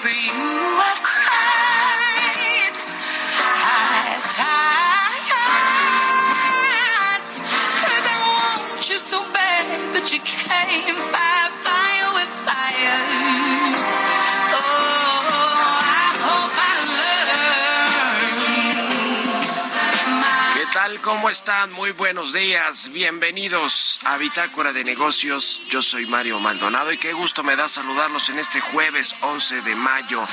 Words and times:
for 0.00 0.08
you 0.08 0.32
I've 0.32 1.02
cried 1.04 2.72
high 3.60 4.16
tides 4.32 5.28
Cause 7.84 8.06
I 8.08 8.16
want 8.32 8.80
you 8.88 8.96
so 8.96 9.20
bad 9.34 9.92
that 9.92 10.08
you 10.10 10.20
came 10.24 10.96
tal? 20.90 21.00
¿Cómo 21.02 21.30
están? 21.30 21.72
Muy 21.72 21.92
buenos 21.92 22.32
días. 22.32 22.90
Bienvenidos 22.92 24.00
a 24.04 24.16
Bitácora 24.18 24.72
de 24.72 24.84
Negocios. 24.84 25.62
Yo 25.68 25.82
soy 25.82 26.06
Mario 26.06 26.40
Maldonado 26.40 26.92
y 26.92 26.98
qué 26.98 27.12
gusto 27.12 27.42
me 27.42 27.56
da 27.56 27.68
saludarlos 27.68 28.28
en 28.28 28.38
este 28.38 28.60
jueves 28.60 29.14
11 29.20 29.62
de 29.62 29.74
mayo 29.74 30.26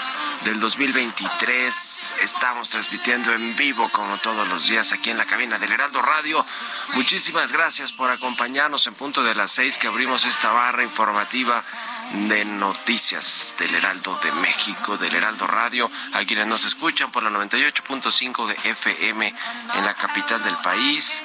del 0.45 0.59
2023. 0.59 1.96
Estamos 2.21 2.69
transmitiendo 2.69 3.33
en 3.33 3.55
vivo 3.55 3.89
como 3.89 4.17
todos 4.17 4.47
los 4.47 4.67
días 4.67 4.91
aquí 4.93 5.09
en 5.09 5.17
la 5.17 5.25
cabina 5.25 5.57
del 5.57 5.71
Heraldo 5.71 6.01
Radio. 6.01 6.45
Muchísimas 6.93 7.51
gracias 7.51 7.91
por 7.91 8.11
acompañarnos 8.11 8.87
en 8.87 8.93
punto 8.93 9.23
de 9.23 9.35
las 9.35 9.51
seis 9.51 9.77
que 9.77 9.87
abrimos 9.87 10.25
esta 10.25 10.51
barra 10.51 10.83
informativa 10.83 11.63
de 12.11 12.45
noticias 12.45 13.55
del 13.59 13.75
Heraldo 13.75 14.17
de 14.23 14.31
México, 14.33 14.97
del 14.97 15.13
Heraldo 15.13 15.45
Radio, 15.45 15.91
a 16.13 16.23
quienes 16.23 16.47
nos 16.47 16.63
escuchan 16.65 17.11
por 17.11 17.23
la 17.23 17.29
98.5 17.29 18.47
de 18.47 18.69
FM 18.69 19.27
en 19.75 19.85
la 19.85 19.93
capital 19.93 20.41
del 20.41 20.55
país. 20.57 21.23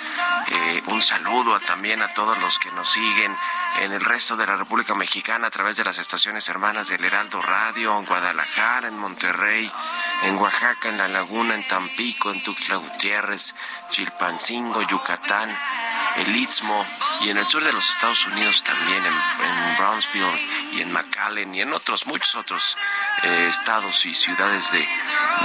Eh, 0.49 0.83
un 0.87 1.01
saludo 1.01 1.61
también 1.61 2.03
a 2.03 2.13
todos 2.15 2.39
los 2.39 2.59
que 2.59 2.71
nos 2.73 2.91
siguen 2.91 3.35
en 3.81 3.93
el 3.93 4.01
resto 4.01 4.37
de 4.37 4.47
la 4.47 4.57
República 4.57 4.95
Mexicana 4.95 5.47
a 5.47 5.51
través 5.51 5.77
de 5.77 5.85
las 5.85 5.99
estaciones 5.99 6.49
hermanas 6.49 6.89
del 6.89 7.05
Heraldo 7.05 7.41
Radio, 7.41 7.97
en 7.99 8.05
Guadalajara, 8.05 8.89
en 8.89 8.99
Monterrey, 8.99 9.71
en 10.25 10.37
Oaxaca, 10.39 10.89
en 10.89 10.99
La 10.99 11.09
Laguna, 11.09 11.55
en 11.55 11.67
Tampico, 11.67 12.31
en 12.31 12.43
Tuxtla 12.43 12.77
Gutiérrez, 12.77 13.55
Chilpancingo, 13.91 14.83
Yucatán 14.83 15.51
el 16.17 16.37
Istmo 16.37 16.87
y 17.23 17.31
en 17.31 17.39
el 17.39 17.47
sur 17.47 17.63
de 17.63 17.73
los 17.73 17.89
Estados 17.91 18.27
Unidos 18.27 18.63
también, 18.65 19.05
en, 19.05 19.77
Brownsville 19.79 20.49
y 20.73 20.83
en 20.83 20.93
McAllen 20.93 21.55
y 21.55 21.63
en 21.63 21.73
otros, 21.73 22.07
muchos 22.07 22.35
otros 22.35 22.77
eh, 23.23 23.47
estados 23.49 24.05
y 24.07 24.15
ciudades 24.15 24.71
de, 24.71 24.87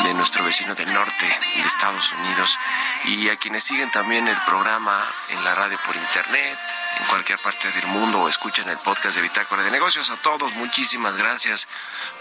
de 0.03 0.13
nuestro 0.13 0.44
vecino 0.44 0.75
del 0.75 0.94
norte 0.94 1.25
de 1.56 1.61
Estados 1.61 2.11
Unidos 2.13 2.57
y 3.06 3.29
a 3.29 3.38
quienes 3.38 3.63
siguen 3.63 3.89
también 3.91 4.27
el 4.27 4.38
programa 4.45 5.03
en 5.29 5.44
la 5.44 5.56
radio 5.56 5.79
por 5.85 5.95
internet 5.95 6.57
en 7.00 7.06
cualquier 7.07 7.39
parte 7.39 7.72
del 7.72 7.88
mundo 7.88 8.22
o 8.22 8.29
escuchen 8.29 8.67
el 8.69 8.77
podcast 8.77 9.16
de 9.16 9.22
Bitácora 9.22 9.63
de 9.63 9.72
Negocios. 9.72 10.09
A 10.09 10.17
todos, 10.17 10.53
muchísimas 10.56 11.16
gracias 11.17 11.67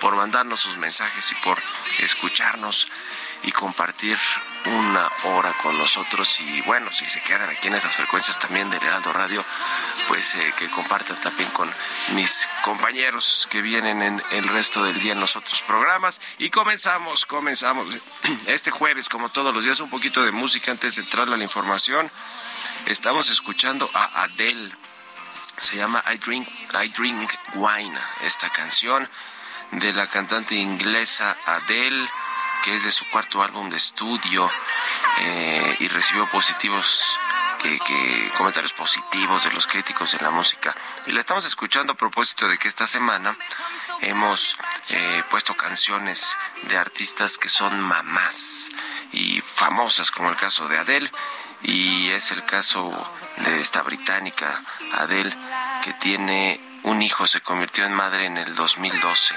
por 0.01 0.15
mandarnos 0.15 0.61
sus 0.61 0.77
mensajes 0.77 1.31
y 1.33 1.35
por 1.37 1.59
escucharnos 2.01 2.89
y 3.43 3.53
compartir 3.53 4.19
una 4.65 5.09
hora 5.25 5.53
con 5.63 5.77
nosotros 5.79 6.41
y 6.41 6.61
bueno, 6.63 6.91
si 6.91 7.09
se 7.09 7.21
quedan 7.21 7.49
aquí 7.49 7.69
en 7.69 7.75
esas 7.75 7.95
frecuencias 7.95 8.39
también 8.39 8.69
del 8.71 8.83
Heraldo 8.83 9.13
Radio, 9.13 9.45
pues 10.09 10.35
eh, 10.35 10.55
que 10.59 10.69
compartan 10.69 11.17
también 11.21 11.49
con 11.51 11.73
mis 12.15 12.49
compañeros 12.65 13.47
que 13.51 13.63
vienen 13.63 14.03
en 14.03 14.23
el 14.33 14.49
resto 14.49 14.83
del 14.83 14.99
día 14.99 15.13
en 15.13 15.21
los 15.21 15.37
otros 15.37 15.61
programas 15.63 16.21
y 16.39 16.51
comenzamos, 16.51 17.27
comenzamos 17.27 17.89
este 18.47 18.71
jueves 18.71 19.09
como 19.09 19.29
todos 19.29 19.55
los 19.55 19.65
días 19.65 19.81
un 19.81 19.91
poquito 19.91 20.25
de 20.25 20.33
música 20.33 20.73
antes 20.73 20.97
de 20.97 21.03
entrar 21.03 21.29
a 21.29 21.37
la 21.37 21.45
información. 21.45 22.11
Estamos 22.87 23.31
escuchando 23.31 23.89
a 23.95 24.25
Adele. 24.25 24.73
Se 25.59 25.77
llama 25.77 26.03
I 26.13 26.19
Drink 26.19 26.49
I 26.73 26.89
Drink 26.89 27.31
Wine 27.55 27.99
esta 28.23 28.51
canción 28.51 29.09
de 29.71 29.93
la 29.93 30.09
cantante 30.09 30.55
inglesa 30.55 31.37
Adele 31.47 32.09
que 32.67 32.75
es 32.75 32.83
de 32.83 32.91
su 32.91 33.09
cuarto 33.11 33.45
álbum 33.45 33.71
de 33.71 33.77
estudio 33.77 34.51
eh, 35.21 35.77
y 35.79 35.87
recibió 35.87 36.29
positivos 36.29 37.17
que, 37.63 37.79
comentarios 38.37 38.73
positivos 38.73 39.45
de 39.45 39.53
los 39.53 39.69
críticos 39.69 40.11
de 40.11 40.19
la 40.19 40.33
música. 40.33 40.75
Y 41.07 41.13
la 41.13 41.21
estamos 41.21 41.45
escuchando 41.45 41.93
a 41.93 41.97
propósito 41.97 42.49
de 42.49 42.59
que 42.59 42.67
esta 42.67 42.89
semana 42.89 43.37
hemos 44.01 44.57
eh, 44.91 45.23
puesto 45.31 45.55
canciones 45.55 46.37
de 46.63 46.77
artistas 46.77 47.39
que 47.39 47.49
son 47.49 47.81
mamás 47.81 48.69
y 49.13 49.41
famosas, 49.43 50.11
como 50.11 50.31
el 50.31 50.37
caso 50.37 50.67
de 50.67 50.79
Adele, 50.79 51.13
y 51.63 52.11
es 52.11 52.33
el 52.33 52.45
caso 52.47 52.91
de 53.37 53.61
esta 53.61 53.83
británica 53.83 54.61
Adele, 54.93 55.37
que 55.85 55.93
tiene 55.93 56.61
un 56.83 57.01
hijo, 57.01 57.29
se 57.29 57.41
convirtió 57.41 57.85
en 57.85 57.93
madre 57.93 58.27
en 58.27 58.39
el 58.39 58.57
2012 58.57 59.37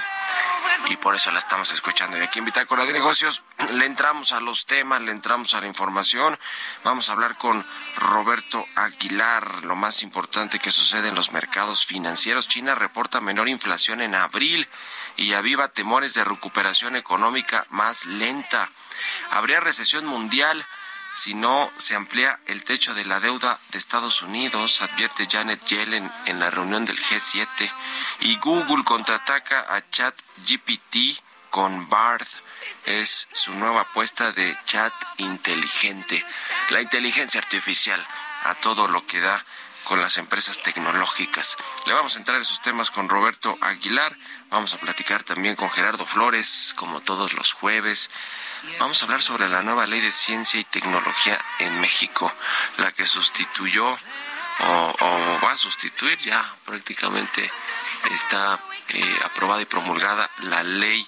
y 0.88 0.96
por 0.96 1.14
eso 1.14 1.30
la 1.30 1.38
estamos 1.38 1.72
escuchando. 1.72 2.18
Y 2.18 2.22
aquí 2.22 2.38
en 2.38 2.44
Bitácora 2.44 2.86
de 2.86 2.92
Negocios 2.92 3.42
le 3.72 3.86
entramos 3.86 4.32
a 4.32 4.40
los 4.40 4.66
temas, 4.66 5.00
le 5.00 5.12
entramos 5.12 5.54
a 5.54 5.60
la 5.60 5.66
información. 5.66 6.38
Vamos 6.84 7.08
a 7.08 7.12
hablar 7.12 7.36
con 7.38 7.64
Roberto 7.96 8.64
Aguilar, 8.76 9.64
lo 9.64 9.76
más 9.76 10.02
importante 10.02 10.58
que 10.58 10.72
sucede 10.72 11.08
en 11.08 11.14
los 11.14 11.32
mercados 11.32 11.84
financieros. 11.84 12.48
China 12.48 12.74
reporta 12.74 13.20
menor 13.20 13.48
inflación 13.48 14.00
en 14.00 14.14
abril 14.14 14.68
y 15.16 15.34
aviva 15.34 15.68
temores 15.68 16.14
de 16.14 16.24
recuperación 16.24 16.96
económica 16.96 17.64
más 17.70 18.04
lenta. 18.06 18.68
Habría 19.30 19.60
recesión 19.60 20.06
mundial 20.06 20.64
si 21.14 21.34
no 21.34 21.70
se 21.76 21.94
amplía 21.94 22.40
el 22.46 22.64
techo 22.64 22.94
de 22.94 23.04
la 23.04 23.20
deuda 23.20 23.58
de 23.70 23.78
Estados 23.78 24.22
Unidos, 24.22 24.80
advierte 24.82 25.28
Janet 25.30 25.64
Yellen 25.64 26.10
en 26.26 26.40
la 26.40 26.50
reunión 26.50 26.84
del 26.84 27.00
G7, 27.00 27.70
y 28.20 28.36
Google 28.36 28.84
contraataca 28.84 29.66
a 29.74 29.82
ChatGPT 29.90 31.20
con 31.50 31.88
Bard. 31.88 32.26
Es 32.86 33.28
su 33.32 33.52
nueva 33.54 33.82
apuesta 33.82 34.32
de 34.32 34.56
chat 34.64 34.92
inteligente, 35.18 36.24
la 36.70 36.80
inteligencia 36.80 37.40
artificial 37.40 38.06
a 38.44 38.54
todo 38.54 38.88
lo 38.88 39.06
que 39.06 39.20
da 39.20 39.42
con 39.84 40.00
las 40.00 40.18
empresas 40.18 40.60
tecnológicas. 40.62 41.56
Le 41.86 41.92
vamos 41.92 42.16
a 42.16 42.18
entrar 42.18 42.36
en 42.36 42.42
esos 42.42 42.60
temas 42.60 42.90
con 42.90 43.08
Roberto 43.08 43.56
Aguilar, 43.60 44.16
vamos 44.50 44.74
a 44.74 44.78
platicar 44.78 45.22
también 45.22 45.56
con 45.56 45.70
Gerardo 45.70 46.06
Flores, 46.06 46.72
como 46.76 47.00
todos 47.00 47.32
los 47.34 47.52
jueves. 47.52 48.10
Vamos 48.78 49.00
a 49.00 49.06
hablar 49.06 49.22
sobre 49.22 49.48
la 49.48 49.62
nueva 49.62 49.86
ley 49.86 50.00
de 50.00 50.12
ciencia 50.12 50.60
y 50.60 50.64
tecnología 50.64 51.38
en 51.60 51.80
México, 51.80 52.32
la 52.76 52.92
que 52.92 53.06
sustituyó 53.06 53.98
o, 54.68 55.40
va 55.44 55.52
a 55.52 55.56
sustituir 55.56 56.18
ya 56.18 56.40
prácticamente 56.64 57.50
está 58.14 58.58
eh, 58.94 59.18
aprobada 59.24 59.62
y 59.62 59.66
promulgada 59.66 60.28
la 60.42 60.62
ley 60.62 61.06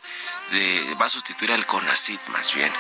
de 0.51 0.95
va 1.01 1.07
a 1.07 1.09
sustituir 1.09 1.53
al 1.53 1.67
CONACIT 1.67 2.21
más 2.29 2.55
bien 2.55 2.73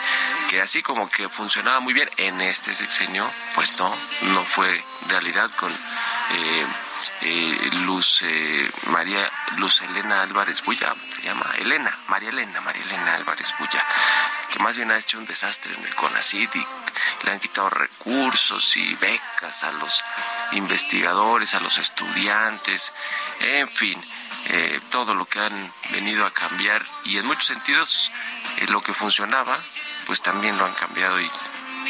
que 0.50 0.60
así 0.60 0.82
como 0.82 1.08
que 1.08 1.28
funcionaba 1.28 1.80
muy 1.80 1.94
bien 1.94 2.10
en 2.16 2.40
este 2.40 2.74
sexenio 2.74 3.30
pues 3.54 3.78
no 3.78 3.94
no 4.34 4.44
fue 4.44 4.82
realidad 5.08 5.50
con 5.56 5.70
eh, 5.72 6.66
eh, 7.22 7.70
Luz 7.84 8.22
María 8.86 9.30
Luz 9.56 9.80
Elena 9.82 10.22
Álvarez 10.22 10.62
Bulla 10.62 10.94
se 11.14 11.22
llama 11.22 11.46
Elena 11.58 11.96
María 12.08 12.30
Elena 12.30 12.60
María 12.60 12.82
Elena 12.82 13.14
Álvarez 13.14 13.54
Bulla 13.58 13.84
que 14.52 14.58
más 14.58 14.76
bien 14.76 14.90
ha 14.90 14.98
hecho 14.98 15.19
un 15.19 15.24
desastre 15.24 15.74
en 15.74 15.84
el 15.84 15.94
CONACYT 15.94 16.56
y 16.56 16.66
le 17.24 17.32
han 17.32 17.40
quitado 17.40 17.70
recursos 17.70 18.76
y 18.76 18.94
becas 18.96 19.64
a 19.64 19.72
los 19.72 20.04
investigadores, 20.52 21.54
a 21.54 21.60
los 21.60 21.78
estudiantes, 21.78 22.92
en 23.40 23.66
fin, 23.66 24.04
eh, 24.46 24.80
todo 24.90 25.14
lo 25.14 25.24
que 25.24 25.40
han 25.40 25.72
venido 25.90 26.26
a 26.26 26.32
cambiar 26.32 26.84
y 27.04 27.16
en 27.16 27.26
muchos 27.26 27.46
sentidos 27.46 28.10
eh, 28.58 28.66
lo 28.66 28.82
que 28.82 28.92
funcionaba, 28.92 29.58
pues 30.06 30.20
también 30.20 30.58
lo 30.58 30.66
han 30.66 30.74
cambiado 30.74 31.19
y 31.19 31.30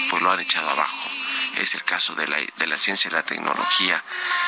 pues 0.08 0.22
lo 0.22 0.30
han 0.30 0.40
echado 0.40 0.70
abajo. 0.70 1.01
Es 1.56 1.74
el 1.74 1.84
caso 1.84 2.14
de 2.14 2.26
la, 2.26 2.38
de 2.38 2.66
la 2.66 2.78
ciencia 2.78 3.08
y 3.08 3.12
la 3.12 3.22
tecnología 3.22 4.02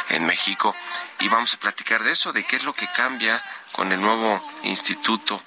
en 0.09 0.27
México 0.27 0.75
y 1.21 1.29
vamos 1.29 1.55
a 1.55 1.59
platicar 1.59 2.03
de 2.03 2.13
eso, 2.13 2.33
de 2.33 2.45
qué 2.45 2.57
es 2.57 2.65
lo 2.65 2.75
que 2.75 2.89
cambia 2.89 3.43
con 3.73 3.93
el 3.93 4.01
nuevo 4.01 4.45
instituto 4.65 5.43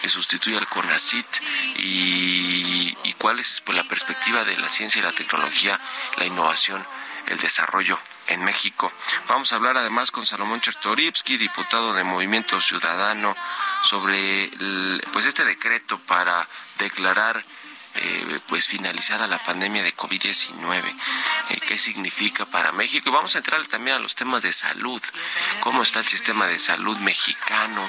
que 0.00 0.08
sustituye 0.08 0.56
al 0.56 0.68
CONACIT 0.68 1.26
y, 1.78 3.14
cuál 3.18 3.40
es 3.40 3.62
pues, 3.64 3.76
la 3.76 3.84
perspectiva 3.84 4.44
de 4.44 4.56
la 4.58 4.68
ciencia 4.68 5.00
y 5.00 5.02
la 5.02 5.12
tecnología, 5.12 5.80
la 6.16 6.26
innovación, 6.26 6.84
el 7.26 7.38
desarrollo 7.38 7.98
en 8.28 8.44
México. 8.44 8.92
Vamos 9.26 9.52
a 9.52 9.56
hablar 9.56 9.76
además 9.76 10.10
con 10.10 10.26
Salomón 10.26 10.60
Chertorivsky, 10.60 11.38
diputado 11.38 11.94
de 11.94 12.04
Movimiento 12.04 12.60
Ciudadano, 12.60 13.34
sobre 13.84 14.50
pues 15.12 15.26
este 15.26 15.44
decreto 15.44 15.98
para 15.98 16.46
declarar 16.78 17.42
eh, 17.98 18.38
pues 18.48 18.66
finalizada 18.66 19.26
la 19.26 19.38
pandemia 19.38 19.82
de 19.82 19.94
COVID-19, 19.94 20.94
eh, 21.50 21.60
qué 21.66 21.78
significa 21.78 22.46
para 22.46 22.72
México. 22.72 23.08
Y 23.08 23.12
vamos 23.12 23.34
a 23.34 23.38
entrar 23.38 23.64
también 23.66 23.96
a 23.96 24.00
los 24.00 24.14
temas 24.14 24.42
de 24.42 24.52
salud, 24.52 25.02
cómo 25.60 25.82
está 25.82 26.00
el 26.00 26.06
sistema 26.06 26.46
de 26.46 26.58
salud 26.58 26.96
mexicano, 26.98 27.88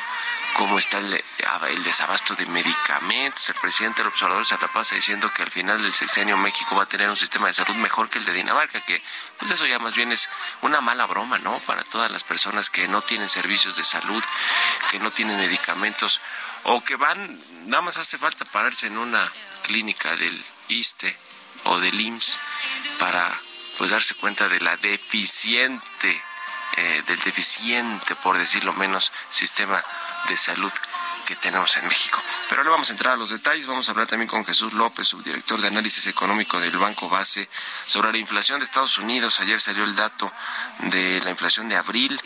cómo 0.57 0.79
está 0.79 0.97
el, 0.97 1.23
desabasto 1.83 2.35
de 2.35 2.45
medicamentos. 2.47 3.47
El 3.49 3.55
presidente 3.55 4.01
del 4.01 4.11
observador 4.11 4.45
se 4.45 4.57
la 4.57 4.67
pasa 4.67 4.95
diciendo 4.95 5.31
que 5.33 5.43
al 5.43 5.51
final 5.51 5.81
del 5.81 5.93
sexenio 5.93 6.35
México 6.37 6.75
va 6.75 6.83
a 6.83 6.87
tener 6.87 7.09
un 7.09 7.17
sistema 7.17 7.47
de 7.47 7.53
salud 7.53 7.75
mejor 7.75 8.09
que 8.09 8.19
el 8.19 8.25
de 8.25 8.33
Dinamarca, 8.33 8.81
que 8.81 9.01
pues 9.37 9.51
eso 9.51 9.65
ya 9.65 9.79
más 9.79 9.95
bien 9.95 10.11
es 10.11 10.29
una 10.61 10.81
mala 10.81 11.05
broma, 11.05 11.37
¿no? 11.39 11.59
Para 11.59 11.83
todas 11.83 12.11
las 12.11 12.23
personas 12.23 12.69
que 12.69 12.87
no 12.87 13.01
tienen 13.01 13.29
servicios 13.29 13.77
de 13.77 13.83
salud, 13.83 14.23
que 14.91 14.99
no 14.99 15.11
tienen 15.11 15.37
medicamentos 15.37 16.19
o 16.67 16.83
que 16.83 16.95
van, 16.95 17.39
nada 17.65 17.81
más 17.81 17.97
hace 17.97 18.17
falta 18.17 18.45
pararse 18.45 18.87
en 18.87 18.97
una 18.97 19.25
clínica 19.63 20.15
del 20.15 20.45
ISTE 20.67 21.17
o 21.63 21.79
del 21.79 21.99
IMSS 21.99 22.39
para 22.99 23.39
pues 23.77 23.91
darse 23.91 24.15
cuenta 24.15 24.49
de 24.49 24.59
la 24.59 24.75
deficiente, 24.77 26.21
eh, 26.75 27.03
del 27.07 27.19
deficiente, 27.19 28.15
por 28.17 28.37
decirlo 28.37 28.73
menos, 28.73 29.11
sistema 29.31 29.83
de 30.27 30.37
salud 30.37 30.71
que 31.27 31.35
tenemos 31.35 31.75
en 31.75 31.87
México. 31.87 32.21
Pero 32.47 32.61
ahora 32.61 32.71
vamos 32.71 32.89
a 32.89 32.93
entrar 32.93 33.13
a 33.13 33.17
los 33.17 33.29
detalles, 33.29 33.67
vamos 33.67 33.87
a 33.87 33.91
hablar 33.91 34.07
también 34.07 34.29
con 34.29 34.45
Jesús 34.45 34.71
López, 34.71 35.07
subdirector 35.07 35.59
de 35.59 35.67
análisis 35.67 36.07
económico 36.07 36.57
del 36.59 36.77
Banco 36.77 37.09
Base, 37.09 37.49
sobre 37.85 38.13
la 38.13 38.17
inflación 38.17 38.59
de 38.59 38.65
Estados 38.65 38.97
Unidos. 38.97 39.41
Ayer 39.41 39.59
salió 39.59 39.83
el 39.83 39.95
dato 39.95 40.31
de 40.79 41.19
la 41.21 41.29
inflación 41.29 41.67
de 41.67 41.75
abril 41.75 42.19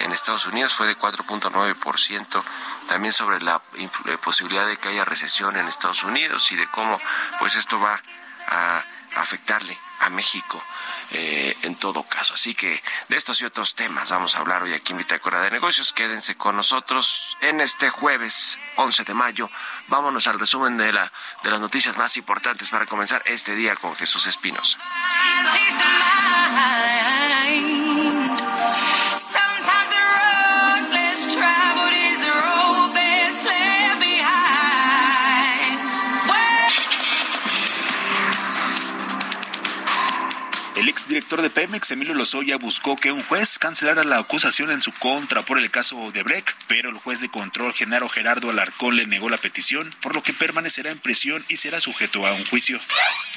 en 0.00 0.12
Estados 0.12 0.46
Unidos, 0.46 0.74
fue 0.74 0.88
de 0.88 0.98
4.9%. 0.98 2.42
También 2.88 3.12
sobre 3.12 3.40
la 3.40 3.60
eh, 3.74 4.18
posibilidad 4.22 4.66
de 4.66 4.76
que 4.76 4.88
haya 4.88 5.04
recesión 5.04 5.56
en 5.56 5.68
Estados 5.68 6.02
Unidos 6.04 6.50
y 6.52 6.56
de 6.56 6.66
cómo 6.70 7.00
pues 7.38 7.54
esto 7.54 7.78
va 7.78 8.00
a 8.48 8.82
afectarle 9.16 9.78
a 10.00 10.10
México. 10.10 10.62
Eh, 11.10 11.56
en 11.62 11.74
todo 11.76 12.02
caso. 12.02 12.34
Así 12.34 12.54
que 12.54 12.82
de 13.08 13.16
estos 13.16 13.40
y 13.40 13.46
otros 13.46 13.74
temas 13.74 14.10
vamos 14.10 14.36
a 14.36 14.40
hablar 14.40 14.62
hoy 14.62 14.74
aquí 14.74 14.92
en 14.92 14.98
Bitácora 14.98 15.40
de 15.40 15.50
Negocios. 15.50 15.94
Quédense 15.94 16.36
con 16.36 16.54
nosotros 16.54 17.38
en 17.40 17.62
este 17.62 17.88
jueves 17.88 18.58
11 18.76 19.04
de 19.04 19.14
mayo. 19.14 19.50
Vámonos 19.86 20.26
al 20.26 20.38
resumen 20.38 20.76
de, 20.76 20.92
la, 20.92 21.10
de 21.42 21.50
las 21.50 21.60
noticias 21.60 21.96
más 21.96 22.18
importantes 22.18 22.68
para 22.68 22.84
comenzar 22.84 23.22
este 23.24 23.54
día 23.54 23.74
con 23.76 23.96
Jesús 23.96 24.26
Espinos. 24.26 24.78
El 41.18 41.24
exdirector 41.24 41.42
de 41.42 41.50
Pemex, 41.50 41.90
Emilio 41.90 42.14
Lozoya, 42.14 42.58
buscó 42.58 42.94
que 42.94 43.10
un 43.10 43.24
juez 43.24 43.58
cancelara 43.58 44.04
la 44.04 44.18
acusación 44.18 44.70
en 44.70 44.80
su 44.80 44.92
contra 44.92 45.44
por 45.44 45.58
el 45.58 45.68
caso 45.68 46.12
de 46.12 46.22
Breck, 46.22 46.54
pero 46.68 46.90
el 46.90 46.98
juez 46.98 47.20
de 47.20 47.28
control, 47.28 47.74
Genaro 47.74 48.08
Gerardo 48.08 48.50
Alarcón, 48.50 48.94
le 48.94 49.04
negó 49.04 49.28
la 49.28 49.36
petición, 49.36 49.92
por 50.00 50.14
lo 50.14 50.22
que 50.22 50.32
permanecerá 50.32 50.92
en 50.92 51.00
prisión 51.00 51.44
y 51.48 51.56
será 51.56 51.80
sujeto 51.80 52.24
a 52.24 52.34
un 52.34 52.44
juicio. 52.46 52.80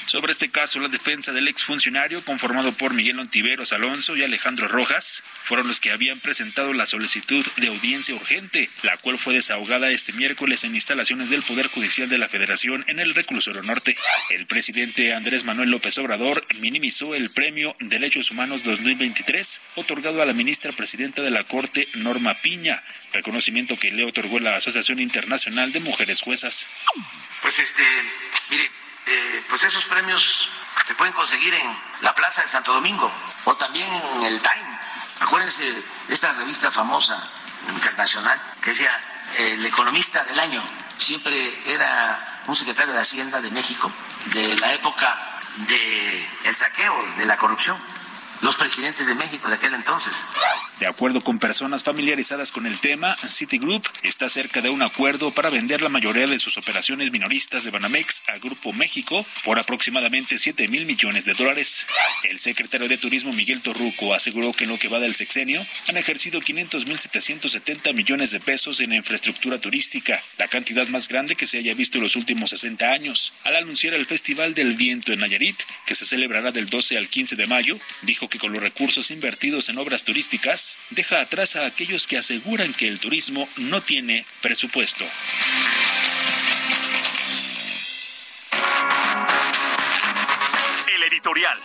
Sobre 0.06 0.32
este 0.32 0.50
caso, 0.50 0.80
la 0.80 0.90
defensa 0.90 1.32
del 1.32 1.48
exfuncionario, 1.48 2.24
conformado 2.26 2.74
por 2.74 2.94
Miguel 2.94 3.20
Ontiveros 3.20 3.72
Alonso 3.72 4.16
y 4.18 4.24
Alejandro 4.24 4.68
Rojas, 4.68 5.24
fueron 5.44 5.68
los 5.68 5.80
que 5.80 5.92
habían 5.92 6.20
presentado 6.20 6.74
la 6.74 6.86
solicitud 6.86 7.46
de 7.58 7.68
audiencia 7.68 8.14
urgente, 8.14 8.70
la 8.84 8.98
cual 8.98 9.18
fue 9.18 9.34
desahogada 9.34 9.90
este 9.90 10.12
miércoles 10.14 10.64
en 10.64 10.76
instalaciones 10.76 11.30
del 11.30 11.44
Poder 11.44 11.68
Judicial 11.68 12.10
de 12.10 12.18
la 12.18 12.30
Federación 12.30 12.84
en 12.88 13.00
el 13.00 13.16
Reclusorio 13.16 13.64
Norte. 13.64 13.96
El 14.30 14.48
presidente 14.48 15.14
Andrés 15.14 15.46
Manuel 15.46 15.72
López 15.72 15.98
Obrador 15.98 16.46
minimizó 16.60 17.16
el 17.16 17.30
Premio 17.30 17.71
Derechos 17.80 18.32
Humanos 18.32 18.64
2023, 18.64 19.62
otorgado 19.76 20.22
a 20.22 20.26
la 20.26 20.34
ministra 20.34 20.72
presidenta 20.72 21.22
de 21.22 21.32
la 21.32 21.44
Corte, 21.44 21.88
Norma 21.96 22.36
Piña, 22.36 22.84
reconocimiento 23.14 23.78
que 23.78 23.92
le 23.92 24.06
otorgó 24.06 24.40
la 24.40 24.56
Asociación 24.56 25.00
Internacional 25.00 25.72
de 25.72 25.80
Mujeres 25.80 26.22
Juezas. 26.22 26.68
Pues 27.42 27.60
este, 27.60 27.84
mire, 28.50 28.66
eh, 29.08 29.44
pues 29.50 29.64
esos 29.64 29.86
premios 29.86 30.50
se 30.86 30.96
pueden 30.96 31.14
conseguir 31.14 31.54
en 31.54 31.76
la 32.02 32.14
Plaza 32.16 32.42
de 32.42 32.48
Santo 32.48 32.74
Domingo 32.74 33.12
o 33.46 33.56
también 33.56 33.88
en 33.94 34.24
el 34.24 34.42
Time. 34.42 34.80
Acuérdense 35.20 35.64
de 35.64 36.14
esta 36.14 36.34
revista 36.34 36.72
famosa 36.72 37.30
internacional 37.70 38.40
que 38.62 38.72
decía 38.72 39.02
El 39.38 39.66
economista 39.66 40.24
del 40.24 40.40
año. 40.40 40.64
Siempre 40.98 41.60
era 41.66 42.44
un 42.48 42.56
secretario 42.56 42.94
de 42.94 43.00
Hacienda 43.00 43.40
de 43.42 43.52
México 43.52 43.92
de 44.34 44.56
la 44.58 44.74
época 44.74 45.31
del 45.58 46.28
el 46.46 46.56
saqueo, 46.56 46.94
de 47.18 47.26
la 47.26 47.38
corrupción, 47.38 47.78
los 48.42 48.56
presidentes 48.56 49.08
de 49.08 49.16
México 49.16 49.48
de 49.48 49.56
aquel 49.56 49.74
entonces. 49.74 50.14
De 50.82 50.88
acuerdo 50.88 51.22
con 51.22 51.38
personas 51.38 51.84
familiarizadas 51.84 52.52
con 52.52 52.66
el 52.66 52.80
tema, 52.80 53.16
Citigroup 53.30 53.88
está 54.02 54.28
cerca 54.28 54.64
de 54.64 54.72
un 54.72 54.82
acuerdo 54.82 55.32
para 55.32 55.52
vender 55.52 55.80
la 55.84 55.90
mayoría 55.90 56.26
de 56.26 56.40
sus 56.40 56.58
operaciones 56.58 57.12
minoristas 57.12 57.64
de 57.64 57.70
Banamex 57.70 58.24
al 58.26 58.40
Grupo 58.40 58.74
México 58.74 59.24
por 59.44 59.60
aproximadamente 59.60 60.40
7 60.40 60.68
mil 60.70 60.88
millones 60.88 61.26
de 61.26 61.36
dólares. 61.36 61.86
El 62.24 62.40
secretario 62.40 62.88
de 62.88 62.98
Turismo 62.98 63.32
Miguel 63.32 63.62
Torruco 63.62 64.16
aseguró 64.16 64.54
que 64.54 64.64
en 64.64 64.72
lo 64.72 64.80
que 64.80 64.88
va 64.88 64.98
del 64.98 65.14
sexenio 65.14 65.64
han 65.88 65.98
ejercido 65.98 66.42
500 66.42 66.88
mil 66.88 66.98
770 66.98 67.94
millones 67.94 68.32
de 68.32 68.40
pesos 68.40 68.80
en 68.80 68.94
infraestructura 68.94 69.62
turística, 69.62 70.24
la 70.40 70.48
cantidad 70.48 70.88
más 70.88 71.08
grande 71.08 71.36
que 71.36 71.46
se 71.46 71.60
haya 71.60 71.76
visto 71.76 72.00
en 72.00 72.06
los 72.06 72.16
últimos 72.16 72.50
60 72.50 72.90
años. 72.90 73.34
Al 73.44 73.56
anunciar 73.56 73.94
el 73.94 74.08
Festival 74.08 74.56
del 74.56 74.76
Viento 74.78 75.14
en 75.14 75.20
Nayarit, 75.20 75.62
que 75.86 75.94
se 75.94 76.06
celebrará 76.06 76.52
del 76.52 76.72
12 76.72 76.98
al 76.98 77.08
15 77.08 77.36
de 77.36 77.46
mayo, 77.46 77.78
dijo 78.02 78.30
que 78.30 78.40
con 78.40 78.52
los 78.52 78.64
recursos 78.64 79.12
invertidos 79.12 79.70
en 79.70 79.78
obras 79.78 80.06
turísticas, 80.06 80.71
deja 80.90 81.22
atrás 81.22 81.56
a 81.56 81.66
aquellos 81.66 82.08
que 82.08 82.18
aseguran 82.18 82.74
que 82.74 82.88
el 82.88 83.00
turismo 83.00 83.48
no 83.58 83.82
tiene 83.82 84.26
presupuesto. 84.42 85.06
El 90.88 91.04
editorial. 91.04 91.58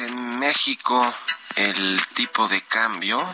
En 0.00 0.38
México 0.38 1.14
el 1.56 2.00
tipo 2.14 2.48
de 2.48 2.62
cambio 2.62 3.24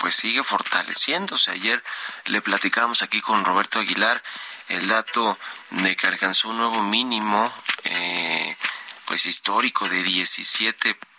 pues 0.00 0.14
sigue 0.14 0.42
fortaleciéndose. 0.42 1.50
Ayer 1.50 1.82
le 2.24 2.40
platicamos 2.40 3.02
aquí 3.02 3.20
con 3.20 3.44
Roberto 3.44 3.78
Aguilar 3.78 4.22
el 4.68 4.88
dato 4.88 5.38
de 5.70 5.96
que 5.96 6.06
alcanzó 6.06 6.48
un 6.48 6.58
nuevo 6.58 6.82
mínimo 6.82 7.52
eh, 7.84 8.56
pues 9.04 9.26
histórico 9.26 9.88
de 9.88 10.02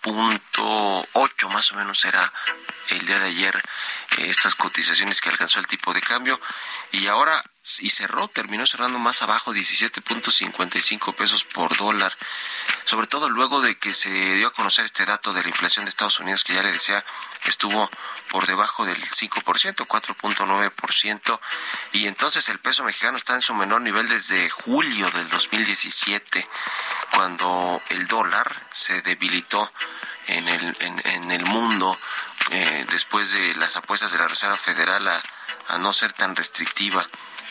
17.8 0.03 1.49
más 1.49 1.71
o 1.71 1.75
menos 1.75 2.03
era 2.05 2.31
el 2.89 3.05
día 3.05 3.19
de 3.19 3.27
ayer 3.27 3.61
eh, 4.17 4.29
estas 4.29 4.55
cotizaciones 4.55 5.21
que 5.21 5.29
alcanzó 5.29 5.59
el 5.59 5.67
tipo 5.67 5.93
de 5.93 6.01
cambio. 6.01 6.39
Y 6.91 7.07
ahora 7.07 7.43
y 7.79 7.91
cerró, 7.91 8.27
terminó 8.27 8.65
cerrando 8.65 8.97
más 8.97 9.21
abajo, 9.21 9.53
17.55 9.53 11.13
pesos 11.13 11.43
por 11.43 11.77
dólar, 11.77 12.17
sobre 12.85 13.05
todo 13.05 13.29
luego 13.29 13.61
de 13.61 13.77
que 13.77 13.93
se 13.93 14.09
dio 14.09 14.47
a 14.47 14.53
conocer 14.53 14.85
este 14.85 15.05
dato 15.05 15.31
de 15.31 15.43
la 15.43 15.49
inflación 15.49 15.85
de 15.85 15.89
Estados 15.89 16.19
Unidos, 16.19 16.43
que 16.43 16.55
ya 16.55 16.63
le 16.63 16.71
decía, 16.71 17.05
estuvo 17.45 17.89
por 18.29 18.47
debajo 18.47 18.85
del 18.85 18.99
5%, 18.99 19.75
4.9%, 19.85 21.39
y 21.93 22.07
entonces 22.07 22.49
el 22.49 22.57
peso 22.57 22.83
mexicano 22.83 23.17
está 23.17 23.35
en 23.35 23.41
su 23.41 23.53
menor 23.53 23.81
nivel 23.81 24.09
desde 24.09 24.49
julio 24.49 25.11
del 25.11 25.29
2017, 25.29 26.47
cuando 27.13 27.81
el 27.89 28.07
dólar 28.07 28.67
se 28.71 29.03
debilitó 29.03 29.71
en 30.27 30.47
el, 30.47 30.77
en, 30.79 31.31
el 31.31 31.45
mundo 31.45 31.97
eh, 32.49 32.85
después 32.89 33.31
de 33.31 33.55
las 33.55 33.75
apuestas 33.75 34.11
de 34.11 34.19
la 34.19 34.27
Reserva 34.27 34.57
Federal 34.57 35.07
a, 35.07 35.77
no 35.77 35.93
ser 35.93 36.11
tan 36.11 36.35
restrictiva 36.35 37.07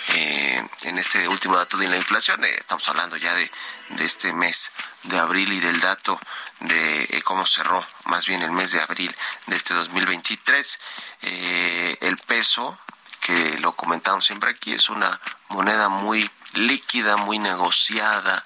eh, 0.09 0.63
en 0.83 0.99
este 0.99 1.27
último 1.27 1.57
dato 1.57 1.77
de 1.77 1.89
la 1.89 1.97
inflación. 1.97 2.45
Eh, 2.45 2.55
estamos 2.59 2.87
hablando 2.89 3.17
ya 3.17 3.35
de, 3.35 3.51
de, 3.91 4.05
este 4.05 4.33
mes 4.33 4.71
de 5.05 5.19
abril 5.19 5.53
y 5.53 5.61
del 5.61 5.81
dato 5.81 6.21
de 6.61 7.23
cómo 7.25 7.47
cerró 7.47 7.87
más 8.05 8.27
bien 8.27 8.43
el 8.43 8.51
mes 8.51 8.73
de 8.73 8.83
abril 8.83 9.15
de 9.47 9.57
este 9.57 9.73
2023. 9.73 10.81
el 11.23 12.17
peso, 12.27 12.79
que 13.21 13.59
lo 13.59 13.73
comentamos 13.73 14.27
siempre 14.27 14.51
aquí, 14.51 14.75
es 14.75 14.91
una 14.91 15.19
moneda 15.49 15.89
muy 15.89 16.31
líquida, 16.53 17.17
muy 17.17 17.39
negociada 17.39 18.45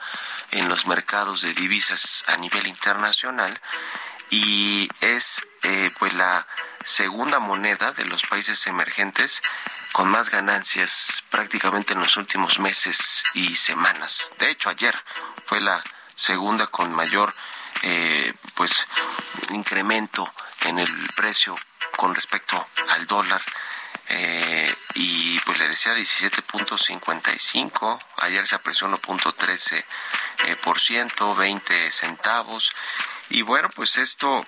en 0.54 0.68
los 0.68 0.86
mercados 0.86 1.42
de 1.42 1.52
divisas 1.54 2.24
a 2.26 2.36
nivel 2.36 2.66
internacional 2.66 3.60
y 4.30 4.88
es 5.00 5.42
pues 5.98 6.12
la 6.14 6.46
segunda 6.84 7.38
moneda 7.38 7.92
de 7.92 8.04
los 8.04 8.24
países 8.26 8.66
emergentes 8.66 9.42
con 9.92 10.08
más 10.08 10.30
ganancias 10.30 11.22
prácticamente 11.30 11.92
en 11.92 12.00
los 12.00 12.16
últimos 12.16 12.58
meses 12.58 13.22
y 13.32 13.54
semanas. 13.56 14.30
De 14.38 14.50
hecho, 14.50 14.68
ayer 14.68 14.94
fue 15.46 15.60
la 15.60 15.82
segunda 16.14 16.66
con 16.66 16.92
mayor 16.92 17.34
eh, 17.82 18.34
pues 18.54 18.86
incremento 19.50 20.32
en 20.62 20.78
el 20.78 20.90
precio 21.14 21.56
con 21.96 22.14
respecto 22.14 22.66
al 22.90 23.06
dólar. 23.06 23.40
Eh, 24.08 24.74
y 24.94 25.38
pues 25.40 25.58
le 25.58 25.68
decía 25.68 25.94
17.55, 25.94 27.98
ayer 28.18 28.46
se 28.46 28.54
apreció 28.54 28.88
1.13 28.88 29.84
eh, 30.46 30.56
por 30.56 30.78
ciento, 30.78 31.34
20 31.34 31.90
centavos. 31.90 32.72
Y 33.30 33.42
bueno, 33.42 33.68
pues 33.74 33.96
esto, 33.96 34.46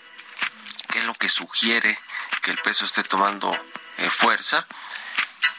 ¿qué 0.90 1.00
es 1.00 1.04
lo 1.04 1.14
que 1.14 1.28
sugiere 1.28 1.98
que 2.42 2.50
el 2.50 2.58
peso 2.58 2.84
esté 2.84 3.02
tomando 3.02 3.58
fuerza? 4.10 4.66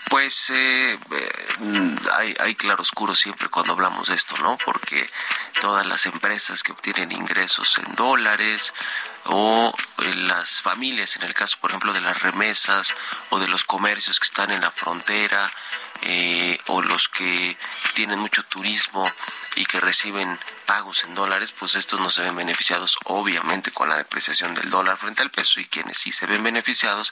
Pues 0.10 0.50
eh, 0.52 0.98
eh, 1.12 1.96
hay, 2.14 2.36
hay 2.40 2.56
claroscuro 2.56 3.14
siempre 3.14 3.50
cuando 3.50 3.74
hablamos 3.74 4.08
de 4.08 4.16
esto, 4.16 4.38
¿no? 4.38 4.58
Porque 4.64 5.10
todas 5.60 5.86
las 5.86 6.06
empresas 6.06 6.64
que 6.64 6.72
obtienen 6.72 7.12
ingresos 7.12 7.78
en 7.80 7.96
dólares 7.96 8.74
o 9.26 9.74
las 9.98 10.62
familias, 10.62 11.16
en 11.18 11.24
el 11.24 11.34
caso, 11.34 11.58
por 11.60 11.72
ejemplo, 11.72 11.92
de 11.94 12.02
las 12.02 12.22
remesas 12.22 12.94
o 13.30 13.40
de 13.40 13.48
los 13.48 13.66
comercios 13.66 14.20
que 14.20 14.28
están 14.28 14.52
en 14.52 14.62
la 14.62 14.72
frontera 14.72 15.52
eh, 16.02 16.60
o 16.68 16.82
los 16.82 17.10
que 17.10 17.58
tienen 17.94 18.20
mucho 18.20 18.44
turismo 18.44 19.12
y 19.58 19.66
que 19.66 19.80
reciben 19.80 20.40
pagos 20.66 21.04
en 21.04 21.16
dólares, 21.16 21.52
pues 21.52 21.76
estos 21.76 22.00
no 22.00 22.12
se 22.12 22.22
ven 22.22 22.36
beneficiados 22.36 22.98
obviamente 23.06 23.72
con 23.72 23.90
la 23.90 23.98
depreciación 23.98 24.54
del 24.54 24.70
dólar 24.70 24.98
frente 24.98 25.24
al 25.24 25.32
peso 25.32 25.60
y 25.60 25.66
quienes 25.66 25.98
sí 25.98 26.12
se 26.12 26.28
ven 26.28 26.44
beneficiados 26.44 27.12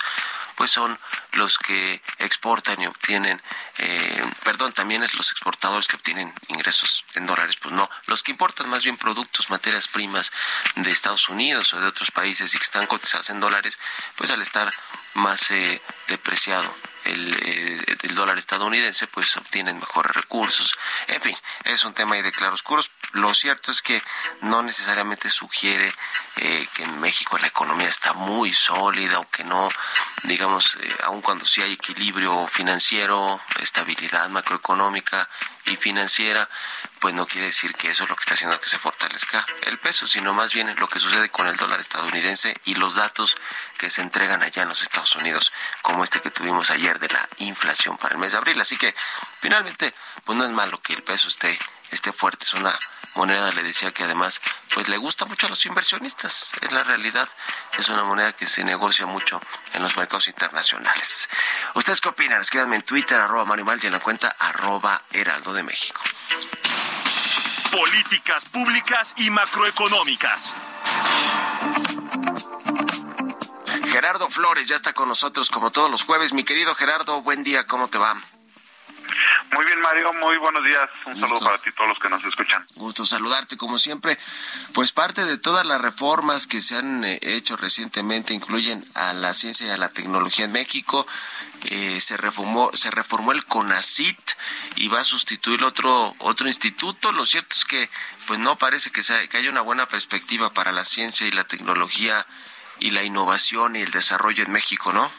pues 0.56 0.72
son 0.72 0.98
los 1.34 1.58
que 1.58 2.02
exportan 2.20 2.82
y 2.82 2.88
obtienen, 2.88 3.42
eh, 3.80 4.24
perdón, 4.44 4.72
también 4.74 5.04
es 5.04 5.14
los 5.16 5.32
exportadores 5.32 5.88
que 5.88 5.98
obtienen 5.98 6.34
ingresos 6.48 7.04
en 7.16 7.26
dólares, 7.26 7.56
pues 7.62 7.74
no, 7.74 7.90
los 8.06 8.24
que 8.24 8.32
importan 8.32 8.70
más 8.70 8.84
bien 8.84 8.98
productos, 8.98 9.50
materias 9.50 9.88
primas 9.88 10.32
de 10.76 10.92
Estados 10.92 11.28
Unidos 11.30 11.74
o 11.74 11.82
de 11.82 11.88
otros 11.88 12.12
países 12.12 12.54
y 12.54 12.58
que 12.58 12.64
están 12.64 12.88
cotizados 12.88 13.30
en 13.30 13.40
dólares, 13.40 13.78
pues 14.16 14.32
al 14.32 14.42
estar 14.42 14.74
más 15.16 15.52
eh, 15.52 15.82
depreciado 16.08 16.72
eh, 17.06 17.98
el, 18.02 18.16
dólar 18.16 18.38
estadounidense, 18.38 19.06
pues 19.08 19.38
obtienen 19.38 19.78
mejores 19.78 20.16
recursos. 20.16 20.76
En 21.08 21.22
fin, 21.22 21.36
es 21.64 21.84
un 21.86 21.94
tema 21.94 22.16
ahí 22.16 22.24
de 22.24 22.32
claroscuros. 22.32 22.90
Lo 23.12 23.34
cierto 23.34 23.72
es 23.72 23.82
que 23.82 24.02
no 24.42 24.64
necesariamente 24.64 25.30
sugiere 25.30 25.94
eh, 26.38 26.68
que 26.74 26.84
en 26.84 27.00
México 27.00 27.38
la 27.38 27.48
economía 27.48 27.90
está 27.90 28.14
muy 28.14 28.54
sólida 28.54 29.20
o 29.20 29.30
que 29.30 29.44
no, 29.44 29.70
digamos, 30.24 30.78
eh, 30.82 30.96
aun 31.04 31.22
cuando 31.22 31.46
sí 31.46 31.62
hay 31.62 31.74
equilibrio 31.74 32.48
financiero, 32.48 33.40
estabilidad 33.60 34.30
macroeconómica 34.30 35.30
y 35.66 35.76
financiera, 35.76 36.50
pues 37.06 37.14
no 37.14 37.28
quiere 37.28 37.46
decir 37.46 37.76
que 37.76 37.92
eso 37.92 38.06
es 38.06 38.10
lo 38.10 38.16
que 38.16 38.22
está 38.22 38.34
haciendo 38.34 38.60
que 38.60 38.68
se 38.68 38.80
fortalezca 38.80 39.46
el 39.62 39.78
peso, 39.78 40.08
sino 40.08 40.34
más 40.34 40.54
bien 40.54 40.76
lo 40.76 40.90
que 40.90 41.00
sucede 41.00 41.30
con 41.30 41.46
el 41.46 41.56
dólar 41.56 41.80
estadounidense 41.80 42.60
y 42.66 42.74
los 42.74 42.96
datos 42.96 43.36
que 43.78 43.92
se 43.92 44.02
entregan 44.02 44.42
allá 44.42 44.64
en 44.64 44.70
los 44.70 44.82
Estados 44.82 45.16
Unidos, 45.16 45.54
como 45.84 46.04
este 46.04 46.20
que 46.20 46.32
tuvimos 46.32 46.72
ayer 46.72 46.98
de 46.98 47.10
la 47.10 47.30
inflación 47.38 47.96
para 48.00 48.16
el 48.16 48.20
mes 48.20 48.32
de 48.32 48.40
abril. 48.40 48.60
Así 48.60 48.76
que 48.76 48.96
finalmente, 49.40 49.94
pues 50.24 50.36
no 50.36 50.46
es 50.46 50.50
malo 50.50 50.82
que 50.82 50.94
el 50.94 51.04
peso 51.04 51.28
esté, 51.28 51.60
esté 51.92 52.12
fuerte, 52.12 52.46
es 52.46 52.56
una 52.56 52.76
moneda, 53.14 53.52
le 53.52 53.62
decía 53.62 53.92
que 53.92 54.02
además, 54.02 54.42
pues 54.74 54.90
le 54.90 54.98
gusta 54.98 55.26
mucho 55.26 55.46
a 55.46 55.52
los 55.52 55.64
inversionistas, 55.68 56.54
es 56.60 56.72
la 56.72 56.84
realidad, 56.84 57.30
es 57.78 57.88
una 57.88 58.04
moneda 58.04 58.34
que 58.34 58.48
se 58.48 58.64
negocia 58.64 59.06
mucho 59.06 59.40
en 59.74 59.84
los 59.84 59.96
mercados 59.96 60.28
internacionales. 60.28 61.30
¿Ustedes 61.76 62.02
qué 62.02 62.10
opinan? 62.10 62.42
Escríbanme 62.42 62.78
en 62.78 62.82
Twitter, 62.82 63.22
arroba 63.22 63.46
Mario 63.46 63.66
Mal, 63.66 63.80
en 63.86 63.92
la 63.92 64.00
cuenta 64.00 64.36
arroba 64.40 65.04
Heraldo 65.12 65.54
de 65.54 65.62
México. 65.62 66.02
Políticas 67.76 68.46
públicas 68.46 69.14
y 69.18 69.30
macroeconómicas. 69.30 70.56
Gerardo 73.92 74.30
Flores 74.30 74.66
ya 74.66 74.78
está 74.78 74.94
con 74.94 75.10
nosotros 75.10 75.50
como 75.50 75.72
todos 75.72 75.92
los 75.92 76.04
jueves. 76.04 76.32
Mi 76.32 76.46
querido 76.46 76.74
Gerardo, 76.74 77.22
buen 77.22 77.44
día, 77.44 77.68
¿cómo 77.68 77.90
te 77.90 77.98
va? 77.98 78.22
Muy 79.56 79.66
bien, 79.68 79.80
Mario, 79.80 80.12
muy 80.12 80.38
buenos 80.38 80.66
días. 80.66 80.90
Un 81.06 81.18
saludo 81.18 81.40
para 81.40 81.62
ti, 81.62 81.72
todos 81.72 81.88
los 81.88 82.00
que 82.00 82.10
nos 82.10 82.22
escuchan. 82.26 82.66
Gusto 82.76 83.06
saludarte, 83.06 83.56
como 83.56 83.80
siempre. 83.80 84.18
Pues 84.74 84.92
parte 84.92 85.24
de 85.24 85.38
todas 85.38 85.66
las 85.66 85.80
reformas 85.80 86.46
que 86.46 86.60
se 86.60 86.76
han 86.76 87.06
eh, 87.06 87.20
hecho 87.22 87.56
recientemente 87.56 88.34
incluyen 88.34 88.84
a 88.96 89.14
la 89.14 89.34
ciencia 89.34 89.68
y 89.68 89.70
a 89.70 89.78
la 89.78 89.88
tecnología 89.88 90.44
en 90.44 90.52
México. 90.52 91.08
Eh, 91.70 92.02
se 92.02 92.18
reformó 92.18 92.70
se 92.74 92.92
reformó 92.92 93.32
el 93.32 93.46
CONACIT 93.46 94.20
y 94.76 94.90
va 94.90 95.00
a 95.00 95.04
sustituir 95.06 95.64
otro 95.64 96.14
otro 96.20 96.50
instituto. 96.50 97.14
Lo 97.14 97.26
cierto 97.26 97.56
es 97.56 97.64
que 97.64 97.90
pues 98.28 98.40
no 98.42 98.58
parece 98.58 98.92
que, 98.92 99.04
sea, 99.04 99.26
que 99.28 99.38
haya 99.38 99.50
una 99.50 99.62
buena 99.62 99.86
perspectiva 99.86 100.52
para 100.52 100.74
la 100.74 100.84
ciencia 100.84 101.28
y 101.28 101.32
la 101.32 101.46
tecnología 101.46 102.28
y 102.80 102.92
la 102.92 103.04
innovación 103.04 103.78
y 103.78 103.84
el 103.84 103.92
desarrollo 103.92 104.44
en 104.44 104.52
México, 104.52 104.92
¿no? 104.92 105.10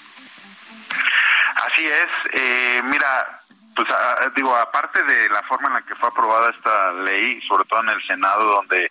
Así 1.57 1.87
es. 1.87 2.09
Eh, 2.35 2.83
mira, 2.85 3.36
pues 3.77 3.89
digo, 4.35 4.57
aparte 4.57 5.03
de 5.05 5.29
la 5.29 5.43
forma 5.43 5.69
en 5.69 5.75
la 5.75 5.83
que 5.83 5.95
fue 5.95 6.09
aprobada 6.09 6.51
esta 6.51 6.93
ley, 6.93 7.41
sobre 7.43 7.65
todo 7.69 7.83
en 7.83 7.91
el 7.91 8.07
Senado, 8.07 8.57
donde 8.57 8.91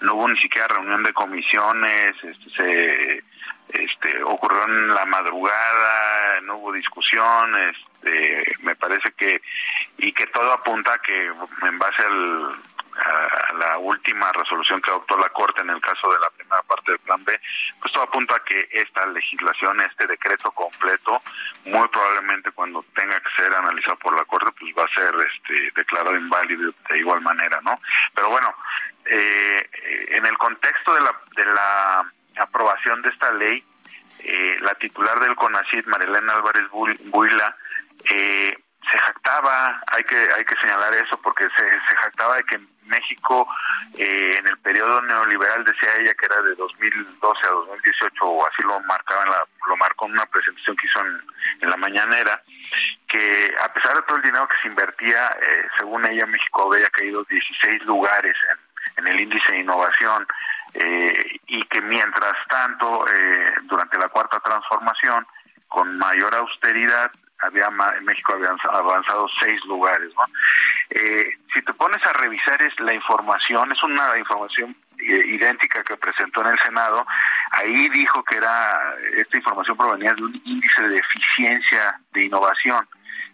no 0.00 0.14
hubo 0.14 0.28
ni 0.28 0.38
siquiera 0.38 0.68
reunión 0.68 1.02
de 1.02 1.12
comisiones, 1.12 2.14
este, 2.22 2.50
se 2.56 3.24
este, 3.70 4.22
ocurrió 4.22 4.64
en 4.64 4.94
la 4.94 5.04
madrugada, 5.04 6.40
no 6.42 6.56
hubo 6.58 6.72
discusión, 6.72 7.56
este, 7.70 8.44
me 8.62 8.76
parece 8.76 9.12
que, 9.12 9.42
y 9.98 10.12
que 10.12 10.26
todo 10.28 10.52
apunta 10.52 10.98
que 10.98 11.26
en 11.26 11.78
base 11.78 12.02
al, 12.02 12.56
a, 13.00 13.52
la 13.54 13.78
última 13.78 14.30
resolución 14.32 14.80
que 14.80 14.90
adoptó 14.90 15.16
la 15.18 15.28
Corte 15.30 15.60
en 15.60 15.70
el 15.70 15.80
caso 15.80 16.10
de 16.10 16.18
la 16.18 16.30
primera 16.30 16.62
parte 16.62 16.92
del 16.92 17.00
Plan 17.00 17.24
B, 17.24 17.38
pues 17.80 17.92
todo 17.92 18.04
apunta 18.04 18.36
a 18.36 18.44
que 18.44 18.68
esta 18.72 19.06
legislación, 19.06 19.80
este 19.80 20.06
decreto 20.06 20.50
completo, 20.52 21.22
muy 21.64 21.86
probablemente 21.88 22.50
cuando 22.52 22.84
tenga 22.94 23.18
que 23.20 23.30
ser 23.36 23.52
analizado 23.54 23.96
por 23.98 24.16
la 24.16 24.24
Corte, 24.24 24.50
pues 24.58 24.72
va 24.76 24.84
a 24.84 24.94
ser 24.94 25.14
este, 25.14 25.70
declarado 25.74 26.16
inválido 26.16 26.72
de 26.88 26.98
igual 26.98 27.20
manera, 27.20 27.60
¿no? 27.62 27.78
Pero 28.14 28.30
bueno, 28.30 28.54
eh, 29.04 29.68
en 30.10 30.26
el 30.26 30.36
contexto 30.38 30.94
de 30.94 31.00
la, 31.00 31.20
de 31.36 31.44
la 31.46 32.12
aprobación 32.42 33.02
de 33.02 33.08
esta 33.10 33.30
ley, 33.32 33.64
eh, 34.24 34.56
la 34.60 34.74
titular 34.74 35.18
del 35.20 35.34
CONACID, 35.34 35.86
Marilena 35.86 36.34
Álvarez 36.34 36.68
Buila, 36.70 37.56
eh, 38.10 38.56
se 38.90 38.98
jactaba, 38.98 39.80
hay 39.88 40.02
que 40.04 40.16
hay 40.36 40.44
que 40.44 40.56
señalar 40.60 40.94
eso 40.94 41.20
porque 41.22 41.44
se, 41.56 41.64
se 41.64 41.96
jactaba 42.02 42.36
de 42.36 42.44
que 42.44 42.60
México 42.84 43.46
eh, 43.96 44.36
en 44.38 44.46
el 44.46 44.58
periodo 44.58 45.00
neoliberal 45.02 45.64
decía 45.64 45.96
ella 45.98 46.14
que 46.14 46.26
era 46.26 46.42
de 46.42 46.54
2012 46.54 47.46
a 47.46 47.50
2018 47.50 48.24
o 48.24 48.46
así 48.46 48.62
lo 48.62 48.80
marcaba 48.80 49.22
en 49.22 49.30
la, 49.30 49.44
lo 49.68 49.76
marcó 49.76 50.06
en 50.06 50.12
una 50.12 50.26
presentación 50.26 50.76
que 50.76 50.86
hizo 50.86 51.00
en, 51.00 51.20
en 51.60 51.70
la 51.70 51.76
mañanera 51.76 52.42
que 53.08 53.54
a 53.62 53.72
pesar 53.72 53.94
de 53.96 54.02
todo 54.02 54.16
el 54.16 54.22
dinero 54.22 54.48
que 54.48 54.56
se 54.62 54.68
invertía 54.68 55.28
eh, 55.28 55.68
según 55.78 56.06
ella 56.08 56.26
México 56.26 56.72
había 56.72 56.88
caído 56.90 57.24
16 57.24 57.84
lugares 57.84 58.36
en, 58.96 59.06
el 59.06 59.20
índice 59.20 59.52
de 59.52 59.60
innovación 59.60 60.26
eh, 60.74 61.40
y 61.46 61.64
que 61.66 61.80
mientras 61.80 62.34
tanto 62.48 63.06
eh, 63.08 63.54
durante 63.62 63.98
la 63.98 64.08
cuarta 64.08 64.38
transformación 64.40 65.26
con 65.68 65.96
mayor 65.98 66.34
austeridad 66.34 67.10
había 67.42 67.70
México 68.02 68.34
había 68.34 68.50
avanzado 68.72 69.26
seis 69.40 69.60
lugares. 69.64 70.10
¿no? 70.14 70.22
Eh, 70.90 71.38
si 71.52 71.62
te 71.62 71.72
pones 71.74 72.04
a 72.04 72.12
revisar 72.14 72.60
es 72.62 72.78
la 72.80 72.94
información, 72.94 73.70
es 73.72 73.82
una 73.82 74.18
información 74.18 74.76
eh, 74.98 75.22
idéntica 75.26 75.82
que 75.82 75.96
presentó 75.96 76.42
en 76.42 76.48
el 76.48 76.58
Senado, 76.64 77.06
ahí 77.52 77.88
dijo 77.90 78.22
que 78.24 78.36
era 78.36 78.96
esta 79.16 79.36
información 79.36 79.76
provenía 79.76 80.12
de 80.14 80.22
un 80.22 80.40
índice 80.44 80.82
de 80.82 80.98
eficiencia 80.98 82.00
de 82.12 82.24
innovación 82.24 82.86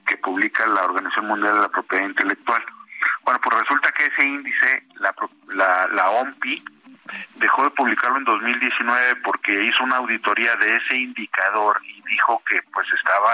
que 0.06 0.16
publica 0.18 0.66
la 0.66 0.84
Organización 0.84 1.26
Mundial 1.26 1.54
de 1.54 1.60
la 1.62 1.68
Propiedad 1.68 2.06
Intelectual. 2.06 2.64
Bueno, 3.24 3.40
pues 3.40 3.58
resulta 3.60 3.90
que 3.92 4.06
ese 4.06 4.26
índice, 4.26 4.84
la, 4.94 5.14
la, 5.48 5.88
la 5.92 6.10
OMPI, 6.10 6.64
dejó 7.36 7.64
de 7.64 7.70
publicarlo 7.70 8.18
en 8.18 8.24
2019 8.24 9.16
porque 9.24 9.64
hizo 9.64 9.84
una 9.84 9.96
auditoría 9.96 10.54
de 10.56 10.76
ese 10.76 10.96
indicador 10.96 11.80
y 11.84 12.02
dijo 12.02 12.42
que 12.48 12.60
pues 12.72 12.86
estaba 12.92 13.32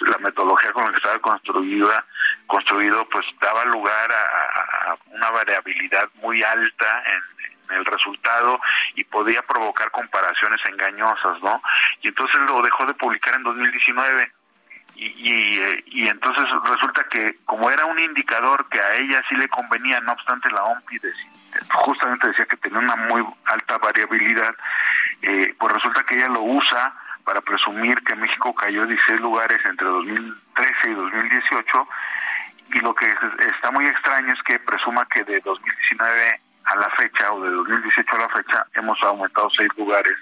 la 0.00 0.18
metodología 0.18 0.72
con 0.72 0.84
la 0.84 0.90
que 0.90 0.96
estaba 0.96 1.18
construida 1.18 2.04
construido 2.46 3.04
pues 3.08 3.26
daba 3.40 3.64
lugar 3.66 4.10
a, 4.12 4.96
una 5.10 5.30
variabilidad 5.30 6.08
muy 6.22 6.42
alta 6.42 7.02
en, 7.06 7.36
el 7.76 7.84
resultado 7.84 8.60
y 8.94 9.02
podía 9.02 9.42
provocar 9.42 9.90
comparaciones 9.90 10.60
engañosas, 10.66 11.42
¿no? 11.42 11.60
Y 12.00 12.06
entonces 12.06 12.38
lo 12.42 12.62
dejó 12.62 12.86
de 12.86 12.94
publicar 12.94 13.34
en 13.34 13.42
2019 13.42 14.30
y, 14.96 15.60
y, 15.86 16.08
entonces 16.08 16.44
resulta 16.64 17.04
que 17.10 17.38
como 17.44 17.70
era 17.70 17.84
un 17.84 17.98
indicador 17.98 18.66
que 18.70 18.80
a 18.80 18.94
ella 18.94 19.22
sí 19.28 19.34
le 19.34 19.48
convenía, 19.48 20.00
no 20.00 20.12
obstante 20.12 20.50
la 20.50 20.62
OMPI 20.64 21.00
justamente 21.74 22.28
decía 22.28 22.46
que 22.46 22.56
tenía 22.56 22.78
una 22.78 22.96
muy 22.96 23.22
alta 23.44 23.78
variabilidad, 23.78 24.54
eh, 25.22 25.54
pues 25.58 25.72
resulta 25.74 26.02
que 26.04 26.16
ella 26.16 26.28
lo 26.28 26.42
usa 26.42 26.94
para 27.24 27.40
presumir 27.40 27.96
que 28.04 28.14
México 28.14 28.54
cayó 28.54 28.86
16 28.86 29.20
lugares 29.20 29.58
entre 29.64 29.86
2013 29.86 30.90
y 30.90 30.94
2018 30.94 31.88
y 32.72 32.80
lo 32.80 32.94
que 32.94 33.06
está 33.48 33.70
muy 33.70 33.86
extraño 33.86 34.32
es 34.32 34.42
que 34.42 34.58
presuma 34.60 35.04
que 35.06 35.24
de 35.24 35.40
2019 35.40 36.40
a 36.64 36.76
la 36.76 36.90
fecha 36.90 37.32
o 37.32 37.42
de 37.42 37.50
2018 37.50 38.16
a 38.16 38.18
la 38.18 38.28
fecha 38.28 38.66
hemos 38.74 39.00
aumentado 39.02 39.48
seis 39.56 39.68
lugares 39.76 40.14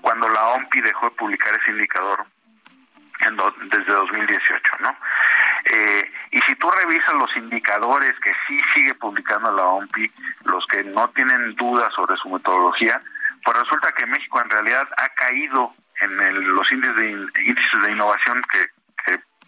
cuando 0.00 0.28
la 0.28 0.44
OMPI 0.48 0.80
dejó 0.80 1.08
de 1.08 1.16
publicar 1.16 1.54
ese 1.60 1.70
indicador 1.70 2.26
desde 3.70 3.92
2018, 3.92 4.62
¿no? 4.80 4.96
Eh, 5.64 6.12
y 6.30 6.38
si 6.46 6.54
tú 6.56 6.70
revisas 6.70 7.14
los 7.14 7.36
indicadores 7.36 8.18
que 8.20 8.32
sí 8.46 8.60
sigue 8.74 8.94
publicando 8.94 9.52
la 9.52 9.64
OMPI, 9.64 10.10
los 10.44 10.64
que 10.66 10.84
no 10.84 11.08
tienen 11.10 11.54
dudas 11.56 11.92
sobre 11.94 12.16
su 12.16 12.30
metodología, 12.30 13.00
pues 13.44 13.58
resulta 13.58 13.92
que 13.92 14.06
México 14.06 14.40
en 14.40 14.50
realidad 14.50 14.88
ha 14.96 15.08
caído 15.10 15.74
en 16.00 16.54
los 16.54 16.72
índices 16.72 16.96
de, 16.96 17.10
índices 17.10 17.82
de 17.84 17.92
innovación 17.92 18.42
que, 18.52 18.66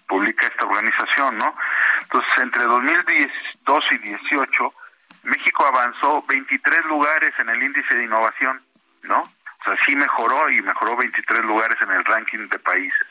publica 0.09 0.45
esta 0.45 0.67
organización, 0.67 1.39
¿no? 1.39 1.55
Entonces, 2.03 2.33
entre 2.43 2.65
2012 2.65 3.95
y 3.95 3.99
18, 3.99 4.75
México 5.23 5.67
avanzó 5.67 6.25
23 6.27 6.85
lugares 6.87 7.31
en 7.39 7.49
el 7.49 7.63
índice 7.63 7.95
de 7.95 8.03
innovación, 8.07 8.61
¿no? 9.05 9.21
O 9.21 9.65
sea, 9.65 9.77
sí 9.87 9.95
mejoró 9.95 10.51
y 10.51 10.61
mejoró 10.63 10.97
23 10.97 11.45
lugares 11.45 11.81
en 11.81 11.93
el 11.93 12.05
ranking 12.05 12.49
de 12.49 12.59
países 12.59 13.07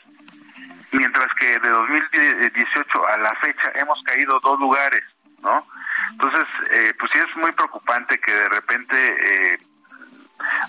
mientras 0.92 1.32
que 1.34 1.58
de 1.58 1.68
2018 1.68 3.08
a 3.08 3.18
la 3.18 3.34
fecha 3.36 3.72
hemos 3.74 4.02
caído 4.04 4.38
dos 4.40 4.58
lugares, 4.58 5.02
¿no? 5.40 5.66
Entonces, 6.12 6.44
eh, 6.70 6.92
pues 6.98 7.10
sí 7.12 7.18
es 7.18 7.36
muy 7.36 7.52
preocupante 7.52 8.18
que 8.18 8.32
de 8.32 8.48
repente 8.48 8.96
eh, 8.96 9.58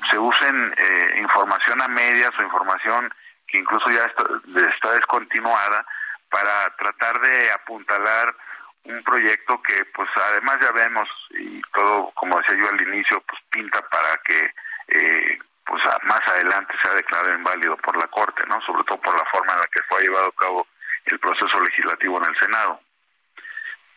se 0.10 0.20
usen 0.20 0.74
eh, 0.78 1.20
información 1.20 1.82
a 1.82 1.88
medias 1.88 2.32
o 2.38 2.44
información 2.44 3.14
que 3.48 3.58
incluso 3.58 3.86
ya 3.90 4.04
está, 4.06 4.24
está 4.70 4.94
descontinuada 4.94 5.86
para 6.30 6.76
tratar 6.78 7.20
de 7.22 7.52
apuntalar 7.52 8.36
un 8.84 9.04
proyecto 9.04 9.62
que 9.62 9.86
pues 9.94 10.10
además 10.30 10.58
ya 10.62 10.72
vemos 10.72 11.08
y 11.32 11.62
todo 11.74 12.12
como 12.16 12.38
decía 12.40 12.56
yo 12.56 12.70
al 12.70 12.82
inicio 12.82 13.22
pues 13.28 13.42
pinta 13.52 13.80
para 13.90 14.18
que 14.24 14.54
eh, 14.88 15.40
pues 15.72 15.84
más 16.04 16.20
adelante 16.28 16.74
se 16.84 16.90
ha 16.90 16.94
declarado 16.96 17.34
inválido 17.34 17.78
por 17.78 17.98
la 17.98 18.08
Corte, 18.08 18.44
¿no? 18.46 18.60
Sobre 18.66 18.84
todo 18.84 19.00
por 19.00 19.18
la 19.18 19.24
forma 19.32 19.54
en 19.54 19.60
la 19.60 19.68
que 19.68 19.82
fue 19.88 20.02
llevado 20.02 20.28
a 20.28 20.36
cabo 20.36 20.68
el 21.06 21.18
proceso 21.18 21.62
legislativo 21.62 22.18
en 22.18 22.26
el 22.26 22.40
Senado. 22.40 22.82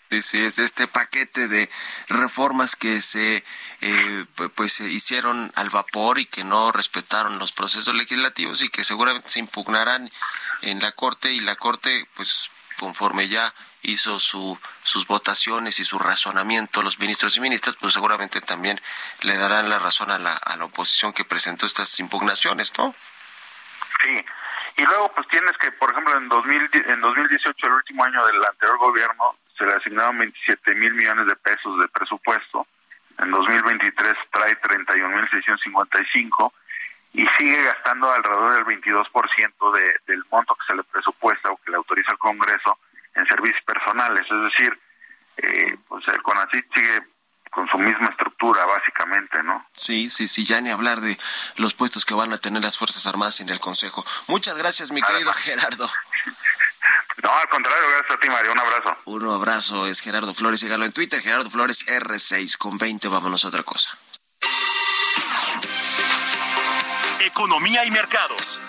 Sí, 0.09 0.23
sí, 0.23 0.47
es 0.47 0.61
este 0.61 0.87
paquete 0.87 1.49
de 1.49 1.69
reformas 2.09 2.77
que 2.77 3.01
se 3.01 3.43
eh, 3.81 4.25
pues 4.55 4.75
se 4.75 4.85
hicieron 4.85 5.51
al 5.57 5.71
vapor 5.71 6.21
y 6.21 6.27
que 6.27 6.45
no 6.45 6.71
respetaron 6.71 7.41
los 7.41 7.51
procesos 7.51 7.97
legislativos 7.97 8.63
y 8.63 8.69
que 8.69 8.85
seguramente 8.85 9.31
se 9.31 9.41
impugnarán 9.41 10.09
en 10.63 10.79
la 10.79 10.93
Corte 10.93 11.33
y 11.33 11.41
la 11.41 11.57
Corte 11.57 12.07
pues 12.15 12.51
conforme 12.79 13.27
ya 13.27 13.53
hizo 13.85 14.18
su, 14.18 14.59
sus 14.83 15.07
votaciones 15.07 15.79
y 15.79 15.85
su 15.85 15.99
razonamiento 15.99 16.83
los 16.83 16.99
ministros 16.99 17.37
y 17.37 17.40
ministras, 17.40 17.77
pues 17.77 17.94
seguramente 17.94 18.40
también 18.40 18.81
le 19.23 19.37
darán 19.37 19.68
la 19.68 19.79
razón 19.79 20.11
a 20.11 20.18
la, 20.18 20.35
a 20.35 20.57
la 20.57 20.64
oposición 20.64 21.12
que 21.12 21.25
presentó 21.25 21.66
estas 21.66 21.99
impugnaciones, 22.01 22.73
¿no? 22.79 22.94
Sí, 24.03 24.25
y 24.77 24.83
luego 24.83 25.12
pues 25.14 25.29
tienes 25.29 25.53
que, 25.59 25.70
por 25.73 25.90
ejemplo, 25.90 26.16
en, 26.18 26.29
2000, 26.29 26.70
en 26.87 27.01
2018, 27.01 27.66
el 27.66 27.73
último 27.73 28.05
año 28.05 28.25
del 28.27 28.44
anterior 28.44 28.79
gobierno, 28.79 29.37
se 29.57 29.64
le 29.64 29.75
asignaron 29.75 30.18
27 30.18 30.75
mil 30.75 30.94
millones 30.94 31.27
de 31.27 31.37
pesos 31.37 31.79
de 31.79 31.88
presupuesto, 31.88 32.66
en 33.18 33.31
2023 33.31 34.14
trae 34.33 34.57
31 34.57 35.09
mil 35.16 35.29
655 35.31 36.53
y 37.12 37.25
sigue 37.38 37.62
gastando 37.62 38.12
alrededor 38.12 38.55
del 38.55 38.83
22% 38.83 39.73
de, 39.73 39.97
del 40.07 40.25
monto 40.33 40.57
que 40.57 40.66
se 40.66 40.75
le 40.75 40.83
presupuesta 40.83 41.51
o 41.51 41.57
que 41.59 41.70
le 41.70 41.77
autoriza 41.77 42.11
el 42.11 42.18
Congreso 42.18 42.79
en 43.14 43.27
servicios 43.27 43.62
personales, 43.64 44.22
es 44.22 44.42
decir, 44.53 44.81
eh, 45.37 45.79
pues 45.88 46.07
el 46.09 46.22
CONACYT 46.22 46.66
sigue 46.74 47.14
con 47.50 47.68
su 47.68 47.79
misma 47.79 48.09
estructura, 48.09 48.64
básicamente, 48.66 49.42
¿no? 49.44 49.64
Sí, 49.77 50.11
sí, 50.11 50.27
sí, 50.27 50.44
ya 50.44 50.61
ni 50.61 50.70
hablar 50.70 51.00
de 51.00 51.16
los 51.57 51.74
puestos 51.74 52.05
que 52.05 52.14
van 52.14 52.33
a 52.33 52.38
tener 52.38 52.62
las 52.62 52.77
Fuerzas 52.77 53.07
Armadas 53.07 53.40
en 53.40 53.48
el 53.48 53.61
Consejo. 53.61 54.05
Muchas 54.27 54.59
gracias, 54.59 54.90
mi 54.90 55.00
querido 55.00 55.33
Gerardo. 55.33 55.88
No, 57.22 57.31
al 57.31 57.48
contrario, 57.48 57.88
gracias 57.90 58.18
a 58.18 58.20
ti, 58.20 58.29
Mario. 58.29 58.53
Un 58.53 58.59
abrazo. 58.59 58.96
Un 59.05 59.31
abrazo, 59.31 59.87
es 59.87 60.00
Gerardo 60.00 60.35
Flores. 60.35 60.61
Sígalo 60.61 60.85
en 60.85 60.92
Twitter, 60.92 61.22
Gerardo 61.22 61.48
Flores 61.48 61.87
R6 61.87 62.59
con 62.59 62.77
20. 62.77 63.09
Vámonos 63.09 63.44
a 63.44 63.48
otra 63.48 63.62
cosa. 63.62 63.96
Economía 67.20 67.85
y 67.85 67.90
mercados. 67.92 68.61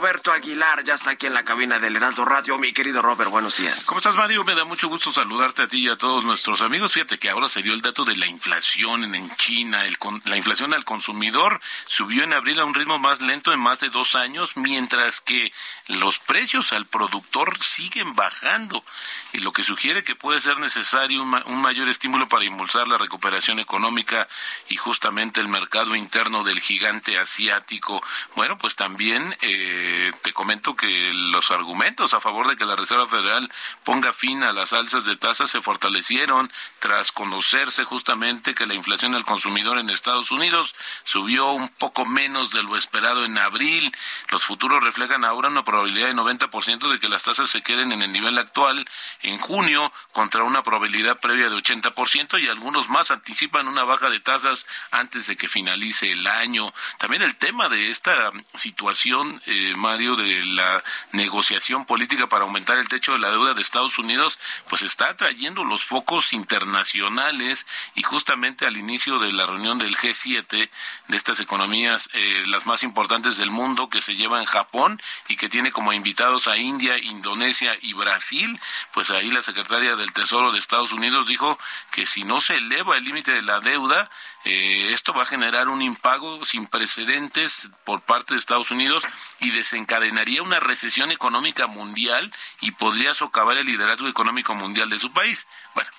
Roberto 0.00 0.32
Aguilar 0.32 0.82
ya 0.84 0.94
está 0.94 1.10
aquí 1.10 1.26
en 1.26 1.34
la 1.34 1.44
cabina 1.44 1.78
del 1.78 1.96
Heraldo 1.96 2.24
Radio. 2.24 2.58
Mi 2.58 2.72
querido 2.72 3.02
Robert, 3.02 3.30
buenos 3.30 3.58
días. 3.58 3.86
¿Cómo 3.86 3.98
estás, 3.98 4.16
Mario? 4.16 4.44
Me 4.44 4.54
da 4.54 4.64
mucho 4.64 4.88
gusto 4.88 5.12
saludarte 5.12 5.62
a 5.62 5.68
ti 5.68 5.78
y 5.78 5.88
a 5.88 5.96
todos 5.96 6.24
nuestros 6.24 6.62
amigos. 6.62 6.92
Fíjate 6.92 7.18
que 7.18 7.28
ahora 7.28 7.48
se 7.48 7.62
dio 7.62 7.74
el 7.74 7.82
dato 7.82 8.04
de 8.04 8.16
la 8.16 8.26
inflación 8.26 9.14
en 9.14 9.34
China. 9.36 9.82
la 10.24 10.36
inflación 10.36 10.74
al 10.74 10.84
consumidor 10.84 11.60
subió 11.86 12.24
en 12.24 12.32
abril 12.32 12.60
a 12.60 12.64
un 12.64 12.74
ritmo 12.74 12.98
más 12.98 13.20
lento 13.20 13.52
en 13.52 13.60
más 13.60 13.80
de 13.80 13.90
dos 13.90 14.14
años, 14.14 14.56
mientras 14.56 15.20
que 15.20 15.52
los 15.88 16.18
precios 16.18 16.72
al 16.72 16.86
productor 16.86 17.58
siguen 17.62 18.14
bajando, 18.14 18.84
y 19.32 19.38
lo 19.38 19.52
que 19.52 19.64
sugiere 19.64 20.04
que 20.04 20.16
puede 20.16 20.40
ser 20.40 20.58
necesario 20.58 21.22
un 21.22 21.60
mayor 21.60 21.88
estímulo 21.88 22.28
para 22.28 22.44
impulsar 22.44 22.88
la 22.88 22.96
recuperación 22.96 23.58
económica 23.58 24.28
y 24.68 24.76
justamente 24.76 25.40
el 25.40 25.48
mercado 25.48 25.94
interno 25.94 26.44
del 26.44 26.60
gigante 26.60 27.18
asiático. 27.18 27.89
Bueno, 28.36 28.58
pues 28.58 28.76
también 28.76 29.36
eh, 29.40 30.12
te 30.22 30.32
comento 30.32 30.76
que 30.76 31.12
los 31.12 31.50
argumentos 31.50 32.14
a 32.14 32.20
favor 32.20 32.48
de 32.48 32.56
que 32.56 32.64
la 32.64 32.76
Reserva 32.76 33.06
Federal 33.06 33.50
ponga 33.84 34.12
fin 34.12 34.42
a 34.42 34.52
las 34.52 34.72
alzas 34.72 35.04
de 35.04 35.16
tasas 35.16 35.50
se 35.50 35.60
fortalecieron 35.60 36.50
tras 36.78 37.12
conocerse 37.12 37.84
justamente 37.84 38.54
que 38.54 38.66
la 38.66 38.74
inflación 38.74 39.14
al 39.14 39.24
consumidor 39.24 39.78
en 39.78 39.90
Estados 39.90 40.30
Unidos 40.30 40.74
subió 41.04 41.52
un 41.52 41.68
poco 41.68 42.04
menos 42.06 42.52
de 42.52 42.62
lo 42.62 42.76
esperado 42.76 43.24
en 43.24 43.38
abril. 43.38 43.92
Los 44.30 44.44
futuros 44.44 44.82
reflejan 44.82 45.24
ahora 45.24 45.48
una 45.48 45.64
probabilidad 45.64 46.08
de 46.08 46.14
90% 46.14 46.90
de 46.90 46.98
que 46.98 47.08
las 47.08 47.22
tasas 47.22 47.50
se 47.50 47.62
queden 47.62 47.92
en 47.92 48.02
el 48.02 48.12
nivel 48.12 48.38
actual 48.38 48.86
en 49.22 49.38
junio 49.38 49.92
contra 50.12 50.44
una 50.44 50.62
probabilidad 50.62 51.18
previa 51.18 51.48
de 51.48 51.56
80% 51.56 52.40
y 52.40 52.48
algunos 52.48 52.88
más 52.88 53.10
anticipan 53.10 53.68
una 53.68 53.84
baja 53.84 54.10
de 54.10 54.20
tasas 54.20 54.66
antes 54.90 55.26
de 55.26 55.36
que 55.36 55.48
finalice 55.48 56.12
el 56.12 56.26
año. 56.26 56.72
También 56.98 57.22
el 57.22 57.36
tema 57.36 57.68
de 57.68 57.79
esta 57.88 58.30
situación, 58.54 59.40
eh, 59.46 59.72
Mario, 59.76 60.16
de 60.16 60.44
la 60.44 60.82
negociación 61.12 61.86
política 61.86 62.28
para 62.28 62.44
aumentar 62.44 62.76
el 62.76 62.88
techo 62.88 63.12
de 63.12 63.20
la 63.20 63.30
deuda 63.30 63.54
de 63.54 63.62
Estados 63.62 63.98
Unidos, 63.98 64.38
pues 64.68 64.82
está 64.82 65.08
atrayendo 65.08 65.64
los 65.64 65.84
focos 65.84 66.32
internacionales 66.34 67.66
y 67.94 68.02
justamente 68.02 68.66
al 68.66 68.76
inicio 68.76 69.18
de 69.18 69.32
la 69.32 69.46
reunión 69.46 69.78
del 69.78 69.96
G7 69.96 70.68
de 71.08 71.16
estas 71.16 71.40
economías, 71.40 72.10
eh, 72.12 72.42
las 72.46 72.66
más 72.66 72.82
importantes 72.82 73.36
del 73.36 73.50
mundo, 73.50 73.88
que 73.88 74.02
se 74.02 74.16
lleva 74.16 74.40
en 74.40 74.46
Japón 74.46 75.00
y 75.28 75.36
que 75.36 75.48
tiene 75.48 75.72
como 75.72 75.92
invitados 75.92 76.48
a 76.48 76.56
India, 76.56 76.98
Indonesia 76.98 77.76
y 77.80 77.92
Brasil, 77.92 78.58
pues 78.92 79.10
ahí 79.10 79.30
la 79.30 79.42
secretaria 79.42 79.96
del 79.96 80.12
Tesoro 80.12 80.52
de 80.52 80.58
Estados 80.58 80.92
Unidos 80.92 81.26
dijo 81.26 81.58
que 81.90 82.06
si 82.06 82.24
no 82.24 82.40
se 82.40 82.56
eleva 82.56 82.96
el 82.96 83.04
límite 83.04 83.32
de 83.32 83.42
la 83.42 83.60
deuda, 83.60 84.10
eh, 84.44 84.92
esto 84.92 85.12
va 85.12 85.22
a 85.22 85.26
generar 85.26 85.68
un 85.68 85.82
impago 85.82 86.42
sin 86.44 86.66
precedentes 86.66 87.68
por 87.84 88.00
parte 88.00 88.32
de 88.32 88.38
Estados 88.38 88.70
Unidos 88.70 89.06
y 89.38 89.50
desencadenaría 89.50 90.42
una 90.42 90.60
recesión 90.60 91.10
económica 91.10 91.66
mundial 91.66 92.32
y 92.60 92.70
podría 92.72 93.12
socavar 93.12 93.58
el 93.58 93.66
liderazgo 93.66 94.08
económico 94.08 94.54
mundial 94.54 94.88
de 94.88 94.98
su 94.98 95.12
país. 95.12 95.46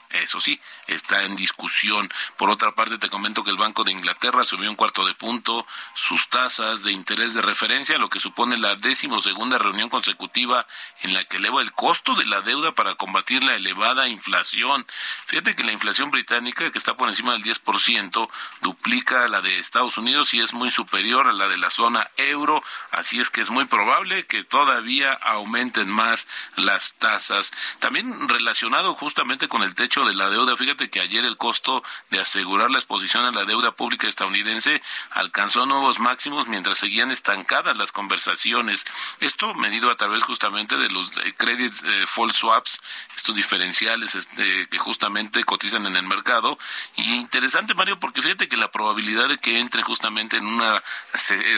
Eso 0.10 0.40
sí, 0.40 0.60
está 0.88 1.24
en 1.24 1.36
discusión. 1.36 2.12
Por 2.38 2.50
otra 2.50 2.74
parte, 2.74 2.98
te 2.98 3.10
comento 3.10 3.44
que 3.44 3.52
el 3.52 3.58
Banco 3.58 3.84
de 3.84 3.94
Inglaterra 3.94 4.44
subió 4.44 4.70
un 4.70 4.76
cuarto 4.76 5.06
de 5.06 5.14
punto 5.14 5.66
sus 5.96 6.28
tasas 6.28 6.84
de 6.84 6.92
interés 6.92 7.34
de 7.34 7.42
referencia, 7.42 7.98
lo 7.98 8.10
que 8.10 8.20
supone 8.20 8.58
la 8.58 8.76
decimosegunda 8.76 9.58
reunión 9.58 9.90
consecutiva 9.90 10.68
en 11.02 11.14
la 11.14 11.24
que 11.24 11.38
eleva 11.38 11.62
el 11.62 11.72
costo 11.72 12.16
de 12.16 12.26
la 12.26 12.42
deuda 12.42 12.74
para 12.74 12.96
combatir 12.96 13.44
la 13.44 13.56
elevada 13.56 14.08
inflación. 14.08 14.86
Fíjate 15.26 15.56
que 15.56 15.64
la 15.64 15.72
inflación 15.72 16.12
británica, 16.12 16.70
que 16.72 16.78
está 16.78 16.96
por 16.96 17.08
encima 17.08 17.34
del 17.34 17.44
10%, 17.44 18.30
duplica 18.62 19.28
la 19.28 19.42
de 19.42 19.60
Estados 19.60 19.98
Unidos 19.98 20.34
y 20.34 20.42
es 20.42 20.54
muy 20.54 20.72
superior 20.72 21.28
a 21.28 21.34
la 21.34 21.48
de 21.48 21.58
la 21.58 21.70
zona 21.70 22.10
euro, 22.18 22.64
así 22.92 23.20
es 23.20 23.30
que 23.30 23.42
es 23.42 23.50
muy 23.50 23.66
probable 23.66 24.26
que 24.26 24.44
todavía 24.44 25.14
aumenten 25.14 25.90
más 25.90 26.28
las 26.56 26.94
tasas. 26.96 27.52
También 27.80 28.28
relacionado 28.28 28.94
justamente 28.94 29.48
con 29.48 29.64
el 29.64 29.71
techo 29.76 30.06
de 30.06 30.14
la 30.14 30.30
deuda, 30.30 30.56
fíjate 30.56 30.90
que 30.90 31.00
ayer 31.00 31.26
el 31.26 31.38
costo 31.38 31.84
de 32.10 32.20
asegurar 32.20 32.72
la 32.72 32.78
exposición 32.78 33.26
a 33.26 33.32
la 33.32 33.46
deuda 33.46 33.72
pública 33.72 34.08
estadounidense 34.08 34.82
alcanzó 35.12 35.66
nuevos 35.66 36.00
máximos 36.00 36.48
mientras 36.48 36.78
seguían 36.78 37.12
estancadas 37.12 37.78
las 37.78 37.92
conversaciones. 37.92 38.86
Esto 39.20 39.54
medido 39.54 39.92
a 39.92 39.96
través 39.96 40.24
justamente 40.24 40.78
de 40.78 40.90
los 40.90 41.16
eh, 41.18 41.34
credit 41.36 41.74
eh, 41.84 42.06
fall 42.08 42.32
swaps, 42.32 42.82
estos 43.16 43.36
diferenciales 43.36 44.16
este, 44.16 44.68
que 44.68 44.78
justamente 44.78 45.44
cotizan 45.44 45.86
en 45.86 45.96
el 45.96 46.04
mercado. 46.04 46.58
Y 46.96 47.14
interesante, 47.16 47.74
Mario, 47.74 48.00
porque 48.00 48.22
fíjate 48.22 48.48
que 48.48 48.58
la 48.58 48.72
probabilidad 48.72 49.30
de 49.30 49.38
que 49.38 49.60
entre 49.60 49.84
justamente 49.84 50.38
en 50.38 50.48
una 50.48 50.82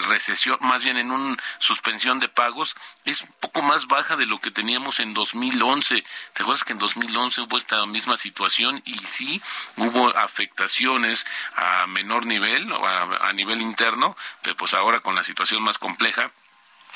recesión, 0.10 0.58
más 0.62 0.84
bien 0.84 0.98
en 0.98 1.12
una 1.12 1.38
suspensión 1.60 2.20
de 2.20 2.30
pagos, 2.30 2.76
es 3.06 3.22
un 3.22 3.30
poco 3.40 3.62
más 3.62 3.88
baja 3.88 4.16
de 4.16 4.26
lo 4.26 4.40
que 4.40 4.52
teníamos 4.52 5.00
en 5.00 5.14
2011. 5.14 6.04
¿Te 6.34 6.42
acuerdas 6.44 6.64
que 6.64 6.74
en 6.74 6.80
2011 6.80 7.42
hubo 7.42 7.58
esta 7.58 7.86
misma 7.94 8.18
situación 8.18 8.82
y 8.84 8.98
sí 8.98 9.42
hubo 9.78 10.10
afectaciones 10.18 11.26
a 11.56 11.88
menor 11.88 12.26
nivel 12.26 12.70
o 12.72 12.86
a, 12.86 13.32
nivel 13.34 13.62
interno, 13.62 14.18
pero 14.42 14.58
pues 14.58 14.74
ahora 14.74 15.00
con 15.00 15.16
la 15.16 15.24
situación 15.24 15.64
más 15.64 15.78
compleja? 15.78 16.32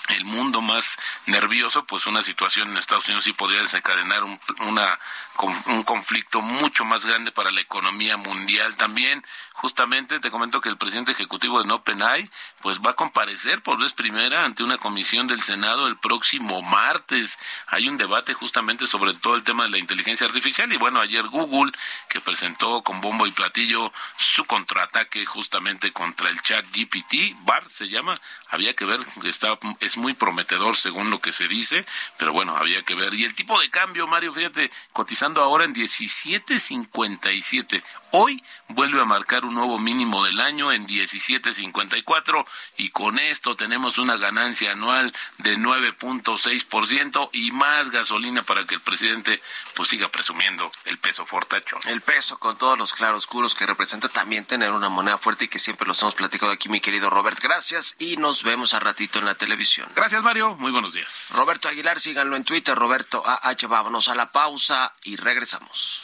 el 0.09 0.23
mundo 0.23 0.61
más 0.61 0.97
nervioso, 1.25 1.83
pues 1.83 2.05
una 2.05 2.21
situación 2.21 2.69
en 2.69 2.77
Estados 2.77 3.07
Unidos 3.09 3.25
sí 3.25 3.33
podría 3.33 3.59
desencadenar 3.59 4.23
un, 4.23 4.39
una, 4.61 4.97
un 5.45 5.83
conflicto 5.83 6.41
mucho 6.41 6.85
más 6.85 7.05
grande 7.05 7.31
para 7.31 7.51
la 7.51 7.61
economía 7.61 8.17
mundial 8.17 8.75
también. 8.75 9.23
Justamente 9.53 10.19
te 10.19 10.29
comento 10.29 10.61
que 10.61 10.69
el 10.69 10.77
presidente 10.77 11.11
ejecutivo 11.11 11.59
de 11.59 11.67
NopenAI 11.67 12.29
pues 12.61 12.79
va 12.79 12.91
a 12.91 12.95
comparecer 12.95 13.63
por 13.63 13.79
vez 13.79 13.93
primera 13.93 14.45
ante 14.45 14.63
una 14.63 14.77
comisión 14.77 15.25
del 15.27 15.41
Senado 15.41 15.87
el 15.87 15.97
próximo 15.97 16.61
martes. 16.61 17.39
Hay 17.67 17.87
un 17.89 17.97
debate 17.97 18.33
justamente 18.33 18.85
sobre 18.87 19.13
todo 19.15 19.35
el 19.35 19.43
tema 19.43 19.63
de 19.63 19.71
la 19.71 19.77
inteligencia 19.79 20.27
artificial 20.27 20.71
y 20.71 20.77
bueno, 20.77 20.99
ayer 20.99 21.25
Google 21.27 21.71
que 22.09 22.21
presentó 22.21 22.83
con 22.83 23.01
bombo 23.01 23.25
y 23.25 23.31
platillo 23.31 23.91
su 24.17 24.45
contraataque 24.45 25.25
justamente 25.25 25.91
contra 25.91 26.29
el 26.29 26.41
chat 26.41 26.65
GPT, 26.71 27.35
BAR 27.43 27.67
se 27.67 27.89
llama, 27.89 28.19
había 28.49 28.73
que 28.73 28.85
ver, 28.85 28.99
está, 29.23 29.57
es 29.79 29.97
muy 29.97 30.13
prometedor 30.13 30.75
según 30.75 31.09
lo 31.09 31.19
que 31.19 31.31
se 31.31 31.47
dice, 31.47 31.85
pero 32.17 32.33
bueno, 32.33 32.55
había 32.55 32.83
que 32.83 32.95
ver. 32.95 33.13
Y 33.13 33.25
el 33.25 33.33
tipo 33.33 33.59
de 33.59 33.69
cambio, 33.69 34.07
Mario, 34.07 34.31
fíjate, 34.33 34.71
cotizando 34.93 35.26
ahora 35.35 35.65
en 35.65 35.75
17.57. 35.75 37.83
Hoy 38.11 38.41
vuelve 38.69 39.01
a 39.01 39.05
marcar 39.05 39.45
un 39.45 39.55
nuevo 39.55 39.79
mínimo 39.79 40.23
del 40.23 40.39
año 40.39 40.71
en 40.71 40.87
17.54 40.87 42.45
y 42.77 42.89
con 42.89 43.19
esto 43.19 43.55
tenemos 43.55 43.97
una 43.97 44.15
ganancia 44.15 44.71
anual 44.71 45.13
de 45.39 45.57
9.6% 45.57 47.29
y 47.33 47.51
más 47.51 47.91
gasolina 47.91 48.43
para 48.43 48.65
que 48.65 48.75
el 48.75 48.81
presidente 48.81 49.41
pues 49.75 49.89
siga 49.89 50.07
presumiendo 50.07 50.71
el 50.85 50.97
peso 50.97 51.25
fortacho. 51.25 51.77
El 51.85 52.01
peso 52.01 52.37
con 52.37 52.57
todos 52.57 52.77
los 52.77 52.93
claroscuros 52.93 53.55
que 53.55 53.65
representa 53.65 54.07
también 54.07 54.45
tener 54.45 54.71
una 54.71 54.89
moneda 54.89 55.17
fuerte 55.17 55.45
y 55.45 55.47
que 55.49 55.59
siempre 55.59 55.87
los 55.87 56.01
hemos 56.01 56.15
platicado 56.15 56.51
aquí 56.51 56.69
mi 56.69 56.79
querido 56.79 57.09
Robert. 57.09 57.39
Gracias 57.41 57.95
y 57.99 58.15
nos 58.15 58.43
vemos 58.43 58.73
a 58.73 58.79
ratito 58.79 59.19
en 59.19 59.25
la 59.25 59.35
televisión. 59.35 59.89
Gracias 59.95 60.23
Mario, 60.23 60.55
muy 60.55 60.71
buenos 60.71 60.93
días. 60.93 61.29
Roberto 61.33 61.67
Aguilar, 61.67 61.99
síganlo 61.99 62.37
en 62.37 62.45
Twitter, 62.45 62.75
Roberto 62.75 63.23
AH, 63.25 63.67
vámonos 63.67 64.07
a 64.07 64.15
la 64.15 64.31
pausa 64.31 64.93
y 65.03 65.17
regresamos. 65.17 66.03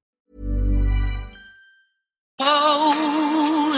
Oh, 2.43 3.77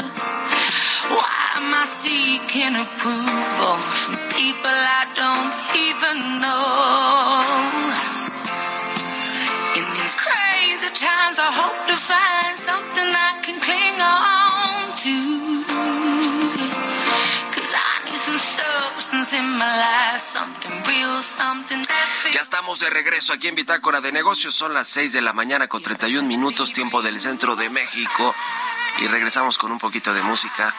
why 1.15 1.39
am 1.59 1.73
I 1.73 1.85
seeking 1.85 2.75
approval 2.79 3.77
from 3.99 4.15
people 4.31 4.71
I 4.71 5.03
don't 5.19 5.55
even 5.87 6.17
know? 6.39 7.43
In 9.75 9.85
these 9.97 10.15
crazy 10.15 10.91
times, 10.95 11.39
I 11.39 11.51
hope 11.51 11.87
to 11.89 11.95
find 11.97 12.32
Ya 22.33 22.41
estamos 22.41 22.79
de 22.79 22.89
regreso 22.89 23.31
aquí 23.31 23.47
en 23.47 23.55
Bitácora 23.55 24.01
de 24.01 24.11
Negocios. 24.11 24.53
Son 24.53 24.73
las 24.73 24.89
6 24.89 25.13
de 25.13 25.21
la 25.21 25.31
mañana 25.31 25.69
con 25.69 25.81
31 25.81 26.27
minutos, 26.27 26.73
tiempo 26.73 27.01
del 27.01 27.21
centro 27.21 27.55
de 27.55 27.69
México. 27.69 28.35
Y 28.99 29.07
regresamos 29.07 29.57
con 29.57 29.71
un 29.71 29.79
poquito 29.79 30.13
de 30.13 30.21
música 30.23 30.75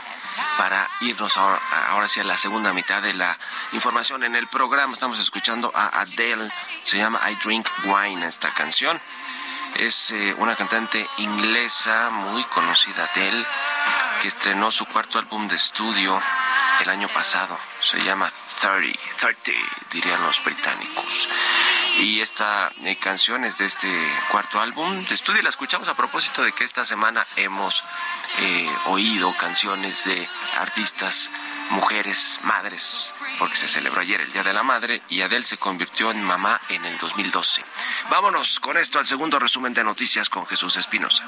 para 0.59 0.87
irnos 1.01 1.39
ahora, 1.39 1.59
ahora 1.89 2.07
sí 2.07 2.21
a 2.21 2.25
la 2.25 2.37
segunda 2.37 2.75
mitad 2.75 3.01
de 3.01 3.15
la 3.15 3.35
información 3.73 4.25
en 4.25 4.37
el 4.37 4.47
programa. 4.47 4.93
Estamos 4.93 5.19
escuchando 5.21 5.73
a 5.75 6.01
Adele. 6.03 6.53
Se 6.83 6.99
llama 6.99 7.21
I 7.31 7.37
Drink 7.37 7.67
Wine 7.85 8.27
esta 8.27 8.53
canción. 8.53 9.01
Es 9.79 10.11
eh, 10.11 10.35
una 10.39 10.55
cantante 10.55 11.09
inglesa 11.17 12.11
muy 12.11 12.45
conocida, 12.45 13.09
Adele, 13.13 13.45
que 14.25 14.29
estrenó 14.29 14.71
su 14.71 14.87
cuarto 14.87 15.19
álbum 15.19 15.49
de 15.49 15.57
estudio 15.57 16.19
el 16.81 16.89
año 16.89 17.09
pasado. 17.09 17.59
Se 17.83 18.01
llama 18.01 18.33
30, 18.59 18.99
30 19.21 19.53
dirían 19.93 20.23
los 20.23 20.43
británicos. 20.43 21.29
Y 22.01 22.23
esta 22.23 22.73
eh, 22.85 22.97
canción 22.97 23.45
es 23.45 23.59
de 23.59 23.67
este 23.67 23.87
cuarto 24.31 24.63
álbum 24.63 25.05
de 25.05 25.15
estudio 25.15 25.41
y 25.41 25.43
la 25.43 25.51
escuchamos 25.51 25.89
a 25.89 25.95
propósito 25.95 26.43
de 26.43 26.53
que 26.53 26.65
esta 26.65 26.87
semana 26.87 27.27
hemos 27.37 27.85
eh, 28.41 28.71
oído 28.87 29.31
canciones 29.37 30.07
de 30.07 30.27
artistas, 30.59 31.31
mujeres, 31.69 32.41
madres, 32.45 33.13
porque 33.39 33.59
se 33.59 33.69
celebró 33.69 34.01
ayer 34.01 34.23
el 34.23 34.33
Día 34.33 34.43
de 34.43 34.55
la 34.55 34.63
Madre 34.63 35.03
y 35.11 35.21
Adele 35.21 35.45
se 35.45 35.59
convirtió 35.59 36.11
en 36.11 36.25
mamá 36.25 36.59
en 36.71 36.83
el 36.87 36.97
2012. 36.97 37.63
Vámonos 38.09 38.59
con 38.59 38.79
esto 38.79 38.99
al 38.99 39.05
segundo 39.05 39.39
resumen 39.39 39.75
de 39.75 39.85
noticias 39.85 40.31
con 40.31 40.47
Jesús 40.47 40.79
Espinosa. 40.79 41.25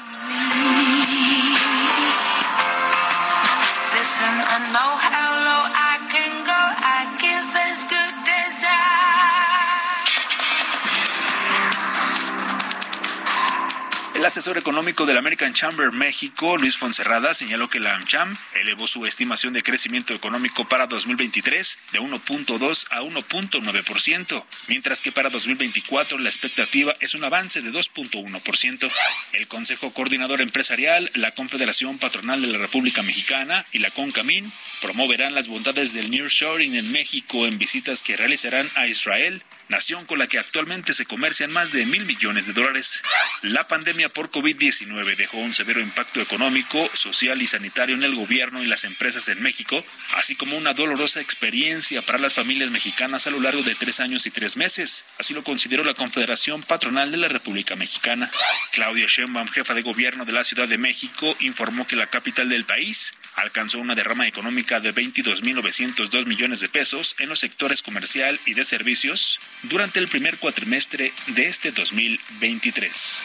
Asesor 14.37 14.59
económico 14.59 15.07
del 15.07 15.17
American 15.17 15.51
Chamber 15.55 15.91
México, 15.91 16.57
Luis 16.57 16.77
Fonserrada, 16.77 17.33
señaló 17.33 17.69
que 17.69 17.79
la 17.79 17.95
AmCham 17.95 18.37
elevó 18.53 18.85
su 18.85 19.07
estimación 19.07 19.51
de 19.51 19.63
crecimiento 19.63 20.13
económico 20.13 20.67
para 20.67 20.85
2023 20.85 21.79
de 21.93 21.99
1.2 21.99 22.85
a 22.91 23.01
1.9%, 23.01 24.43
mientras 24.67 25.01
que 25.01 25.11
para 25.11 25.31
2024 25.31 26.19
la 26.19 26.29
expectativa 26.29 26.93
es 26.99 27.15
un 27.15 27.23
avance 27.23 27.63
de 27.63 27.71
2.1%. 27.71 28.91
El 29.33 29.47
Consejo 29.47 29.91
Coordinador 29.91 30.41
Empresarial, 30.41 31.09
la 31.15 31.31
Confederación 31.31 31.97
Patronal 31.97 32.39
de 32.39 32.47
la 32.49 32.59
República 32.59 33.01
Mexicana 33.01 33.65
y 33.71 33.79
la 33.79 33.89
CONCAMIN 33.89 34.53
promoverán 34.81 35.33
las 35.33 35.47
bondades 35.47 35.93
del 35.93 36.11
nearshoring 36.11 36.75
en 36.75 36.91
México 36.91 37.47
en 37.47 37.57
visitas 37.57 38.03
que 38.03 38.15
realizarán 38.15 38.69
a 38.75 38.85
Israel, 38.85 39.41
nación 39.69 40.05
con 40.05 40.19
la 40.19 40.27
que 40.27 40.39
actualmente 40.39 40.93
se 40.93 41.05
comercian 41.05 41.51
más 41.51 41.71
de 41.71 41.85
mil 41.85 42.05
millones 42.05 42.45
de 42.45 42.53
dólares. 42.53 43.01
La 43.41 43.67
pandemia 43.67 44.09
por 44.09 44.31
COVID-19 44.31 45.15
dejó 45.15 45.37
un 45.37 45.53
severo 45.53 45.81
impacto 45.81 46.21
económico, 46.21 46.89
social 46.93 47.41
y 47.41 47.47
sanitario 47.47 47.95
en 47.95 48.03
el 48.03 48.15
gobierno 48.15 48.63
y 48.63 48.67
las 48.67 48.83
empresas 48.83 49.27
en 49.29 49.41
México, 49.41 49.83
así 50.15 50.35
como 50.35 50.57
una 50.57 50.73
dolorosa 50.73 51.21
experiencia 51.21 52.01
para 52.01 52.19
las 52.19 52.33
familias 52.33 52.71
mexicanas 52.71 53.27
a 53.27 53.31
lo 53.31 53.39
largo 53.39 53.63
de 53.63 53.75
tres 53.75 53.99
años 53.99 54.25
y 54.25 54.31
tres 54.31 54.57
meses. 54.57 55.05
Así 55.17 55.33
lo 55.33 55.43
consideró 55.43 55.83
la 55.83 55.93
Confederación 55.93 56.63
Patronal 56.63 57.11
de 57.11 57.17
la 57.17 57.27
República 57.27 57.75
Mexicana. 57.75 58.31
Claudia 58.71 59.07
Sheinbaum, 59.07 59.47
jefa 59.47 59.73
de 59.73 59.81
gobierno 59.81 60.25
de 60.25 60.33
la 60.33 60.43
Ciudad 60.43 60.67
de 60.67 60.77
México, 60.77 61.35
informó 61.39 61.87
que 61.87 61.95
la 61.95 62.07
capital 62.07 62.49
del 62.49 62.65
país 62.65 63.13
alcanzó 63.37 63.77
una 63.77 63.95
derrama 63.95 64.27
económica 64.27 64.79
de 64.79 64.93
22.902 64.93 66.25
millones 66.25 66.59
de 66.59 66.69
pesos 66.69 67.15
en 67.19 67.29
los 67.29 67.39
sectores 67.39 67.81
comercial 67.81 68.39
y 68.45 68.55
de 68.55 68.65
servicios 68.65 69.39
durante 69.63 69.99
el 69.99 70.07
primer 70.07 70.39
cuatrimestre 70.39 71.13
de 71.27 71.47
este 71.47 71.71
2023. 71.71 73.21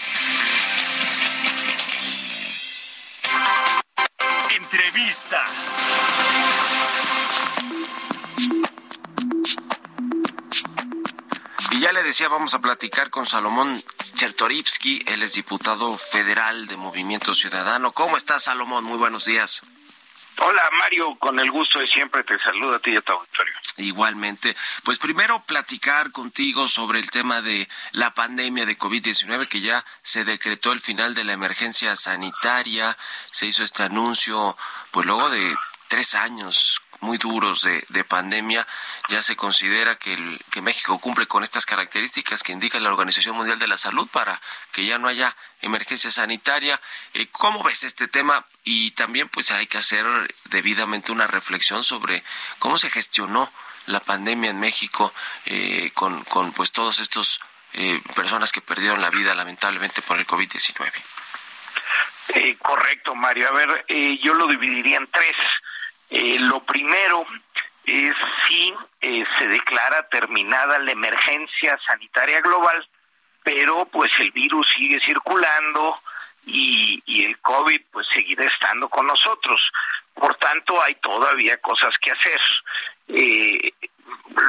Entrevista. 4.56 5.44
Y 11.70 11.80
ya 11.80 11.92
le 11.92 12.02
decía, 12.02 12.28
vamos 12.28 12.52
a 12.52 12.60
platicar 12.60 13.08
con 13.08 13.26
Salomón 13.26 13.82
Chertorivsky, 14.16 15.04
él 15.06 15.22
es 15.22 15.32
diputado 15.32 15.96
federal 15.96 16.66
de 16.66 16.76
Movimiento 16.76 17.34
Ciudadano. 17.34 17.92
¿Cómo 17.92 18.18
estás, 18.18 18.44
Salomón? 18.44 18.84
Muy 18.84 18.98
buenos 18.98 19.24
días. 19.24 19.62
Hola 20.38 20.62
Mario, 20.78 21.16
con 21.18 21.38
el 21.38 21.50
gusto 21.50 21.78
de 21.78 21.86
siempre 21.88 22.24
te 22.24 22.38
saludo 22.38 22.74
a 22.74 22.78
ti 22.78 22.90
y 22.90 22.96
a 22.96 23.00
tu 23.02 23.12
auditorio. 23.12 23.54
Igualmente, 23.76 24.56
pues 24.82 24.98
primero 24.98 25.42
platicar 25.44 26.10
contigo 26.10 26.68
sobre 26.68 26.98
el 26.98 27.10
tema 27.10 27.42
de 27.42 27.68
la 27.92 28.14
pandemia 28.14 28.66
de 28.66 28.76
COVID-19 28.76 29.48
que 29.48 29.60
ya 29.60 29.84
se 30.02 30.24
decretó 30.24 30.72
el 30.72 30.80
final 30.80 31.14
de 31.14 31.24
la 31.24 31.32
emergencia 31.32 31.96
sanitaria, 31.96 32.96
se 33.30 33.46
hizo 33.46 33.62
este 33.62 33.84
anuncio 33.84 34.56
pues 34.90 35.06
luego 35.06 35.30
de 35.30 35.56
tres 35.88 36.14
años 36.14 36.82
muy 37.02 37.18
duros 37.18 37.62
de, 37.62 37.84
de 37.88 38.04
pandemia, 38.04 38.66
ya 39.08 39.22
se 39.22 39.36
considera 39.36 39.96
que, 39.96 40.14
el, 40.14 40.40
que 40.50 40.62
México 40.62 40.98
cumple 40.98 41.26
con 41.26 41.44
estas 41.44 41.66
características 41.66 42.42
que 42.42 42.52
indica 42.52 42.80
la 42.80 42.90
Organización 42.90 43.36
Mundial 43.36 43.58
de 43.58 43.66
la 43.66 43.76
Salud 43.76 44.08
para 44.10 44.40
que 44.72 44.86
ya 44.86 44.98
no 44.98 45.08
haya 45.08 45.36
emergencia 45.60 46.10
sanitaria. 46.10 46.80
Eh, 47.14 47.26
¿Cómo 47.32 47.62
ves 47.62 47.84
este 47.84 48.08
tema? 48.08 48.46
Y 48.64 48.92
también 48.92 49.28
pues 49.28 49.50
hay 49.50 49.66
que 49.66 49.78
hacer 49.78 50.06
debidamente 50.44 51.12
una 51.12 51.26
reflexión 51.26 51.84
sobre 51.84 52.22
cómo 52.58 52.78
se 52.78 52.88
gestionó 52.88 53.52
la 53.86 54.00
pandemia 54.00 54.50
en 54.50 54.60
México 54.60 55.12
eh, 55.46 55.90
con, 55.94 56.22
con 56.24 56.52
pues 56.52 56.70
todos 56.72 57.00
estos 57.00 57.40
eh, 57.74 58.00
personas 58.14 58.52
que 58.52 58.60
perdieron 58.60 59.00
la 59.00 59.10
vida 59.10 59.34
lamentablemente 59.34 60.02
por 60.02 60.18
el 60.18 60.26
COVID-19. 60.26 60.92
Eh, 62.34 62.56
correcto, 62.56 63.14
Mario. 63.14 63.48
A 63.48 63.52
ver, 63.52 63.84
eh, 63.88 64.18
yo 64.22 64.34
lo 64.34 64.46
dividiría 64.46 64.98
en 64.98 65.06
tres. 65.10 65.34
Eh, 66.14 66.36
lo 66.40 66.60
primero 66.60 67.24
es 67.86 68.12
si 68.46 68.74
eh, 69.00 69.24
se 69.38 69.48
declara 69.48 70.06
terminada 70.10 70.78
la 70.78 70.92
emergencia 70.92 71.78
sanitaria 71.86 72.42
global, 72.42 72.86
pero 73.42 73.86
pues 73.86 74.12
el 74.20 74.30
virus 74.30 74.66
sigue 74.76 75.00
circulando 75.00 75.98
y, 76.44 77.02
y 77.06 77.24
el 77.24 77.38
COVID 77.38 77.80
pues 77.90 78.06
seguirá 78.14 78.44
estando 78.44 78.90
con 78.90 79.06
nosotros. 79.06 79.58
Por 80.12 80.36
tanto, 80.36 80.82
hay 80.82 80.96
todavía 80.96 81.56
cosas 81.62 81.94
que 82.02 82.10
hacer. 82.10 82.40
Eh, 83.08 83.72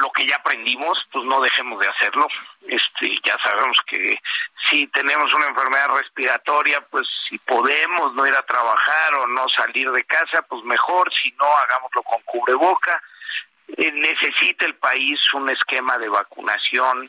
lo 0.00 0.10
que 0.12 0.26
ya 0.26 0.36
aprendimos, 0.36 0.98
pues 1.12 1.24
no 1.24 1.40
dejemos 1.40 1.80
de 1.80 1.88
hacerlo. 1.88 2.26
Este, 2.62 3.18
ya 3.24 3.36
sabemos 3.44 3.76
que 3.86 4.18
si 4.70 4.86
tenemos 4.88 5.32
una 5.34 5.46
enfermedad 5.46 5.88
respiratoria, 5.96 6.80
pues 6.90 7.06
si 7.28 7.38
podemos 7.38 8.14
no 8.14 8.26
ir 8.26 8.34
a 8.34 8.42
trabajar 8.42 9.14
o 9.14 9.26
no 9.26 9.46
salir 9.56 9.90
de 9.90 10.04
casa, 10.04 10.42
pues 10.42 10.64
mejor, 10.64 11.12
si 11.12 11.30
no, 11.32 11.46
hagámoslo 11.46 12.02
con 12.02 12.22
cubreboca. 12.22 13.02
Eh, 13.76 13.92
necesita 13.92 14.66
el 14.66 14.74
país 14.76 15.18
un 15.34 15.50
esquema 15.50 15.96
de 15.98 16.08
vacunación 16.08 17.08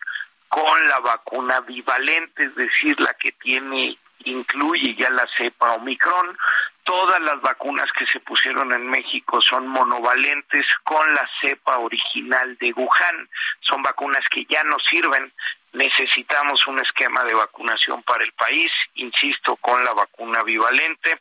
con 0.49 0.87
la 0.87 0.99
vacuna 0.99 1.59
bivalente, 1.61 2.45
es 2.45 2.55
decir, 2.55 2.99
la 2.99 3.13
que 3.15 3.31
tiene 3.33 3.97
incluye 4.25 4.95
ya 4.95 5.09
la 5.09 5.27
cepa 5.37 5.73
Omicron. 5.73 6.37
Todas 6.85 7.19
las 7.21 7.41
vacunas 7.41 7.87
que 7.97 8.05
se 8.05 8.19
pusieron 8.21 8.71
en 8.71 8.87
México 8.87 9.41
son 9.41 9.67
monovalentes 9.67 10.65
con 10.83 11.13
la 11.13 11.29
cepa 11.41 11.79
original 11.79 12.57
de 12.59 12.71
Wuhan. 12.73 13.29
Son 13.59 13.81
vacunas 13.81 14.23
que 14.31 14.45
ya 14.45 14.63
no 14.63 14.77
sirven 14.89 15.33
necesitamos 15.75 16.65
un 16.67 16.79
esquema 16.79 17.23
de 17.23 17.33
vacunación 17.33 18.01
para 18.03 18.23
el 18.23 18.31
país, 18.33 18.71
insisto, 18.95 19.55
con 19.57 19.83
la 19.83 19.93
vacuna 19.93 20.41
bivalente. 20.43 21.19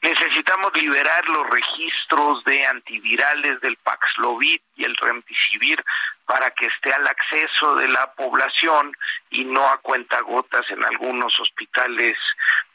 Necesitamos 0.00 0.70
liberar 0.74 1.28
los 1.28 1.50
registros 1.50 2.44
de 2.44 2.64
antivirales 2.64 3.60
del 3.60 3.76
Paxlovid 3.78 4.60
y 4.76 4.84
el 4.84 4.96
Remdesivir 4.96 5.84
para 6.24 6.50
que 6.52 6.66
esté 6.66 6.92
al 6.92 7.06
acceso 7.06 7.74
de 7.74 7.88
la 7.88 8.12
población 8.14 8.96
y 9.30 9.44
no 9.44 9.68
a 9.68 9.78
cuentagotas 9.78 10.70
en 10.70 10.84
algunos 10.84 11.38
hospitales 11.40 12.16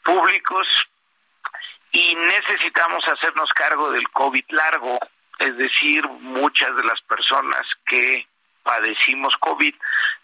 públicos. 0.04 0.66
Y 1.94 2.16
necesitamos 2.16 3.04
hacernos 3.06 3.48
cargo 3.54 3.88
del 3.92 4.08
COVID 4.08 4.44
largo, 4.48 4.98
es 5.38 5.56
decir, 5.56 6.04
muchas 6.08 6.74
de 6.74 6.82
las 6.82 7.00
personas 7.02 7.62
que 7.86 8.26
padecimos 8.64 9.32
COVID 9.38 9.72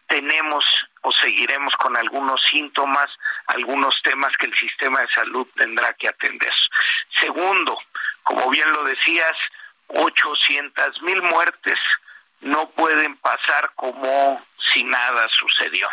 tenemos 0.08 0.64
o 1.02 1.12
seguiremos 1.12 1.72
con 1.76 1.96
algunos 1.96 2.42
síntomas, 2.50 3.06
algunos 3.46 3.94
temas 4.02 4.32
que 4.40 4.46
el 4.46 4.58
sistema 4.58 5.00
de 5.00 5.08
salud 5.14 5.46
tendrá 5.54 5.92
que 5.92 6.08
atender. 6.08 6.52
Segundo, 7.20 7.78
como 8.24 8.50
bien 8.50 8.68
lo 8.72 8.82
decías, 8.82 9.36
800 9.86 11.02
mil 11.02 11.22
muertes 11.22 11.78
no 12.40 12.68
pueden 12.70 13.16
pasar 13.18 13.70
como 13.76 14.44
si 14.72 14.82
nada 14.82 15.28
sucedió. 15.38 15.88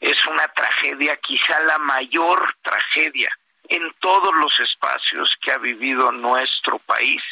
Es 0.00 0.16
una 0.26 0.48
tragedia, 0.48 1.16
quizá 1.18 1.60
la 1.60 1.78
mayor 1.78 2.52
tragedia 2.62 3.30
en 3.68 3.92
todos 4.00 4.34
los 4.34 4.52
espacios 4.60 5.34
que 5.40 5.52
ha 5.52 5.58
vivido 5.58 6.12
nuestro 6.12 6.78
país 6.80 7.22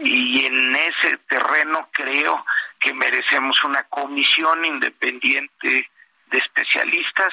y 0.00 0.46
en 0.46 0.76
ese 0.76 1.18
terreno 1.28 1.88
creo 1.92 2.44
que 2.78 2.94
merecemos 2.94 3.56
una 3.64 3.82
comisión 3.84 4.64
independiente 4.64 5.90
de 6.26 6.38
especialistas 6.38 7.32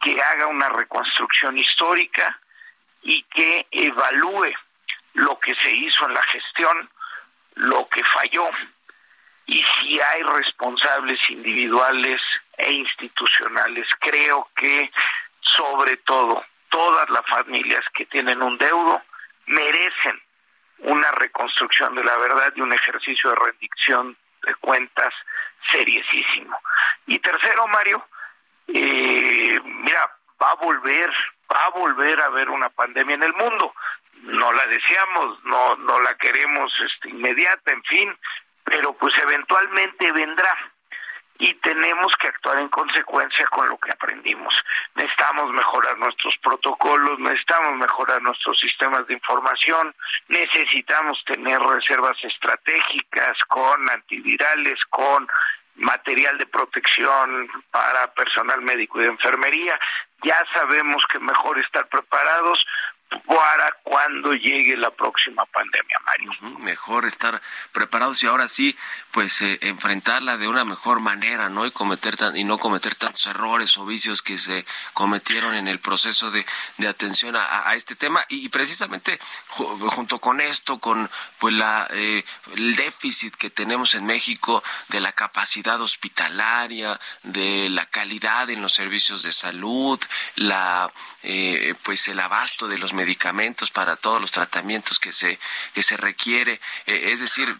que 0.00 0.20
haga 0.20 0.48
una 0.48 0.68
reconstrucción 0.68 1.56
histórica 1.56 2.38
y 3.02 3.22
que 3.24 3.66
evalúe 3.70 4.52
lo 5.14 5.38
que 5.38 5.54
se 5.62 5.70
hizo 5.70 6.06
en 6.06 6.14
la 6.14 6.22
gestión, 6.24 6.90
lo 7.54 7.88
que 7.88 8.02
falló 8.14 8.48
y 9.46 9.62
si 9.62 10.00
hay 10.00 10.22
responsables 10.22 11.18
individuales 11.28 12.20
e 12.56 12.72
institucionales. 12.72 13.86
Creo 14.00 14.48
que 14.56 14.90
sobre 15.40 15.96
todo 15.98 16.44
todas 16.72 17.08
las 17.10 17.24
familias 17.26 17.84
que 17.94 18.06
tienen 18.06 18.42
un 18.42 18.56
deudo 18.56 19.02
merecen 19.46 20.20
una 20.78 21.12
reconstrucción 21.12 21.94
de 21.94 22.02
la 22.02 22.16
verdad 22.16 22.52
y 22.56 22.62
un 22.62 22.72
ejercicio 22.72 23.30
de 23.30 23.36
rendición 23.36 24.16
de 24.42 24.54
cuentas 24.56 25.12
seriesísimo. 25.70 26.58
Y 27.06 27.18
tercero, 27.18 27.68
Mario, 27.68 28.04
eh, 28.68 29.60
mira, 29.62 30.10
va 30.42 30.50
a 30.50 30.54
volver, 30.54 31.10
va 31.52 31.66
a 31.66 31.70
volver 31.70 32.20
a 32.20 32.26
haber 32.26 32.48
una 32.48 32.70
pandemia 32.70 33.14
en 33.16 33.22
el 33.22 33.34
mundo. 33.34 33.74
No 34.22 34.50
la 34.52 34.66
deseamos, 34.66 35.44
no, 35.44 35.76
no 35.76 36.00
la 36.00 36.14
queremos 36.14 36.72
este, 36.86 37.10
inmediata, 37.10 37.70
en 37.70 37.82
fin, 37.84 38.18
pero 38.64 38.94
pues 38.94 39.12
eventualmente 39.22 40.10
vendrá 40.10 40.71
y 41.42 41.54
tenemos 41.54 42.12
que 42.20 42.28
actuar 42.28 42.60
en 42.60 42.68
consecuencia 42.68 43.44
con 43.46 43.68
lo 43.68 43.76
que 43.76 43.90
aprendimos. 43.90 44.54
Necesitamos 44.94 45.50
mejorar 45.50 45.98
nuestros 45.98 46.34
protocolos, 46.40 47.18
necesitamos 47.18 47.74
mejorar 47.78 48.22
nuestros 48.22 48.56
sistemas 48.60 49.04
de 49.08 49.14
información, 49.14 49.92
necesitamos 50.28 51.20
tener 51.26 51.58
reservas 51.58 52.16
estratégicas 52.22 53.36
con 53.48 53.90
antivirales, 53.90 54.78
con 54.88 55.26
material 55.74 56.38
de 56.38 56.46
protección 56.46 57.48
para 57.72 58.14
personal 58.14 58.62
médico 58.62 59.00
y 59.00 59.02
de 59.02 59.10
enfermería. 59.10 59.76
Ya 60.22 60.40
sabemos 60.54 61.02
que 61.10 61.18
mejor 61.18 61.58
estar 61.58 61.88
preparados 61.88 62.64
para 63.26 63.72
cuando 63.82 64.32
llegue 64.32 64.76
la 64.76 64.90
próxima 64.90 65.44
pandemia, 65.46 65.98
Mario. 66.04 66.58
mejor 66.58 67.04
estar 67.04 67.40
preparados 67.72 68.22
y 68.22 68.26
ahora 68.26 68.48
sí, 68.48 68.76
pues 69.10 69.40
eh, 69.42 69.58
enfrentarla 69.62 70.36
de 70.38 70.48
una 70.48 70.64
mejor 70.64 71.00
manera, 71.00 71.48
¿no? 71.48 71.66
Y 71.66 71.70
cometer 71.70 72.14
y 72.34 72.44
no 72.44 72.58
cometer 72.58 72.94
tantos 72.94 73.26
errores 73.26 73.76
o 73.78 73.86
vicios 73.86 74.22
que 74.22 74.38
se 74.38 74.64
cometieron 74.92 75.54
en 75.54 75.68
el 75.68 75.78
proceso 75.78 76.30
de, 76.30 76.44
de 76.78 76.88
atención 76.88 77.36
a, 77.36 77.74
este 77.74 77.94
tema 77.94 78.24
y, 78.28 78.48
precisamente 78.48 79.18
junto 79.48 80.18
con 80.18 80.40
esto, 80.40 80.78
con 80.78 81.10
pues 81.38 81.54
la 81.54 81.86
eh, 81.90 82.24
el 82.56 82.76
déficit 82.76 83.34
que 83.34 83.50
tenemos 83.50 83.94
en 83.94 84.06
México 84.06 84.62
de 84.88 85.00
la 85.00 85.12
capacidad 85.12 85.80
hospitalaria, 85.80 86.98
de 87.22 87.68
la 87.68 87.86
calidad 87.86 88.50
en 88.50 88.62
los 88.62 88.74
servicios 88.74 89.22
de 89.22 89.32
salud, 89.32 90.00
la 90.36 90.90
eh, 91.22 91.74
pues 91.82 92.08
el 92.08 92.18
abasto 92.20 92.68
de 92.68 92.78
los 92.78 92.92
medicamentos 92.92 93.01
para 93.72 93.96
todos 93.96 94.20
los 94.20 94.30
tratamientos 94.30 94.98
que 94.98 95.12
se 95.12 95.38
que 95.74 95.82
se 95.82 95.96
requiere. 95.96 96.60
Eh, 96.86 97.12
es 97.12 97.20
decir 97.20 97.58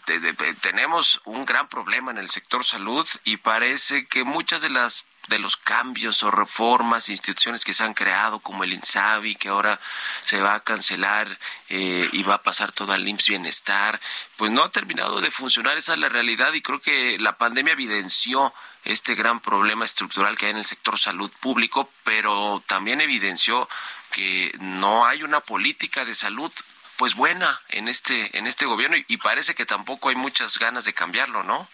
tenemos 0.61 1.21
un 1.25 1.45
gran 1.45 1.67
problema 1.67 2.11
en 2.11 2.17
el 2.17 2.29
sector 2.29 2.63
salud 2.63 3.07
y 3.23 3.37
parece 3.37 4.05
que 4.05 4.23
muchas 4.23 4.61
de 4.61 4.69
las 4.69 5.05
de 5.27 5.39
los 5.39 5.55
cambios 5.55 6.21
o 6.23 6.31
reformas, 6.31 7.09
instituciones 7.09 7.63
que 7.63 7.73
se 7.73 7.83
han 7.83 7.93
creado, 7.93 8.39
como 8.39 8.63
el 8.63 8.73
INSABI, 8.73 9.35
que 9.35 9.49
ahora 9.49 9.79
se 10.23 10.41
va 10.41 10.55
a 10.55 10.59
cancelar 10.59 11.39
eh, 11.69 12.09
y 12.11 12.23
va 12.23 12.35
a 12.35 12.43
pasar 12.43 12.71
todo 12.71 12.93
al 12.93 13.07
IMSS 13.07 13.29
Bienestar, 13.29 14.01
pues 14.35 14.51
no 14.51 14.63
ha 14.63 14.71
terminado 14.71 15.21
de 15.21 15.31
funcionar, 15.31 15.77
esa 15.77 15.93
es 15.93 15.99
la 15.99 16.09
realidad 16.09 16.51
y 16.53 16.61
creo 16.61 16.81
que 16.81 17.17
la 17.19 17.37
pandemia 17.37 17.73
evidenció 17.73 18.53
este 18.83 19.15
gran 19.15 19.39
problema 19.39 19.85
estructural 19.85 20.37
que 20.37 20.47
hay 20.47 20.51
en 20.51 20.57
el 20.57 20.65
sector 20.65 20.99
salud 20.99 21.31
público, 21.39 21.89
pero 22.03 22.61
también 22.67 22.99
evidenció 22.99 23.69
que 24.13 24.51
no 24.61 25.05
hay 25.05 25.23
una 25.23 25.41
política 25.41 26.05
de 26.05 26.15
salud 26.15 26.51
pues 26.97 27.15
buena 27.15 27.59
en 27.69 27.87
este 27.87 28.37
en 28.37 28.47
este 28.47 28.65
gobierno 28.65 28.95
y, 29.07 29.17
parece 29.17 29.55
que 29.55 29.65
tampoco 29.65 30.09
hay 30.09 30.15
muchas 30.15 30.57
ganas 30.59 30.85
de 30.85 30.93
cambiarlo, 30.93 31.43
¿no? 31.43 31.67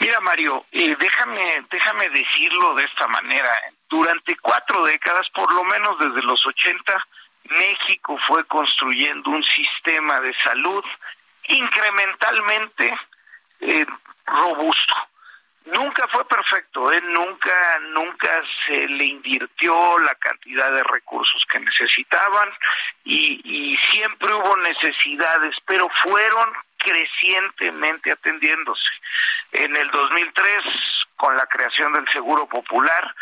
Mira 0.00 0.20
Mario, 0.20 0.66
eh, 0.72 0.96
déjame 0.98 1.64
déjame 1.70 2.08
decirlo 2.08 2.74
de 2.74 2.84
esta 2.84 3.06
manera. 3.06 3.50
Durante 3.88 4.36
cuatro 4.36 4.84
décadas, 4.84 5.26
por 5.30 5.52
lo 5.54 5.64
menos 5.64 5.98
desde 5.98 6.22
los 6.22 6.44
80, 6.44 7.06
México 7.44 8.18
fue 8.26 8.44
construyendo 8.46 9.30
un 9.30 9.42
sistema 9.44 10.20
de 10.20 10.34
salud 10.44 10.84
incrementalmente 11.48 12.98
eh, 13.60 13.86
robusto 14.26 14.94
nunca 15.72 16.06
fue 16.08 16.26
perfecto, 16.26 16.92
¿eh? 16.92 17.00
nunca, 17.02 17.78
nunca 17.90 18.42
se 18.66 18.86
le 18.88 19.04
invirtió 19.04 19.98
la 20.00 20.14
cantidad 20.16 20.72
de 20.72 20.82
recursos 20.84 21.42
que 21.50 21.60
necesitaban 21.60 22.50
y, 23.04 23.40
y 23.44 23.76
siempre 23.92 24.32
hubo 24.32 24.56
necesidades, 24.58 25.54
pero 25.66 25.88
fueron 26.02 26.52
crecientemente 26.78 28.12
atendiéndose. 28.12 28.88
En 29.52 29.76
el 29.76 29.90
2003, 29.90 30.58
con 31.16 31.36
la 31.36 31.46
creación 31.46 31.92
del 31.92 32.06
Seguro 32.12 32.46
Popular, 32.46 33.14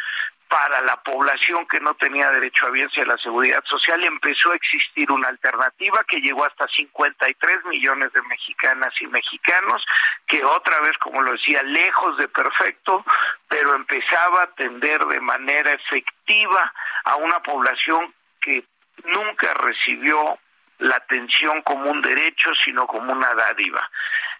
para 0.48 0.80
la 0.82 0.96
población 1.02 1.66
que 1.66 1.80
no 1.80 1.94
tenía 1.94 2.30
derecho 2.30 2.66
a 2.66 2.70
bienes 2.70 2.96
a 2.98 3.04
la 3.04 3.16
seguridad 3.18 3.62
social 3.64 4.04
empezó 4.04 4.52
a 4.52 4.56
existir 4.56 5.10
una 5.10 5.28
alternativa 5.28 6.04
que 6.08 6.20
llegó 6.20 6.44
hasta 6.44 6.66
53 6.68 7.64
millones 7.66 8.12
de 8.12 8.22
mexicanas 8.22 8.92
y 9.00 9.06
mexicanos 9.08 9.84
que 10.26 10.44
otra 10.44 10.80
vez 10.80 10.96
como 10.98 11.22
lo 11.22 11.32
decía 11.32 11.62
lejos 11.62 12.16
de 12.18 12.28
perfecto 12.28 13.04
pero 13.48 13.74
empezaba 13.74 14.40
a 14.40 14.44
atender 14.44 15.04
de 15.06 15.20
manera 15.20 15.72
efectiva 15.72 16.72
a 17.04 17.16
una 17.16 17.40
población 17.40 18.14
que 18.40 18.64
nunca 19.04 19.52
recibió 19.54 20.38
la 20.78 20.96
atención 20.96 21.62
como 21.62 21.90
un 21.90 22.02
derecho 22.02 22.50
sino 22.64 22.86
como 22.86 23.12
una 23.12 23.34
dádiva. 23.34 23.88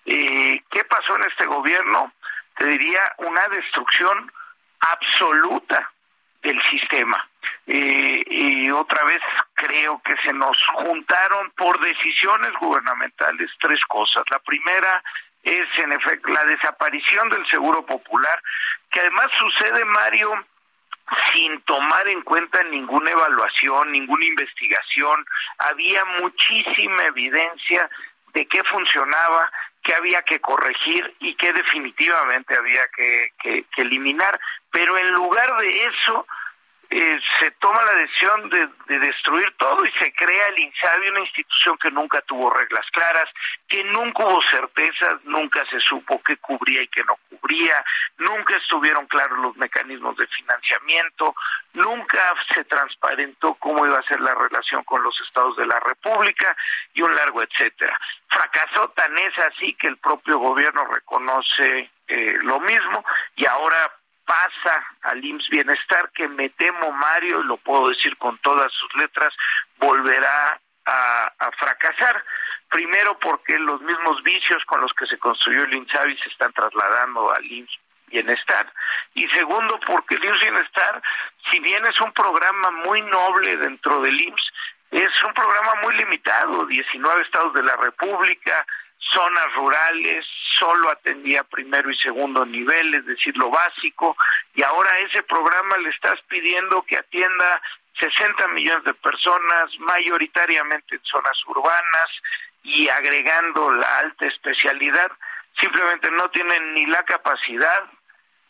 Eh, 0.05 0.63
qué 0.71 0.85
pasó 0.85 1.17
en 1.17 1.25
este 1.25 1.47
gobierno 1.47 2.13
te 2.57 2.67
diría 2.67 3.01
una 3.19 3.47
destrucción 3.49 4.31
absoluta 4.81 5.93
del 6.47 6.63
sistema. 6.71 7.29
Eh, 7.67 8.23
y 8.29 8.71
otra 8.71 9.05
vez 9.05 9.21
creo 9.55 10.01
que 10.05 10.15
se 10.25 10.33
nos 10.33 10.57
juntaron 10.75 11.51
por 11.57 11.81
decisiones 11.81 12.53
gubernamentales 12.61 13.51
tres 13.61 13.81
cosas. 13.89 14.23
La 14.31 14.39
primera 14.39 15.03
es 15.43 15.67
en 15.79 15.93
efecto 15.93 16.29
la 16.29 16.45
desaparición 16.45 17.29
del 17.31 17.47
seguro 17.49 17.85
popular, 17.85 18.41
que 18.91 19.01
además 19.01 19.27
sucede, 19.39 19.85
Mario, 19.85 20.47
sin 21.33 21.61
tomar 21.63 22.09
en 22.09 22.23
cuenta 22.23 22.63
ninguna 22.65 23.11
evaluación, 23.11 23.91
ninguna 23.93 24.25
investigación. 24.25 25.25
Había 25.59 26.05
muchísima 26.21 27.03
evidencia 27.05 27.89
de 28.33 28.47
qué 28.47 28.63
funcionaba, 28.65 29.51
qué 29.87 29.95
había 29.95 30.21
que 30.23 30.41
corregir 30.41 31.15
y 31.21 31.37
qué 31.37 31.53
definitivamente 31.53 32.57
había 32.59 32.83
que, 32.97 33.33
que 33.41 33.83
eliminar. 33.83 34.39
Pero 34.73 34.99
en 34.99 35.13
lugar 35.13 35.57
de 35.59 35.85
eso, 35.85 36.27
eh, 36.89 37.19
se 37.41 37.51
toma 37.53 37.83
la 37.83 37.95
decisión 37.95 38.49
de, 38.51 38.99
destruir 38.99 39.53
todo 39.57 39.85
y 39.85 39.93
se 39.99 40.13
crea 40.13 40.47
el 40.49 40.59
INSABI, 40.59 41.09
una 41.11 41.21
institución 41.21 41.77
que 41.79 41.91
nunca 41.91 42.21
tuvo 42.23 42.51
reglas 42.51 42.87
claras, 42.93 43.25
que 43.69 43.83
nunca 43.85 44.25
hubo 44.25 44.41
certezas, 44.51 45.25
nunca 45.25 45.65
se 45.69 45.81
supo 45.81 46.23
qué 46.23 46.37
cubría 46.37 46.83
y 46.83 46.89
qué 46.89 47.03
no 47.05 47.17
cubría, 47.29 47.85
nunca 48.19 48.57
estuvieron 48.57 49.07
claros 49.07 49.39
los 49.39 49.57
mecanismos 49.57 50.17
de 50.17 50.27
financiamiento, 50.29 51.35
nunca 51.75 52.21
se 52.55 52.65
transparentó 52.65 53.55
cómo 53.55 53.85
iba 53.87 53.99
a 53.99 54.09
ser 54.09 54.21
la 54.21 54.35
relación 54.35 54.85
con 54.85 55.03
los 55.03 55.15
estados 55.27 55.57
de 55.57 55.67
la 55.67 55.81
República 55.81 56.57
y 56.95 57.03
un 57.03 57.15
largo 57.15 57.43
etcétera. 57.43 57.99
Fracasó 58.29 58.91
tan 58.91 59.17
es 59.19 59.39
así 59.39 59.75
que 59.75 59.89
el 59.89 59.97
propio 59.97 60.39
gobierno 60.39 60.85
reconoce 60.87 61.91
eh, 62.09 62.39
lo 62.43 62.61
mismo 62.61 63.05
y 63.35 63.47
ahora 63.47 63.91
pasa 64.27 64.85
al 65.03 65.25
IMSS 65.25 65.49
Bienestar, 65.49 66.11
que 66.13 66.29
me 66.29 66.51
temo, 66.51 66.91
Mario, 66.93 67.41
y 67.41 67.45
lo 67.45 67.57
puedo 67.57 67.89
decir 67.89 68.17
con 68.19 68.37
todas 68.39 68.71
sus 68.73 68.95
letras, 68.97 69.33
volverá 69.79 70.61
a, 70.85 71.51
fracasar. 71.59 72.23
Primero 72.69 73.19
porque 73.19 73.59
los 73.59 73.81
mismos 73.81 74.23
vicios 74.23 74.63
con 74.67 74.81
los 74.81 74.93
que 74.95 75.07
se 75.07 75.19
construyó 75.19 75.63
el 75.65 75.75
INSABI 75.75 76.19
se 76.19 76.29
están 76.29 76.53
trasladando 76.53 77.33
al 77.33 77.45
IMSS 77.45 77.79
Bienestar. 78.09 78.73
Y 79.15 79.27
segundo 79.29 79.79
porque 79.87 80.17
el 80.17 80.25
IMSS 80.25 80.41
Bienestar, 80.41 81.03
si 81.51 81.59
bien 81.61 81.85
es 81.87 82.01
un 82.01 82.13
programa 82.13 82.71
muy 82.85 83.01
noble 83.03 83.57
dentro 83.57 84.01
del 84.01 84.21
IMSS, 84.21 84.53
es 84.91 85.11
un 85.27 85.35
programa 85.35 85.75
muy 85.83 85.95
limitado, 85.97 86.67
19 86.67 87.23
estados 87.23 87.53
de 87.55 87.63
la 87.63 87.77
República, 87.77 88.67
zonas 89.13 89.55
rurales, 89.55 90.25
solo 90.59 90.91
atendía 90.91 91.45
primero 91.45 91.91
y 91.91 91.97
segundo 91.99 92.45
nivel, 92.45 92.95
es 92.95 93.07
decir, 93.07 93.37
lo 93.37 93.51
básico, 93.51 94.17
y 94.55 94.63
ahora 94.63 94.99
ese 94.99 95.23
programa 95.23 95.77
le 95.79 95.91
estás 95.91 96.21
pidiendo 96.29 96.83
que 96.83 96.97
atienda 96.97 97.63
60 97.99 98.49
millones 98.49 98.85
de 98.85 98.95
personas, 98.95 99.67
mayoritariamente 99.79 100.97
en 100.97 101.03
zonas 101.05 101.37
urbanas, 101.47 102.09
y 102.63 102.89
agregando 102.89 103.71
la 103.71 103.99
alta 103.99 104.27
especialidad, 104.27 105.11
simplemente 105.61 106.11
no 106.11 106.29
tienen 106.31 106.75
ni 106.75 106.87
la 106.87 107.03
capacidad 107.05 107.85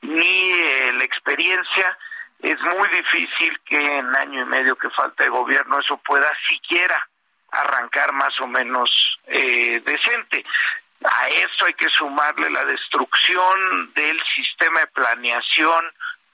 ni 0.03 0.53
eh, 0.53 0.93
la 0.95 1.05
experiencia. 1.05 1.99
Es 2.41 2.59
muy 2.61 2.89
difícil 2.89 3.61
que 3.65 3.79
en 3.79 4.15
año 4.17 4.43
y 4.43 4.47
medio 4.47 4.77
que 4.77 4.91
falta 4.91 5.25
de 5.25 5.31
gobierno 5.31 5.79
eso 5.79 5.97
pueda 5.99 6.31
siquiera 6.49 7.07
arrancar 7.61 8.13
más 8.13 8.39
o 8.41 8.47
menos 8.47 8.91
eh, 9.27 9.83
decente. 9.85 10.45
A 11.05 11.29
esto 11.29 11.67
hay 11.67 11.75
que 11.75 11.89
sumarle 11.91 12.51
la 12.51 12.65
destrucción 12.65 13.93
del 13.95 14.21
sistema 14.35 14.81
de 14.81 14.87
planeación, 14.89 15.85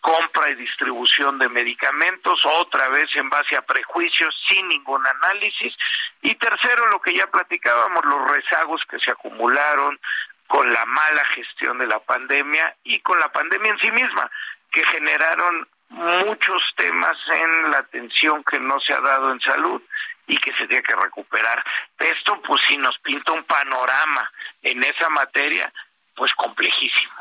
compra 0.00 0.50
y 0.50 0.54
distribución 0.54 1.38
de 1.38 1.48
medicamentos, 1.48 2.40
otra 2.60 2.88
vez 2.88 3.08
en 3.16 3.28
base 3.28 3.56
a 3.56 3.62
prejuicios, 3.62 4.34
sin 4.48 4.68
ningún 4.68 5.04
análisis. 5.06 5.74
Y 6.22 6.34
tercero, 6.36 6.86
lo 6.86 7.00
que 7.00 7.14
ya 7.14 7.26
platicábamos, 7.26 8.04
los 8.04 8.30
rezagos 8.30 8.82
que 8.88 8.98
se 8.98 9.10
acumularon 9.10 9.98
con 10.46 10.72
la 10.72 10.84
mala 10.84 11.24
gestión 11.34 11.78
de 11.78 11.86
la 11.86 11.98
pandemia 12.00 12.76
y 12.84 13.00
con 13.00 13.18
la 13.18 13.28
pandemia 13.28 13.72
en 13.72 13.78
sí 13.78 13.90
misma, 13.90 14.30
que 14.70 14.84
generaron 14.84 15.68
muchos 15.88 16.62
temas 16.76 17.16
en 17.34 17.70
la 17.70 17.78
atención 17.78 18.42
que 18.44 18.58
no 18.58 18.80
se 18.80 18.94
ha 18.94 19.00
dado 19.00 19.30
en 19.32 19.40
salud 19.40 19.82
y 20.26 20.38
que 20.38 20.52
se 20.54 20.66
tiene 20.66 20.82
que 20.82 20.94
recuperar. 20.94 21.62
Esto 21.98 22.40
pues 22.42 22.60
sí 22.68 22.76
nos 22.76 22.98
pinta 22.98 23.32
un 23.32 23.44
panorama 23.44 24.30
en 24.62 24.82
esa 24.84 25.08
materia 25.08 25.72
pues 26.14 26.32
complejísimo. 26.34 27.12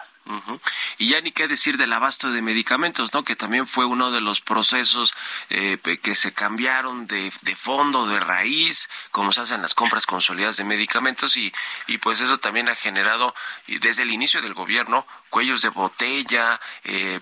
Y 0.98 1.10
ya 1.10 1.22
ni 1.22 1.32
qué 1.32 1.48
decir 1.48 1.78
del 1.78 1.94
abasto 1.94 2.32
de 2.32 2.42
medicamentos, 2.42 3.12
¿no? 3.14 3.24
Que 3.24 3.36
también 3.36 3.68
fue 3.68 3.86
uno 3.86 4.12
de 4.12 4.22
los 4.22 4.40
procesos 4.40 5.14
eh, 5.50 5.78
que 6.02 6.16
se 6.16 6.34
cambiaron 6.34 7.08
de, 7.08 7.32
de, 7.42 7.56
fondo, 7.56 8.06
de 8.06 8.20
raíz, 8.20 8.90
como 9.12 9.32
se 9.32 9.42
hacen 9.42 9.62
las 9.62 9.74
compras 9.74 10.06
consolidadas 10.06 10.58
de 10.58 10.64
medicamentos 10.64 11.36
y, 11.38 11.52
y 11.88 11.98
pues 11.98 12.22
eso 12.22 12.38
también 12.38 12.70
ha 12.70 12.76
generado, 12.76 13.34
desde 13.68 14.04
el 14.04 14.12
inicio 14.12 14.42
del 14.42 14.54
gobierno, 14.54 15.06
cuellos 15.32 15.62
de 15.62 15.70
botella, 15.70 16.60
eh, 16.84 17.20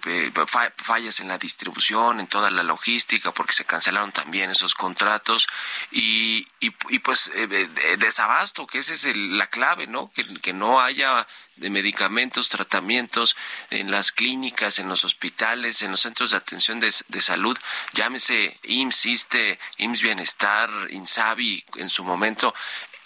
fallas 0.77 1.21
en 1.21 1.29
la 1.29 1.37
distribución, 1.37 2.19
en 2.19 2.27
toda 2.27 2.49
la 2.49 2.63
logística, 2.63 3.31
porque 3.31 3.53
se 3.53 3.65
cancelaron 3.65 4.11
también 4.11 4.49
esos 4.49 4.73
contratos 4.73 5.47
y, 5.91 6.45
y, 6.59 6.99
pues 6.99 7.31
eh, 7.35 7.47
desabasto, 7.97 8.67
que 8.67 8.79
esa 8.79 8.93
es 8.93 9.15
la 9.15 9.47
clave, 9.47 9.87
¿no? 9.87 10.11
Que, 10.11 10.25
que 10.41 10.53
no 10.53 10.81
haya 10.81 11.27
de 11.59 11.69
medicamentos, 11.69 12.49
tratamientos 12.49 13.35
en 13.69 13.91
las 13.91 14.11
clínicas, 14.11 14.79
en 14.79 14.87
los 14.87 15.03
hospitales, 15.03 15.81
en 15.81 15.91
los 15.91 16.01
centros 16.01 16.31
de 16.31 16.37
atención 16.37 16.79
de, 16.79 16.93
de 17.09 17.21
salud, 17.21 17.57
llámese 17.93 18.57
IMSS, 18.63 19.27
IMSS 19.77 20.01
Bienestar, 20.01 20.69
INSABI 20.89 21.65
en 21.75 21.89
su 21.89 22.03
momento, 22.03 22.55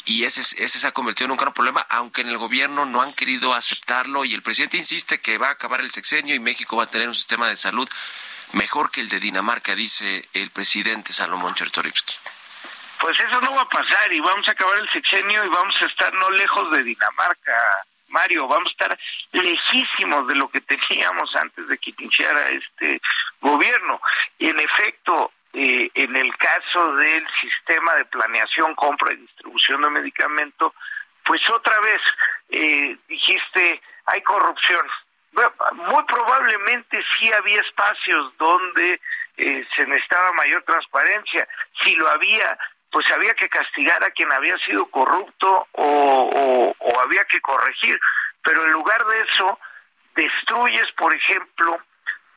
y 0.06 0.26
ese, 0.26 0.42
ese 0.42 0.80
se 0.80 0.88
ha 0.88 0.92
convertido 0.92 1.26
en 1.26 1.32
un 1.32 1.38
gran 1.38 1.54
problema, 1.54 1.86
aunque 1.90 2.22
en 2.22 2.30
el 2.30 2.38
gobierno 2.38 2.86
no 2.86 3.02
han 3.02 3.14
querido 3.14 3.54
aceptarlo 3.54 4.26
y 4.26 4.34
el 4.34 4.42
presidente 4.42 4.78
insiste 4.78 5.22
que 5.22 5.38
va 5.38 5.48
a 5.48 5.52
acabar 5.52 5.82
el 5.82 5.92
sexenio 5.92 6.36
y 6.36 6.40
México 6.40 6.78
va 6.78 6.84
a 6.84 6.88
tener 6.88 7.08
un 7.08 7.16
sistema 7.16 7.48
de 7.48 7.58
salud 7.58 7.90
mejor 8.54 8.92
que 8.92 9.02
el 9.02 9.10
de 9.10 9.20
Dinamarca, 9.20 9.76
dice 9.76 10.28
el 10.34 10.52
presidente 10.52 11.14
Salomón 11.14 11.56
Chertorivsky. 11.56 12.16
Pues 13.00 13.20
eso 13.20 13.42
no 13.42 13.54
va 13.56 13.62
a 13.62 13.70
pasar 13.70 14.14
y 14.14 14.20
vamos 14.20 14.48
a 14.48 14.52
acabar 14.52 14.78
el 14.78 14.90
sexenio 14.92 15.44
y 15.44 15.50
vamos 15.50 15.76
a 15.82 15.86
estar 15.86 16.14
no 16.14 16.30
lejos 16.32 16.72
de 16.72 16.84
Dinamarca, 16.84 17.54
Mario, 18.08 18.48
vamos 18.48 18.70
a 18.70 18.72
estar 18.72 19.00
lejísimos 19.32 20.28
de 20.28 20.36
lo 20.36 20.48
que 20.50 20.62
teníamos 20.62 21.36
antes 21.36 21.68
de 21.68 21.78
que 21.80 21.94
iniciara 21.98 22.48
este 22.50 23.02
gobierno. 23.42 24.00
Y 24.38 24.50
en 24.50 24.60
efecto, 24.60 25.32
eh, 25.54 25.92
en 25.94 26.16
el 26.16 26.36
caso 26.38 26.96
del 26.96 27.26
sistema 27.40 27.94
de 27.94 28.06
planeación, 28.06 28.74
compra 28.74 29.14
y 29.14 29.18
distribución 29.18 29.84
de 29.84 29.90
medicamentos, 29.92 30.74
pues 31.24 31.42
otra 31.52 31.80
vez 31.80 32.02
eh, 32.50 32.98
dijiste, 33.08 33.82
hay 34.06 34.22
corrupción. 34.24 34.86
muy 35.74 36.04
probablemente 36.06 37.04
sí 37.18 37.32
había 37.32 37.62
espacios 37.62 38.36
donde 38.38 39.00
eh, 39.38 39.68
se 39.76 39.86
necesitaba 39.86 40.34
mayor 40.34 40.64
transparencia. 40.64 41.48
Si 41.84 41.96
lo 41.96 42.10
había, 42.10 42.58
pues 42.92 43.06
había 43.12 43.34
que 43.36 43.48
castigar 43.48 44.04
a 44.04 44.10
quien 44.12 44.32
había 44.32 44.58
sido 44.66 44.88
corrupto 44.88 45.68
o 45.74 47.00
había 47.04 47.26
que 47.26 47.40
corregir. 47.42 48.00
Pero 48.44 48.66
en 48.66 48.72
lugar 48.72 49.06
de 49.06 49.22
eso, 49.22 49.60
destruyes, 50.16 50.92
por 50.98 51.14
ejemplo, 51.14 51.80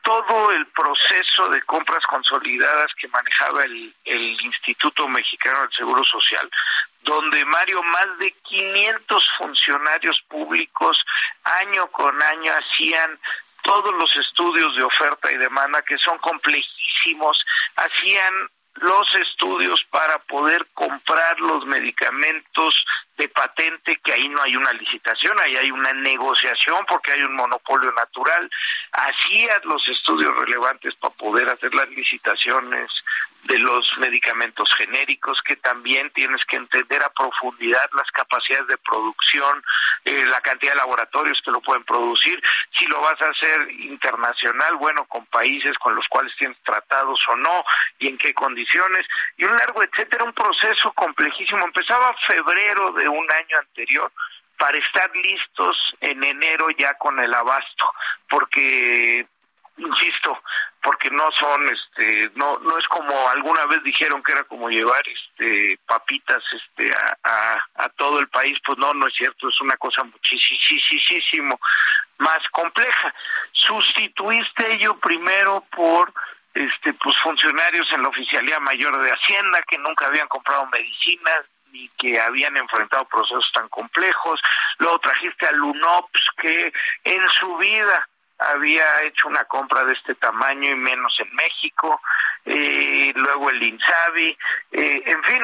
todo 0.07 0.51
el 0.51 0.65
proceso 0.67 1.49
de 1.49 1.61
compras 1.63 2.01
consolidadas 2.09 2.87
que 2.97 3.09
manejaba 3.09 3.65
el, 3.65 3.93
Instituto 4.41 5.05
Mexicano 5.09 5.59
del 5.63 5.73
Seguro 5.73 6.01
Social, 6.05 6.49
donde 7.01 7.43
Mario, 7.43 7.83
más 7.83 8.17
de 8.19 8.31
500 8.31 9.25
funcionarios 9.37 10.21
públicos 10.29 10.97
año 11.43 11.87
con 11.87 12.21
año 12.21 12.53
hacían 12.53 13.19
todos 13.63 13.93
los 13.95 14.09
estudios 14.15 14.73
de 14.77 14.83
oferta 14.83 15.29
y 15.29 15.37
demanda 15.37 15.81
que 15.81 15.97
son 15.97 16.17
complejísimos, 16.19 17.45
hacían 17.75 18.33
los 18.81 19.07
estudios 19.15 19.83
para 19.91 20.17
poder 20.19 20.65
comprar 20.73 21.39
los 21.39 21.65
medicamentos 21.65 22.75
de 23.17 23.27
patente, 23.29 23.99
que 24.03 24.13
ahí 24.13 24.29
no 24.29 24.41
hay 24.41 24.55
una 24.55 24.71
licitación, 24.73 25.35
ahí 25.43 25.55
hay 25.55 25.71
una 25.71 25.91
negociación 25.93 26.85
porque 26.87 27.13
hay 27.13 27.21
un 27.21 27.35
monopolio 27.35 27.91
natural. 27.93 28.49
Hacías 28.91 29.65
los 29.65 29.87
estudios 29.89 30.35
relevantes 30.37 30.93
para 30.95 31.13
poder 31.15 31.49
hacer 31.49 31.73
las 31.73 31.89
licitaciones 31.89 32.91
de 33.47 33.59
los 33.59 33.87
medicamentos 33.97 34.69
genéricos, 34.77 35.39
que 35.45 35.55
también 35.55 36.09
tienes 36.11 36.43
que 36.45 36.57
entender 36.57 37.01
a 37.01 37.09
profundidad 37.09 37.89
las 37.93 38.09
capacidades 38.11 38.67
de 38.67 38.77
producción, 38.77 39.63
eh, 40.03 40.25
la 40.27 40.41
cantidad 40.41 40.73
de 40.73 40.79
laboratorios 40.79 41.41
que 41.43 41.51
lo 41.51 41.61
pueden 41.61 41.83
producir, 41.85 42.41
si 42.77 42.85
lo 42.87 43.01
vas 43.01 43.21
a 43.21 43.29
hacer 43.29 43.71
internacional, 43.71 44.75
bueno, 44.75 45.05
con 45.05 45.25
países 45.27 45.77
con 45.79 45.95
los 45.95 46.05
cuales 46.09 46.33
tienes 46.37 46.57
tratados 46.63 47.19
o 47.29 47.35
no, 47.37 47.63
y 47.99 48.09
en 48.09 48.17
qué 48.17 48.33
condiciones, 48.33 49.05
y 49.37 49.45
un 49.45 49.55
largo 49.55 49.81
etcétera, 49.81 50.25
un 50.25 50.33
proceso 50.33 50.91
complejísimo. 50.93 51.63
Empezaba 51.63 52.15
febrero 52.27 52.91
de 52.91 53.07
un 53.07 53.31
año 53.31 53.57
anterior, 53.59 54.11
para 54.57 54.77
estar 54.77 55.09
listos 55.15 55.77
en 56.01 56.23
enero 56.23 56.67
ya 56.77 56.95
con 56.95 57.17
el 57.19 57.33
abasto, 57.33 57.93
porque 58.27 59.25
insisto, 59.77 60.41
porque 60.87 61.09
no 61.09 61.29
son 61.37 61.67
este 61.67 62.31
no 62.35 62.57
no 62.59 62.77
es 62.77 62.87
como 62.87 63.11
alguna 63.27 63.65
vez 63.65 63.83
dijeron 63.83 64.23
que 64.23 64.31
era 64.31 64.45
como 64.45 64.69
llevar 64.69 65.03
este 65.05 65.77
papitas 65.85 66.41
este 66.53 66.89
a, 67.25 67.89
todo 67.97 68.19
el 68.19 68.29
país 68.29 68.57
pues 68.65 68.77
no 68.77 68.93
no 68.93 69.05
es 69.05 69.13
cierto 69.15 69.49
es 69.49 69.59
una 69.59 69.75
cosa 69.75 70.05
muchísimo 70.05 71.59
más 72.19 72.39
compleja. 72.51 73.13
Sustituiste 73.51 74.75
ello 74.75 74.97
primero 74.99 75.65
por 75.75 76.13
este 76.53 76.93
pues 76.93 77.17
funcionarios 77.21 77.85
en 77.91 78.03
la 78.03 78.07
oficialía 78.07 78.57
mayor 78.61 78.97
de 79.03 79.11
hacienda 79.11 79.61
que 79.67 79.77
nunca 79.79 80.07
habían 80.07 80.29
comprado 80.29 80.67
medicinas 80.67 81.41
ni 81.73 81.89
que 81.99 82.17
habían 82.17 82.55
enfrentado 82.55 83.03
procesos 83.09 83.51
tan 83.53 83.67
complejos. 83.67 84.39
Luego 84.77 84.99
trajiste 84.99 85.47
al 85.47 85.61
UNOPS 85.61 86.21
que 86.37 86.71
en 87.03 87.29
su 87.41 87.57
vida 87.57 88.07
había 88.39 89.03
hecho 89.03 89.27
una 89.27 89.45
compra 89.45 89.83
de 89.83 89.93
este 89.93 90.15
tamaño 90.15 90.71
y 90.71 90.75
menos 90.75 91.15
en 91.19 91.33
México, 91.35 92.01
eh, 92.45 93.11
luego 93.15 93.49
el 93.49 93.61
Insabi, 93.61 94.37
eh, 94.71 95.03
en 95.05 95.23
fin, 95.23 95.43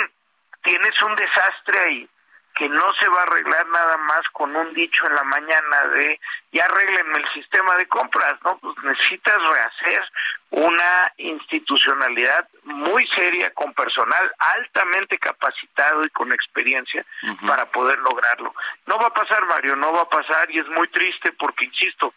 tienes 0.63 1.01
un 1.01 1.15
desastre 1.15 1.79
ahí 1.79 2.09
que 2.55 2.69
no 2.69 2.93
se 2.99 3.09
va 3.09 3.21
a 3.21 3.23
arreglar 3.23 3.67
nada 3.67 3.97
más 3.97 4.21
con 4.31 4.55
un 4.55 4.73
dicho 4.73 5.07
en 5.07 5.15
la 5.15 5.23
mañana 5.23 5.87
de 5.95 6.19
ya 6.51 6.65
arreglenme 6.65 7.17
el 7.17 7.33
sistema 7.33 7.75
de 7.75 7.87
compras, 7.87 8.35
¿no? 8.43 8.57
Pues 8.59 8.75
necesitas 8.83 9.37
rehacer 9.41 10.03
una 10.51 11.11
institucionalidad 11.17 12.47
muy 12.63 13.07
seria 13.15 13.51
con 13.55 13.73
personal 13.73 14.31
altamente 14.55 15.17
capacitado 15.17 16.05
y 16.05 16.09
con 16.11 16.31
experiencia 16.31 17.03
para 17.47 17.65
poder 17.71 17.97
lograrlo. 17.99 18.53
No 18.85 18.99
va 18.99 19.07
a 19.07 19.13
pasar, 19.13 19.43
Mario, 19.47 19.75
no 19.75 19.91
va 19.91 20.01
a 20.01 20.09
pasar 20.09 20.49
y 20.51 20.59
es 20.59 20.67
muy 20.67 20.87
triste 20.89 21.31
porque, 21.33 21.65
insisto, 21.65 22.13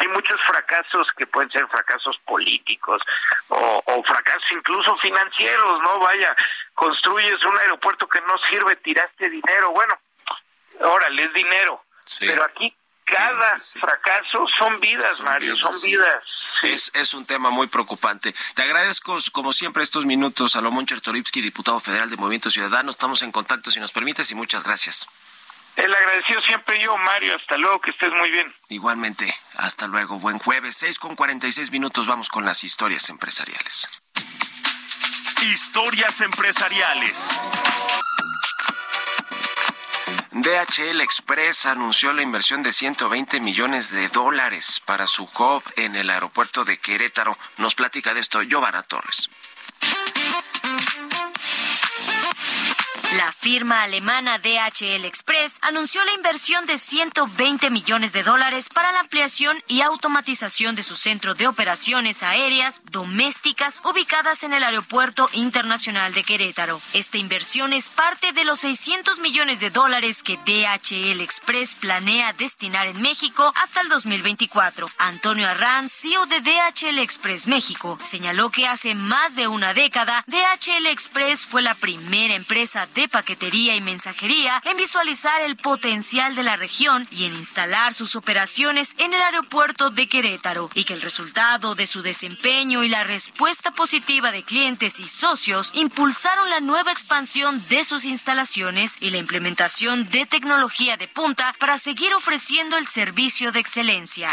hay 0.00 0.08
muchos 0.08 0.40
fracasos 0.46 1.06
que 1.16 1.26
pueden 1.26 1.50
ser 1.50 1.66
fracasos 1.68 2.18
políticos 2.24 3.02
o, 3.48 3.82
o, 3.84 4.02
fracasos 4.04 4.44
incluso 4.50 4.96
financieros, 4.96 5.82
¿no? 5.82 5.98
Vaya, 6.00 6.34
construyes 6.74 7.42
un 7.44 7.58
aeropuerto 7.58 8.08
que 8.08 8.20
no 8.22 8.34
sirve, 8.50 8.76
tiraste 8.76 9.28
dinero, 9.28 9.72
bueno, 9.72 9.94
órale, 10.80 11.24
es 11.24 11.34
dinero, 11.34 11.84
pero 12.18 12.44
aquí 12.44 12.74
cada 13.04 13.58
fracaso 13.58 14.46
son 14.58 14.80
vidas, 14.80 15.20
Mario, 15.20 15.56
son 15.56 15.78
vidas. 15.82 16.24
Es, 16.62 16.90
es 16.94 17.12
un 17.12 17.26
tema 17.26 17.50
muy 17.50 17.66
preocupante. 17.66 18.32
Te 18.54 18.62
agradezco, 18.62 19.18
como 19.32 19.52
siempre, 19.52 19.82
estos 19.82 20.06
minutos. 20.06 20.52
Salomón 20.52 20.86
Chertorivsky, 20.86 21.40
diputado 21.40 21.80
federal 21.80 22.08
de 22.08 22.16
Movimiento 22.16 22.50
Ciudadano. 22.50 22.90
Estamos 22.90 23.22
en 23.22 23.32
contacto, 23.32 23.70
si 23.70 23.80
nos 23.80 23.92
permites, 23.92 24.30
y 24.30 24.34
muchas 24.34 24.62
gracias. 24.62 25.08
El 25.76 25.94
agradecido 25.94 26.40
siempre 26.42 26.78
yo, 26.82 26.96
Mario. 26.98 27.36
Hasta 27.36 27.56
luego, 27.56 27.80
que 27.80 27.90
estés 27.90 28.12
muy 28.12 28.30
bien. 28.30 28.52
Igualmente, 28.68 29.32
hasta 29.56 29.86
luego. 29.86 30.18
Buen 30.18 30.38
jueves, 30.38 30.76
6 30.76 30.98
con 30.98 31.16
46 31.16 31.70
minutos. 31.70 32.06
Vamos 32.06 32.28
con 32.28 32.44
las 32.44 32.64
historias 32.64 33.08
empresariales. 33.08 33.88
Historias 35.42 36.20
empresariales. 36.20 37.28
DHL 40.32 41.00
Express 41.00 41.66
anunció 41.66 42.12
la 42.12 42.22
inversión 42.22 42.62
de 42.62 42.72
120 42.72 43.40
millones 43.40 43.90
de 43.90 44.08
dólares 44.08 44.80
para 44.84 45.06
su 45.06 45.24
hub 45.24 45.62
en 45.76 45.96
el 45.96 46.08
aeropuerto 46.08 46.64
de 46.64 46.78
Querétaro. 46.78 47.36
Nos 47.58 47.74
platica 47.74 48.14
de 48.14 48.20
esto 48.20 48.42
Giovanna 48.42 48.82
Torres. 48.82 49.28
La 53.16 53.32
firma 53.32 53.82
alemana 53.82 54.38
DHL 54.38 55.04
Express 55.04 55.58
anunció 55.62 56.04
la 56.04 56.12
inversión 56.12 56.64
de 56.66 56.78
120 56.78 57.68
millones 57.70 58.12
de 58.12 58.22
dólares 58.22 58.68
para 58.68 58.92
la 58.92 59.00
ampliación 59.00 59.60
y 59.66 59.80
automatización 59.80 60.76
de 60.76 60.84
su 60.84 60.94
centro 60.94 61.34
de 61.34 61.48
operaciones 61.48 62.22
aéreas 62.22 62.82
domésticas 62.92 63.82
ubicadas 63.84 64.44
en 64.44 64.52
el 64.52 64.62
Aeropuerto 64.62 65.28
Internacional 65.32 66.14
de 66.14 66.22
Querétaro. 66.22 66.80
Esta 66.92 67.18
inversión 67.18 67.72
es 67.72 67.88
parte 67.88 68.30
de 68.30 68.44
los 68.44 68.60
600 68.60 69.18
millones 69.18 69.58
de 69.58 69.70
dólares 69.70 70.22
que 70.22 70.36
DHL 70.36 71.20
Express 71.20 71.74
planea 71.74 72.32
destinar 72.34 72.86
en 72.86 73.02
México 73.02 73.52
hasta 73.56 73.80
el 73.80 73.88
2024. 73.88 74.88
Antonio 74.98 75.48
Arranz, 75.48 75.90
CEO 75.90 76.26
de 76.26 76.42
DHL 76.42 77.00
Express 77.00 77.48
México, 77.48 77.98
señaló 78.04 78.50
que 78.50 78.68
hace 78.68 78.94
más 78.94 79.34
de 79.34 79.48
una 79.48 79.74
década 79.74 80.24
DHL 80.28 80.86
Express 80.86 81.44
fue 81.44 81.60
la 81.60 81.74
primera 81.74 82.34
empresa 82.34 82.86
de 82.94 82.99
paquetería 83.08 83.74
y 83.76 83.80
mensajería 83.80 84.60
en 84.64 84.76
visualizar 84.76 85.40
el 85.42 85.56
potencial 85.56 86.34
de 86.34 86.42
la 86.42 86.56
región 86.56 87.06
y 87.10 87.24
en 87.24 87.34
instalar 87.34 87.94
sus 87.94 88.16
operaciones 88.16 88.94
en 88.98 89.14
el 89.14 89.22
aeropuerto 89.22 89.90
de 89.90 90.08
Querétaro 90.08 90.70
y 90.74 90.84
que 90.84 90.94
el 90.94 91.02
resultado 91.02 91.74
de 91.74 91.86
su 91.86 92.02
desempeño 92.02 92.82
y 92.82 92.88
la 92.88 93.04
respuesta 93.04 93.70
positiva 93.72 94.32
de 94.32 94.42
clientes 94.42 95.00
y 95.00 95.08
socios 95.08 95.72
impulsaron 95.74 96.50
la 96.50 96.60
nueva 96.60 96.92
expansión 96.92 97.62
de 97.68 97.84
sus 97.84 98.04
instalaciones 98.04 98.96
y 99.00 99.10
la 99.10 99.18
implementación 99.18 100.08
de 100.10 100.26
tecnología 100.26 100.96
de 100.96 101.08
punta 101.08 101.54
para 101.58 101.78
seguir 101.78 102.12
ofreciendo 102.14 102.76
el 102.76 102.86
servicio 102.86 103.52
de 103.52 103.60
excelencia. 103.60 104.30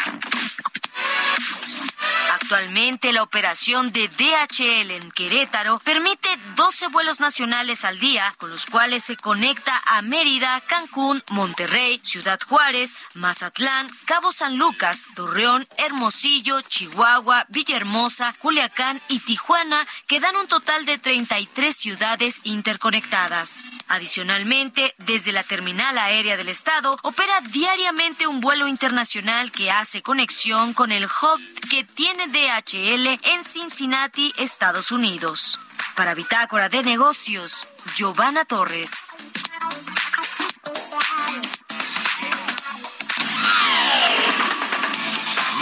Actualmente 2.42 3.12
la 3.12 3.24
operación 3.24 3.92
de 3.92 4.08
DHL 4.08 4.92
en 4.92 5.12
Querétaro 5.12 5.80
permite 5.80 6.30
12 6.56 6.88
vuelos 6.88 7.20
nacionales 7.20 7.84
al 7.84 8.00
día, 8.00 8.34
con 8.38 8.50
los 8.50 8.66
cuales 8.66 9.04
se 9.04 9.18
conecta 9.18 9.82
a 9.86 10.02
Mérida, 10.02 10.62
Cancún, 10.68 11.24
Monterrey, 11.30 12.00
Ciudad 12.04 12.40
Juárez, 12.48 12.96
Mazatlán, 13.16 13.90
Cabo 14.06 14.32
San 14.32 14.58
Lucas, 14.58 15.04
Torreón, 15.16 15.68
Hermosillo, 15.78 16.62
Chihuahua, 16.62 17.46
Villahermosa, 17.50 18.34
Culiacán 18.40 19.02
y 19.10 19.20
Tijuana, 19.20 19.86
que 20.08 20.20
dan 20.20 20.36
un 20.38 20.48
total 20.48 20.86
de 20.86 20.98
33 20.98 21.76
ciudades 21.76 22.40
interconectadas. 22.44 23.66
Adicionalmente, 23.90 24.96
desde 25.00 25.32
la 25.32 25.44
terminal 25.44 25.98
aérea 25.98 26.38
del 26.38 26.50
estado 26.50 26.98
opera 27.04 27.42
diariamente 27.42 28.28
un 28.28 28.42
vuelo 28.42 28.68
internacional 28.68 29.52
que 29.52 29.72
hace 29.72 30.02
conexión 30.02 30.74
con 30.74 30.92
el 30.92 31.06
hub 31.06 31.42
que 31.70 31.84
tiene 31.98 32.28
DHL 32.28 33.08
en 33.34 33.44
Cincinnati, 33.44 34.32
Estados 34.38 34.92
Unidos. 34.92 35.60
Para 35.96 36.14
Bitácora 36.14 36.70
de 36.70 36.84
Negocios, 36.84 37.68
Giovanna 37.96 38.46
Torres. 38.46 39.24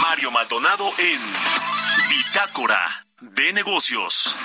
Mario 0.02 0.30
Maldonado 0.30 0.92
en 0.98 1.20
Bitácora 2.10 3.06
de 3.20 3.54
Negocios. 3.54 4.36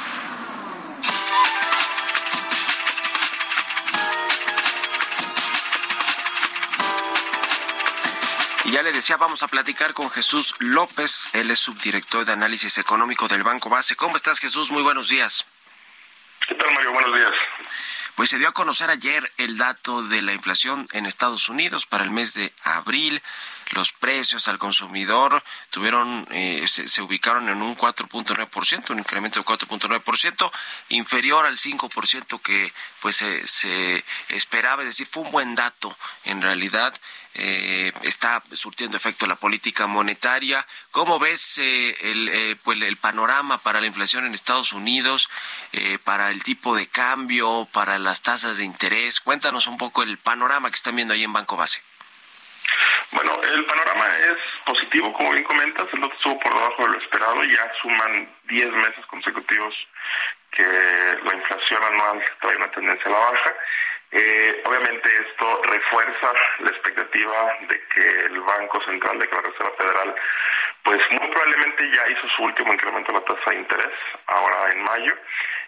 Y 8.63 8.71
ya 8.71 8.83
le 8.83 8.91
decía, 8.91 9.17
vamos 9.17 9.41
a 9.41 9.47
platicar 9.47 9.93
con 9.93 10.11
Jesús 10.11 10.53
López, 10.59 11.29
él 11.33 11.49
es 11.49 11.59
subdirector 11.59 12.25
de 12.25 12.33
análisis 12.33 12.77
económico 12.77 13.27
del 13.27 13.41
Banco 13.41 13.69
Base. 13.69 13.95
¿Cómo 13.95 14.17
estás, 14.17 14.39
Jesús? 14.39 14.69
Muy 14.69 14.83
buenos 14.83 15.09
días. 15.09 15.45
¿Qué 16.47 16.53
tal, 16.53 16.71
Mario? 16.73 16.91
Buenos 16.91 17.17
días. 17.17 17.31
Pues 18.15 18.29
se 18.29 18.37
dio 18.37 18.49
a 18.49 18.53
conocer 18.53 18.91
ayer 18.91 19.31
el 19.37 19.57
dato 19.57 20.03
de 20.03 20.21
la 20.21 20.33
inflación 20.33 20.87
en 20.91 21.07
Estados 21.07 21.49
Unidos 21.49 21.87
para 21.87 22.03
el 22.03 22.11
mes 22.11 22.35
de 22.35 22.53
abril. 22.63 23.21
Los 23.71 23.93
precios 23.93 24.47
al 24.47 24.59
consumidor 24.59 25.43
tuvieron, 25.69 26.27
eh, 26.29 26.65
se, 26.67 26.87
se, 26.89 27.01
ubicaron 27.01 27.49
en 27.49 27.61
un 27.61 27.75
4.9%, 27.75 28.89
un 28.89 28.99
incremento 28.99 29.39
de 29.39 29.45
4.9%, 29.45 30.51
inferior 30.89 31.45
al 31.45 31.57
5% 31.57 32.41
que 32.41 32.71
pues 32.99 33.15
se, 33.15 33.47
se 33.47 34.03
esperaba. 34.27 34.83
Es 34.83 34.89
decir, 34.89 35.07
fue 35.09 35.23
un 35.23 35.31
buen 35.31 35.55
dato 35.55 35.97
en 36.25 36.41
realidad. 36.41 36.93
Eh, 37.33 37.93
está 38.03 38.43
surtiendo 38.53 38.97
efecto 38.97 39.25
la 39.25 39.35
política 39.35 39.87
monetaria. 39.87 40.65
¿Cómo 40.91 41.17
ves 41.17 41.57
eh, 41.59 41.95
el, 42.01 42.29
eh, 42.29 42.55
pues 42.63 42.81
el 42.81 42.97
panorama 42.97 43.57
para 43.57 43.79
la 43.79 43.87
inflación 43.87 44.25
en 44.25 44.33
Estados 44.33 44.73
Unidos, 44.73 45.29
eh, 45.71 45.97
para 46.03 46.29
el 46.29 46.43
tipo 46.43 46.75
de 46.75 46.87
cambio, 46.87 47.67
para 47.71 47.99
las 47.99 48.21
tasas 48.21 48.57
de 48.57 48.65
interés? 48.65 49.21
Cuéntanos 49.21 49.67
un 49.67 49.77
poco 49.77 50.03
el 50.03 50.17
panorama 50.17 50.69
que 50.69 50.75
están 50.75 50.95
viendo 50.95 51.13
ahí 51.13 51.23
en 51.23 51.33
Banco 51.33 51.55
Base. 51.55 51.81
Bueno, 53.11 53.39
el 53.43 53.65
panorama 53.65 54.07
es 54.19 54.37
positivo, 54.65 55.11
como 55.13 55.31
bien 55.31 55.43
comentas, 55.43 55.87
el 55.91 56.01
dato 56.01 56.13
estuvo 56.15 56.39
por 56.39 56.53
debajo 56.53 56.83
de 56.83 56.89
lo 56.89 56.97
esperado, 57.01 57.43
ya 57.43 57.71
suman 57.81 58.29
10 58.47 58.71
meses 58.71 59.05
consecutivos 59.07 59.73
que 60.51 60.63
la 60.63 61.33
inflación 61.33 61.83
anual 61.83 62.23
trae 62.41 62.55
una 62.57 62.71
tendencia 62.71 63.05
a 63.05 63.09
la 63.09 63.19
baja. 63.19 63.55
Eh, 64.11 64.61
obviamente 64.65 65.09
esto 65.09 65.61
refuerza 65.63 66.33
la 66.59 66.69
expectativa 66.69 67.57
de 67.69 67.81
que 67.93 68.25
el 68.25 68.41
Banco 68.41 68.83
Central 68.83 69.17
de 69.19 69.25
la 69.25 69.41
Reserva 69.41 69.71
Federal 69.77 70.15
pues 70.83 70.99
muy 71.11 71.27
probablemente 71.29 71.91
ya 71.93 72.09
hizo 72.09 72.27
su 72.35 72.43
último 72.43 72.73
incremento 72.73 73.11
de 73.11 73.19
la 73.19 73.25
tasa 73.25 73.51
de 73.51 73.57
interés 73.57 73.93
ahora 74.27 74.71
en 74.71 74.83
mayo. 74.83 75.13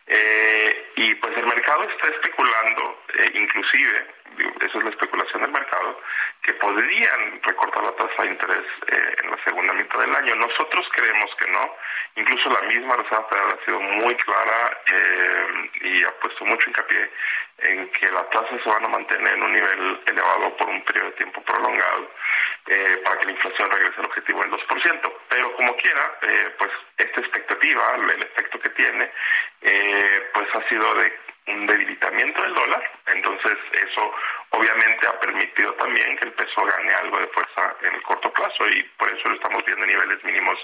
Eh, 0.07 0.91
y 0.97 1.15
pues 1.15 1.37
el 1.37 1.45
mercado 1.45 1.83
está 1.83 2.09
especulando 2.09 3.03
eh, 3.15 3.31
inclusive 3.35 4.07
esa 4.39 4.77
es 4.77 4.83
la 4.83 4.89
especulación 4.89 5.41
del 5.41 5.51
mercado, 5.51 5.99
que 6.41 6.53
podrían 6.53 7.41
recortar 7.41 7.83
la 7.83 7.91
tasa 7.91 8.23
de 8.23 8.29
interés 8.29 8.65
eh, 8.87 9.15
en 9.23 9.31
la 9.31 9.43
segunda 9.43 9.73
mitad 9.73 9.99
del 9.99 10.15
año. 10.15 10.35
Nosotros 10.35 10.87
creemos 10.93 11.29
que 11.37 11.51
no. 11.51 11.75
Incluso 12.15 12.49
la 12.49 12.67
misma 12.67 12.95
Reserva 12.95 13.27
Federal 13.29 13.57
ha 13.59 13.65
sido 13.65 13.79
muy 13.79 14.15
clara 14.15 14.77
eh, 14.87 15.69
y 15.81 16.03
ha 16.03 16.11
puesto 16.19 16.45
mucho 16.45 16.69
hincapié 16.69 17.09
en 17.59 17.89
que 17.91 18.09
las 18.11 18.29
tasas 18.29 18.61
se 18.61 18.69
van 18.69 18.85
a 18.85 18.89
mantener 18.89 19.33
en 19.33 19.43
un 19.43 19.53
nivel 19.53 20.01
elevado 20.05 20.57
por 20.57 20.69
un 20.69 20.83
periodo 20.83 21.07
de 21.07 21.11
tiempo 21.13 21.41
prolongado 21.43 22.11
eh, 22.67 23.01
para 23.03 23.19
que 23.19 23.25
la 23.27 23.31
inflación 23.31 23.71
regrese 23.71 23.99
al 23.99 24.05
objetivo 24.05 24.41
del 24.41 24.51
2%. 24.51 25.13
Pero 25.29 25.55
como 25.55 25.75
quiera, 25.77 26.19
pues 26.57 26.71
esta 26.97 27.21
expectativa, 27.21 27.95
el 27.95 28.23
efecto 28.23 28.59
que 28.59 28.69
tiene, 28.69 29.11
pues 30.33 30.47
ha 30.53 30.69
sido 30.69 30.93
de 30.95 31.32
un 31.47 31.67
debilitamiento 31.67 32.41
del 32.41 32.53
dólar, 32.53 32.91
entonces 33.07 33.57
eso 33.71 34.13
obviamente 34.51 35.07
ha 35.07 35.19
permitido 35.19 35.73
también 35.73 36.15
que 36.17 36.25
el 36.25 36.33
peso 36.33 36.63
gane 36.63 36.93
algo 36.93 37.19
de 37.19 37.27
fuerza 37.27 37.75
en 37.81 37.95
el 37.95 38.01
corto 38.03 38.31
plazo 38.31 38.67
y 38.69 38.83
por 38.97 39.09
eso 39.09 39.29
lo 39.29 39.35
estamos 39.35 39.65
viendo 39.65 39.83
a 39.83 39.87
niveles 39.87 40.23
mínimos 40.23 40.57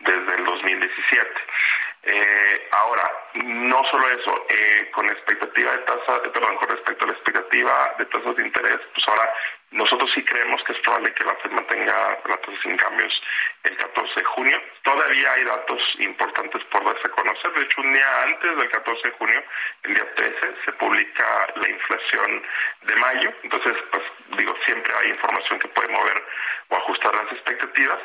desde 0.00 0.34
el 0.34 0.44
2017. 0.44 1.30
Eh, 2.02 2.68
ahora, 2.72 3.12
no 3.34 3.82
solo 3.90 4.08
eso, 4.08 4.46
eh, 4.48 4.90
con 4.92 5.08
expectativa 5.08 5.72
de 5.72 5.78
tasa, 5.78 6.22
perdón, 6.32 6.56
con 6.56 6.68
respecto 6.68 7.04
a 7.04 7.08
la 7.08 7.14
expectativa 7.14 7.94
de 7.98 8.06
tasas 8.06 8.36
de 8.36 8.42
interés, 8.42 8.78
pues 8.94 9.08
ahora 9.08 9.32
nosotros 9.72 10.10
sí 10.14 10.24
creemos 10.24 10.62
que 10.64 10.72
es 10.72 10.78
probable 10.80 11.14
que 11.14 11.24
la 11.24 11.34
FED 11.36 11.50
mantenga 11.52 12.18
la 12.26 12.36
tasa 12.36 12.62
sin 12.62 12.76
cambios 12.76 13.12
el 13.62 13.76
14 13.76 14.14
de 14.16 14.24
junio. 14.24 14.62
Todavía 14.82 15.32
hay 15.32 15.44
datos 15.44 15.80
importantes 15.98 16.64
por 16.64 16.84
darse 16.84 17.06
a 17.06 17.10
conocer. 17.10 17.52
De 17.52 17.62
hecho, 17.62 17.80
un 17.80 17.92
día 17.92 18.22
antes 18.22 18.56
del 18.56 18.68
14 18.68 19.08
de 19.08 19.14
junio, 19.14 19.44
el 19.84 19.94
día 19.94 20.14
13, 20.16 20.54
se 20.64 20.72
publica 20.72 21.46
la 21.54 21.68
inflación 21.68 22.42
de 22.82 22.96
mayo. 22.96 23.32
Entonces, 23.44 23.74
pues 23.92 24.02
digo, 24.38 24.54
siempre 24.66 24.92
hay 25.02 25.10
información 25.10 25.58
que 25.60 25.68
puede 25.68 25.92
mover 25.92 26.24
o 26.70 26.76
ajustar 26.76 27.14
las 27.14 27.32
expectativas. 27.32 27.98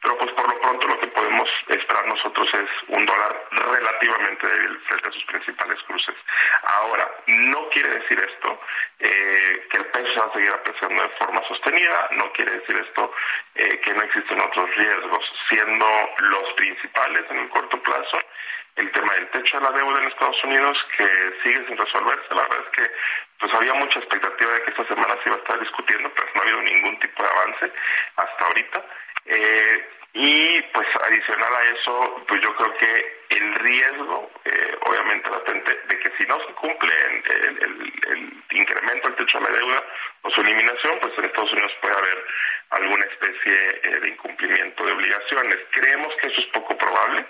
Pero 0.00 0.18
pues 0.18 0.32
por 0.32 0.48
lo 0.48 0.60
pronto 0.60 0.88
lo 0.88 0.98
que 0.98 1.06
podemos 1.08 1.48
esperar 1.68 2.06
nosotros 2.06 2.48
es 2.54 2.70
un 2.88 3.06
dólar 3.06 3.48
relativamente 3.50 4.46
débil 4.46 4.80
frente 4.88 5.08
a 5.08 5.12
sus 5.12 5.24
principales 5.24 5.78
cruces. 5.86 6.14
Ahora, 6.62 7.08
no 7.26 7.68
quiere 7.68 7.88
decir 7.90 8.18
esto 8.18 8.60
eh, 8.98 9.66
que 9.70 9.76
el 9.78 9.86
peso 9.86 10.12
se 10.12 10.20
va 10.20 10.26
a 10.26 10.32
seguir 10.34 10.52
apreciando 10.52 11.02
de 11.02 11.08
forma 11.10 11.42
sostenida, 11.46 12.08
no 12.12 12.32
quiere 12.32 12.52
decir 12.58 12.76
esto 12.76 13.12
eh, 13.54 13.80
que 13.80 13.94
no 13.94 14.02
existen 14.02 14.40
otros 14.40 14.74
riesgos, 14.76 15.24
siendo 15.48 15.86
los 16.18 16.52
principales 16.54 17.24
en 17.30 17.38
el 17.38 17.48
corto 17.50 17.80
plazo 17.82 18.18
el 18.76 18.90
tema 18.92 19.12
del 19.14 19.28
techo 19.30 19.58
de 19.58 19.64
la 19.64 19.72
deuda 19.72 20.00
en 20.00 20.08
Estados 20.08 20.44
Unidos 20.44 20.78
que 20.96 21.06
sigue 21.42 21.66
sin 21.66 21.76
resolverse. 21.76 22.34
La 22.34 22.42
verdad 22.42 22.64
es 22.64 22.70
que 22.70 22.94
pues 23.42 23.52
había 23.54 23.74
mucha 23.74 23.98
expectativa 23.98 24.52
de 24.52 24.62
que 24.62 24.70
esta 24.70 24.86
semana 24.86 25.18
se 25.20 25.28
iba 25.28 25.34
a 25.34 25.40
estar 25.40 25.58
discutiendo, 25.58 26.08
pero 26.14 26.28
no 26.32 26.40
ha 26.40 26.44
habido 26.44 26.62
ningún 26.62 26.98
tipo 27.00 27.24
de 27.24 27.28
avance 27.28 27.72
hasta 28.14 28.46
ahorita. 28.46 28.84
Eh, 29.26 29.88
y 30.14 30.62
pues 30.62 30.86
adicional 31.08 31.52
a 31.52 31.64
eso, 31.64 32.24
pues 32.28 32.40
yo 32.40 32.54
creo 32.54 32.76
que 32.76 33.18
el 33.30 33.54
riesgo, 33.56 34.30
eh, 34.44 34.78
obviamente 34.86 35.28
latente, 35.28 35.76
de 35.88 35.98
que 35.98 36.12
si 36.18 36.24
no 36.26 36.38
se 36.46 36.52
cumple 36.54 36.94
el, 37.02 38.42
incremento 38.52 39.08
del 39.08 39.16
techo 39.16 39.40
de 39.40 39.50
la 39.50 39.58
deuda 39.58 39.82
o 40.22 40.30
su 40.30 40.40
eliminación, 40.42 40.98
pues 41.00 41.12
en 41.18 41.24
Estados 41.24 41.52
Unidos 41.52 41.72
puede 41.80 41.96
haber 41.96 42.24
alguna 42.70 43.04
especie 43.06 43.80
eh, 43.82 44.00
de 44.02 44.08
incumplimiento 44.08 44.84
de 44.84 44.92
obligaciones. 44.92 45.56
Creemos 45.72 46.14
que 46.20 46.28
eso 46.28 46.40
es 46.42 46.46
poco 46.48 46.78
probable, 46.78 47.26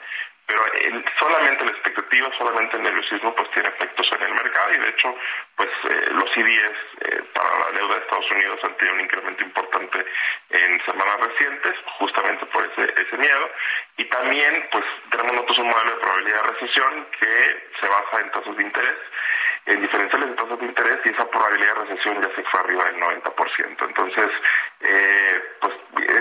pero 0.52 1.02
solamente 1.18 1.64
la 1.64 1.70
expectativa, 1.70 2.28
solamente 2.36 2.76
el 2.76 2.82
nerviosismo, 2.82 3.34
pues 3.34 3.50
tiene 3.52 3.68
efectos 3.70 4.06
en 4.12 4.22
el 4.22 4.34
mercado 4.34 4.74
y 4.74 4.78
de 4.78 4.88
hecho, 4.88 5.16
pues 5.56 5.70
eh, 5.88 6.06
los 6.10 6.30
CDS 6.32 6.76
eh, 7.00 7.22
para 7.32 7.58
la 7.58 7.78
deuda 7.78 7.94
de 7.94 8.00
Estados 8.00 8.30
Unidos 8.30 8.60
han 8.62 8.76
tenido 8.76 8.94
un 8.94 9.00
incremento 9.00 9.42
importante 9.42 10.06
en 10.50 10.84
semanas 10.84 11.16
recientes, 11.20 11.72
justamente 11.98 12.44
por 12.46 12.64
ese, 12.64 12.92
ese 13.00 13.16
miedo. 13.16 13.50
Y 13.96 14.04
también, 14.06 14.68
pues 14.70 14.84
tenemos 15.10 15.32
nosotros 15.32 15.58
un 15.58 15.68
modelo 15.68 15.90
de 15.90 16.00
probabilidad 16.00 16.42
de 16.42 16.52
recesión 16.52 17.06
que 17.18 17.70
se 17.80 17.88
basa 17.88 18.20
en 18.20 18.30
tasas 18.32 18.56
de 18.56 18.62
interés 18.62 18.96
en 19.64 19.80
diferenciales 19.80 20.28
de 20.28 20.34
tasas 20.34 20.58
de 20.58 20.66
interés 20.66 20.98
y 21.04 21.10
esa 21.10 21.30
probabilidad 21.30 21.74
de 21.76 21.84
recesión 21.84 22.20
ya 22.20 22.34
se 22.34 22.42
fue 22.42 22.60
arriba 22.60 22.84
del 22.84 22.96
90%. 22.96 23.86
Entonces, 23.86 24.28
eh, 24.80 25.42
pues 25.60 25.72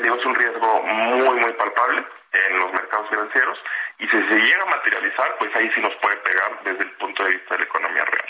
digo, 0.04 0.16
es 0.16 0.26
un 0.26 0.36
riesgo 0.36 0.84
muy, 0.84 1.40
muy 1.40 1.54
palpable 1.54 2.06
en 2.34 2.58
los 2.58 2.72
mercados 2.72 3.10
financieros 3.10 3.58
y 4.00 4.08
si 4.08 4.18
se 4.18 4.36
llega 4.40 4.64
a 4.64 4.66
materializar, 4.66 5.36
pues 5.38 5.56
ahí 5.56 5.70
sí 5.76 5.82
nos 5.82 5.96
puede 6.02 6.18
pegar 6.18 6.64
desde 6.64 6.84
el 6.84 6.92
punto 6.94 7.24
de 7.24 7.32
vista 7.32 7.54
de 7.54 7.60
la 7.60 7.66
economía 7.66 8.06
real. 8.06 8.30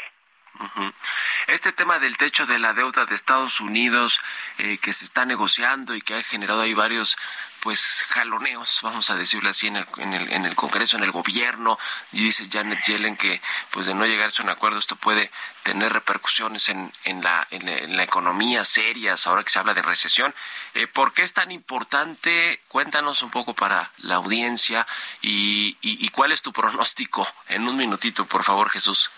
Este 1.48 1.72
tema 1.72 2.00
del 2.00 2.18
techo 2.18 2.46
de 2.46 2.60
la 2.60 2.74
deuda 2.74 3.06
de 3.06 3.16
Estados 3.16 3.60
Unidos 3.62 4.22
eh, 4.60 4.78
que 4.82 4.94
se 4.94 5.06
está 5.06 5.26
negociando 5.26 5.96
y 5.96 6.02
que 6.02 6.16
ha 6.16 6.24
generado 6.24 6.62
ahí 6.62 6.74
varios 6.74 7.18
pues 7.62 8.06
jaloneos, 8.10 8.80
vamos 8.82 9.10
a 9.10 9.16
decirlo 9.16 9.50
así, 9.50 9.68
en 9.68 9.78
el, 9.78 9.86
en 9.98 10.14
el, 10.14 10.34
en 10.34 10.46
el 10.46 10.56
Congreso, 10.56 10.98
en 10.98 11.04
el 11.04 11.12
gobierno, 11.12 11.78
y 12.12 12.24
dice 12.24 12.48
Janet 12.52 12.84
Yellen 12.86 13.16
que 13.16 13.40
pues 13.70 13.86
de 13.86 13.94
no 13.94 14.06
llegarse 14.06 14.42
a 14.42 14.46
un 14.46 14.50
acuerdo 14.50 14.80
esto 14.80 14.96
puede 14.96 15.32
tener 15.64 15.94
repercusiones 15.94 16.70
en, 16.70 16.92
en, 17.04 17.22
la, 17.24 17.48
en, 17.52 17.96
la 17.96 18.04
economía 18.04 18.66
serias, 18.66 19.28
ahora 19.28 19.44
que 19.44 19.52
se 19.52 19.60
habla 19.60 19.76
de 19.76 19.84
recesión. 19.84 20.34
Eh, 20.74 20.88
¿Por 20.88 21.14
qué 21.14 21.22
es 21.22 21.34
tan 21.34 21.52
importante? 21.52 22.60
Cuéntanos 22.68 23.22
un 23.22 23.30
poco 23.30 23.54
para 23.54 23.92
la 24.00 24.16
audiencia 24.16 24.88
y, 25.22 25.78
y, 25.82 26.04
y 26.04 26.10
cuál 26.10 26.32
es 26.32 26.42
tu 26.42 26.52
pronóstico 26.52 27.28
en 27.48 27.68
un 27.68 27.78
minutito, 27.78 28.26
por 28.26 28.44
favor, 28.44 28.70
Jesús. 28.70 29.12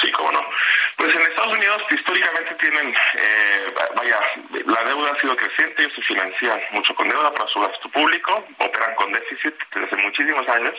Sí, 0.00 0.10
cómo 0.12 0.30
no. 0.30 0.40
Pues 0.96 1.14
en 1.14 1.20
Estados 1.22 1.52
Unidos 1.52 1.82
históricamente 1.90 2.54
tienen, 2.54 2.88
eh, 2.88 3.74
vaya, 3.94 4.18
la 4.64 4.82
deuda 4.84 5.12
ha 5.12 5.20
sido 5.20 5.36
creciente, 5.36 5.82
ellos 5.82 5.92
se 5.94 6.02
financian 6.02 6.58
mucho 6.70 6.94
con 6.94 7.08
deuda 7.08 7.34
para 7.34 7.48
su 7.50 7.60
gasto 7.60 7.88
público, 7.90 8.46
operan 8.58 8.94
con 8.94 9.12
déficit 9.12 9.54
desde 9.74 9.96
muchísimos 9.98 10.48
años, 10.48 10.74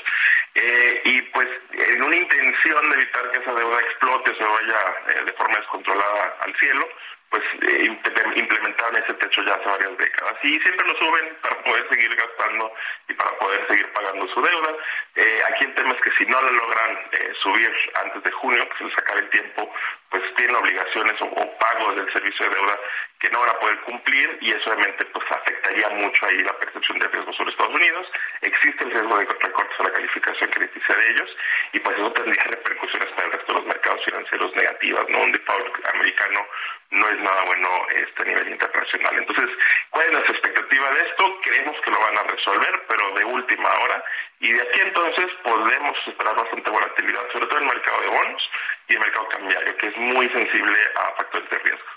eh, 0.56 1.02
y 1.06 1.22
pues 1.22 1.48
en 1.72 2.02
una 2.02 2.16
intención 2.16 2.90
de 2.90 2.96
evitar 2.96 3.30
que 3.30 3.40
esa 3.40 3.54
deuda 3.54 3.80
explote 3.80 4.32
o 4.32 4.36
se 4.36 4.44
vaya 4.44 4.80
eh, 5.10 5.24
de 5.24 5.34
forma 5.34 5.58
descontrolada 5.58 6.36
al 6.42 6.56
cielo, 6.56 6.90
pues 7.30 7.44
eh, 7.62 7.98
implementaron 8.36 8.96
ese 8.96 9.14
techo 9.16 9.44
ya 9.44 9.56
hace 9.56 9.66
varias 9.66 9.98
décadas 9.98 10.36
y 10.44 10.60
siempre 10.60 10.88
lo 10.88 10.96
suben 10.98 11.38
para 11.42 11.62
poder 11.64 11.90
seguir 11.90 12.16
gastando 12.16 12.74
y 13.10 13.14
para 13.14 13.32
poder 13.38 13.68
seguir 13.68 13.92
pagando 13.92 14.28
su 14.34 14.42
deuda. 14.42 14.76
Eh, 15.16 15.42
aquí 15.50 15.66
el 15.66 15.76
tema 15.76 15.94
es 15.94 16.02
que 16.02 16.12
si 16.18 16.26
no 16.26 16.42
lo 16.42 16.52
logran 16.52 16.98
eh, 17.12 17.34
subir 17.44 17.72
antes 18.02 18.24
de 18.24 18.32
junio, 18.32 18.70
que 18.70 18.78
se 18.78 18.84
les 18.86 18.98
acabe 18.98 19.20
el 19.22 19.30
tiempo, 19.30 19.74
pues 20.10 20.24
tienen 20.36 20.56
obligaciones 20.56 21.16
o, 21.22 21.58
pagos 21.58 21.96
del 21.96 22.12
servicio 22.14 22.48
de 22.48 22.56
deuda 22.56 22.80
que 23.20 23.30
no 23.30 23.40
van 23.40 23.50
a 23.50 23.60
poder 23.60 23.80
cumplir 23.82 24.38
y 24.42 24.52
eso 24.52 24.72
obviamente 24.72 25.04
pues 25.06 25.26
afectaría 25.32 25.90
mucho 25.90 26.26
ahí 26.26 26.44
la 26.44 26.58
percepción 26.60 27.00
de 27.00 27.08
riesgo 27.08 27.34
sobre 27.34 27.52
Estados 27.52 27.76
Unidos. 27.76 28.08
Existe 28.42 28.84
el 28.86 28.92
riesgo 28.92 29.18
de 29.18 29.26
recortes 29.26 29.80
a 29.80 29.84
la 29.84 29.92
calificación 29.92 30.50
crediticia 30.52 30.96
de 30.96 31.12
ellos 31.12 31.30
y 31.74 31.80
pues 31.80 31.98
eso 31.98 32.12
tendría 32.14 32.44
repercusiones 32.46 33.10
para 33.14 33.26
el 33.26 33.34
resto 33.34 33.54
de 33.54 33.60
los 33.60 33.68
mercados 33.68 34.06
financieros 34.06 34.56
negativas, 34.56 35.06
¿no? 35.10 35.20
Un 35.20 35.32
default 35.32 35.88
americano 35.94 36.48
no 36.92 37.08
es 37.10 37.20
nada 37.20 37.44
bueno 37.46 37.70
este 37.96 38.22
a 38.22 38.26
nivel 38.26 38.50
internacional. 38.50 39.18
Entonces, 39.18 39.50
¿cuál 39.90 40.06
es 40.06 40.12
nuestra 40.14 40.34
expectativa 40.34 40.90
de 40.92 41.02
esto? 41.02 41.40
Creemos 41.42 41.76
que 41.84 41.92
lo 41.92 42.00
van 42.00 42.18
a 42.18 42.24
resolver, 42.24 42.86
pero 42.88 43.12
de 43.14 43.26
última 43.26 43.70
hora. 43.70 44.04
Y 44.40 44.52
de 44.52 44.62
aquí 44.62 44.80
entonces 44.82 45.26
podemos 45.44 45.98
esperar 46.08 46.36
bastante 46.36 46.70
volatilidad, 46.70 47.32
sobre 47.34 47.48
todo 47.48 47.58
en 47.60 47.68
el 47.68 47.76
mercado 47.76 48.02
de 48.02 48.08
bonos 48.08 48.50
y 48.88 48.94
el 48.94 49.00
mercado 49.00 49.28
cambiario, 49.30 49.78
que 49.78 49.88
es 49.88 49.98
muy 49.98 50.30
sensible 50.30 50.80
a 50.96 51.18
factores 51.18 51.50
de 51.50 51.60
riesgo. 51.60 51.88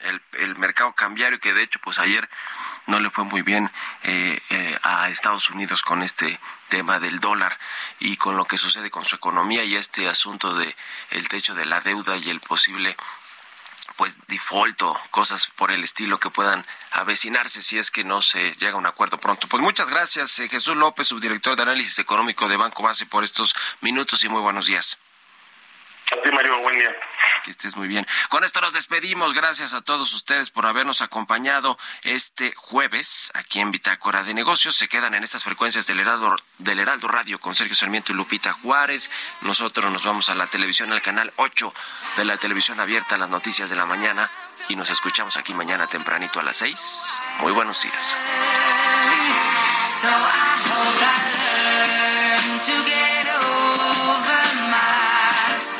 el, 0.00 0.22
el, 0.40 0.56
mercado 0.56 0.92
cambiario 0.94 1.38
que 1.38 1.52
de 1.52 1.62
hecho 1.62 1.78
pues 1.82 1.98
ayer 1.98 2.28
no 2.86 2.98
le 2.98 3.10
fue 3.10 3.24
muy 3.24 3.42
bien 3.42 3.70
eh, 4.02 4.38
eh, 4.50 4.78
a 4.82 5.08
Estados 5.10 5.50
Unidos 5.50 5.82
con 5.82 6.02
este 6.02 6.38
tema 6.68 6.98
del 6.98 7.20
dólar 7.20 7.56
y 8.00 8.16
con 8.16 8.36
lo 8.36 8.44
que 8.44 8.58
sucede 8.58 8.90
con 8.90 9.04
su 9.04 9.16
economía 9.16 9.64
y 9.64 9.76
este 9.76 10.08
asunto 10.08 10.54
de 10.54 10.74
el 11.10 11.28
techo 11.28 11.54
de 11.54 11.66
la 11.66 11.80
deuda 11.80 12.16
y 12.16 12.30
el 12.30 12.40
posible 12.40 12.96
pues 13.96 14.18
default 14.28 14.82
o 14.82 15.00
cosas 15.10 15.46
por 15.56 15.70
el 15.70 15.84
estilo 15.84 16.18
que 16.18 16.30
puedan 16.30 16.64
avecinarse 16.92 17.62
si 17.62 17.78
es 17.78 17.90
que 17.90 18.04
no 18.04 18.22
se 18.22 18.52
llega 18.54 18.72
a 18.72 18.78
un 18.78 18.86
acuerdo 18.86 19.18
pronto. 19.18 19.46
Pues 19.48 19.62
muchas 19.62 19.90
gracias, 19.90 20.38
eh, 20.38 20.48
Jesús 20.48 20.76
López, 20.76 21.08
subdirector 21.08 21.56
de 21.56 21.62
análisis 21.62 21.98
económico 21.98 22.48
de 22.48 22.56
Banco 22.56 22.82
Base, 22.82 23.06
por 23.06 23.24
estos 23.24 23.54
minutos 23.80 24.24
y 24.24 24.28
muy 24.28 24.40
buenos 24.40 24.66
días. 24.66 24.98
A 26.12 26.22
ti, 26.22 26.30
Mario, 26.32 26.58
buen 26.60 26.78
día. 26.78 26.94
Que 27.42 27.50
estés 27.50 27.76
muy 27.76 27.88
bien. 27.88 28.06
Con 28.28 28.44
esto 28.44 28.60
nos 28.60 28.72
despedimos. 28.72 29.32
Gracias 29.34 29.74
a 29.74 29.82
todos 29.82 30.12
ustedes 30.12 30.50
por 30.50 30.66
habernos 30.66 31.00
acompañado 31.00 31.78
este 32.02 32.52
jueves 32.54 33.32
aquí 33.34 33.60
en 33.60 33.70
Bitácora 33.70 34.22
de 34.22 34.34
Negocios. 34.34 34.76
Se 34.76 34.88
quedan 34.88 35.14
en 35.14 35.24
estas 35.24 35.44
frecuencias 35.44 35.86
del 35.86 36.00
Heraldo, 36.00 36.36
del 36.58 36.80
Heraldo 36.80 37.08
Radio 37.08 37.38
con 37.40 37.54
Sergio 37.54 37.76
Sarmiento 37.76 38.12
y 38.12 38.14
Lupita 38.14 38.52
Juárez. 38.52 39.10
Nosotros 39.40 39.90
nos 39.90 40.04
vamos 40.04 40.28
a 40.28 40.34
la 40.34 40.46
televisión, 40.46 40.92
al 40.92 41.02
canal 41.02 41.32
8 41.36 41.72
de 42.16 42.24
la 42.24 42.36
televisión 42.36 42.80
abierta, 42.80 43.18
las 43.18 43.30
noticias 43.30 43.70
de 43.70 43.76
la 43.76 43.86
mañana. 43.86 44.30
Y 44.68 44.76
nos 44.76 44.90
escuchamos 44.90 45.36
aquí 45.36 45.54
mañana 45.54 45.86
tempranito 45.86 46.40
a 46.40 46.42
las 46.42 46.56
6. 46.58 47.22
Muy 47.40 47.52
buenos 47.52 47.82
días. 47.82 48.16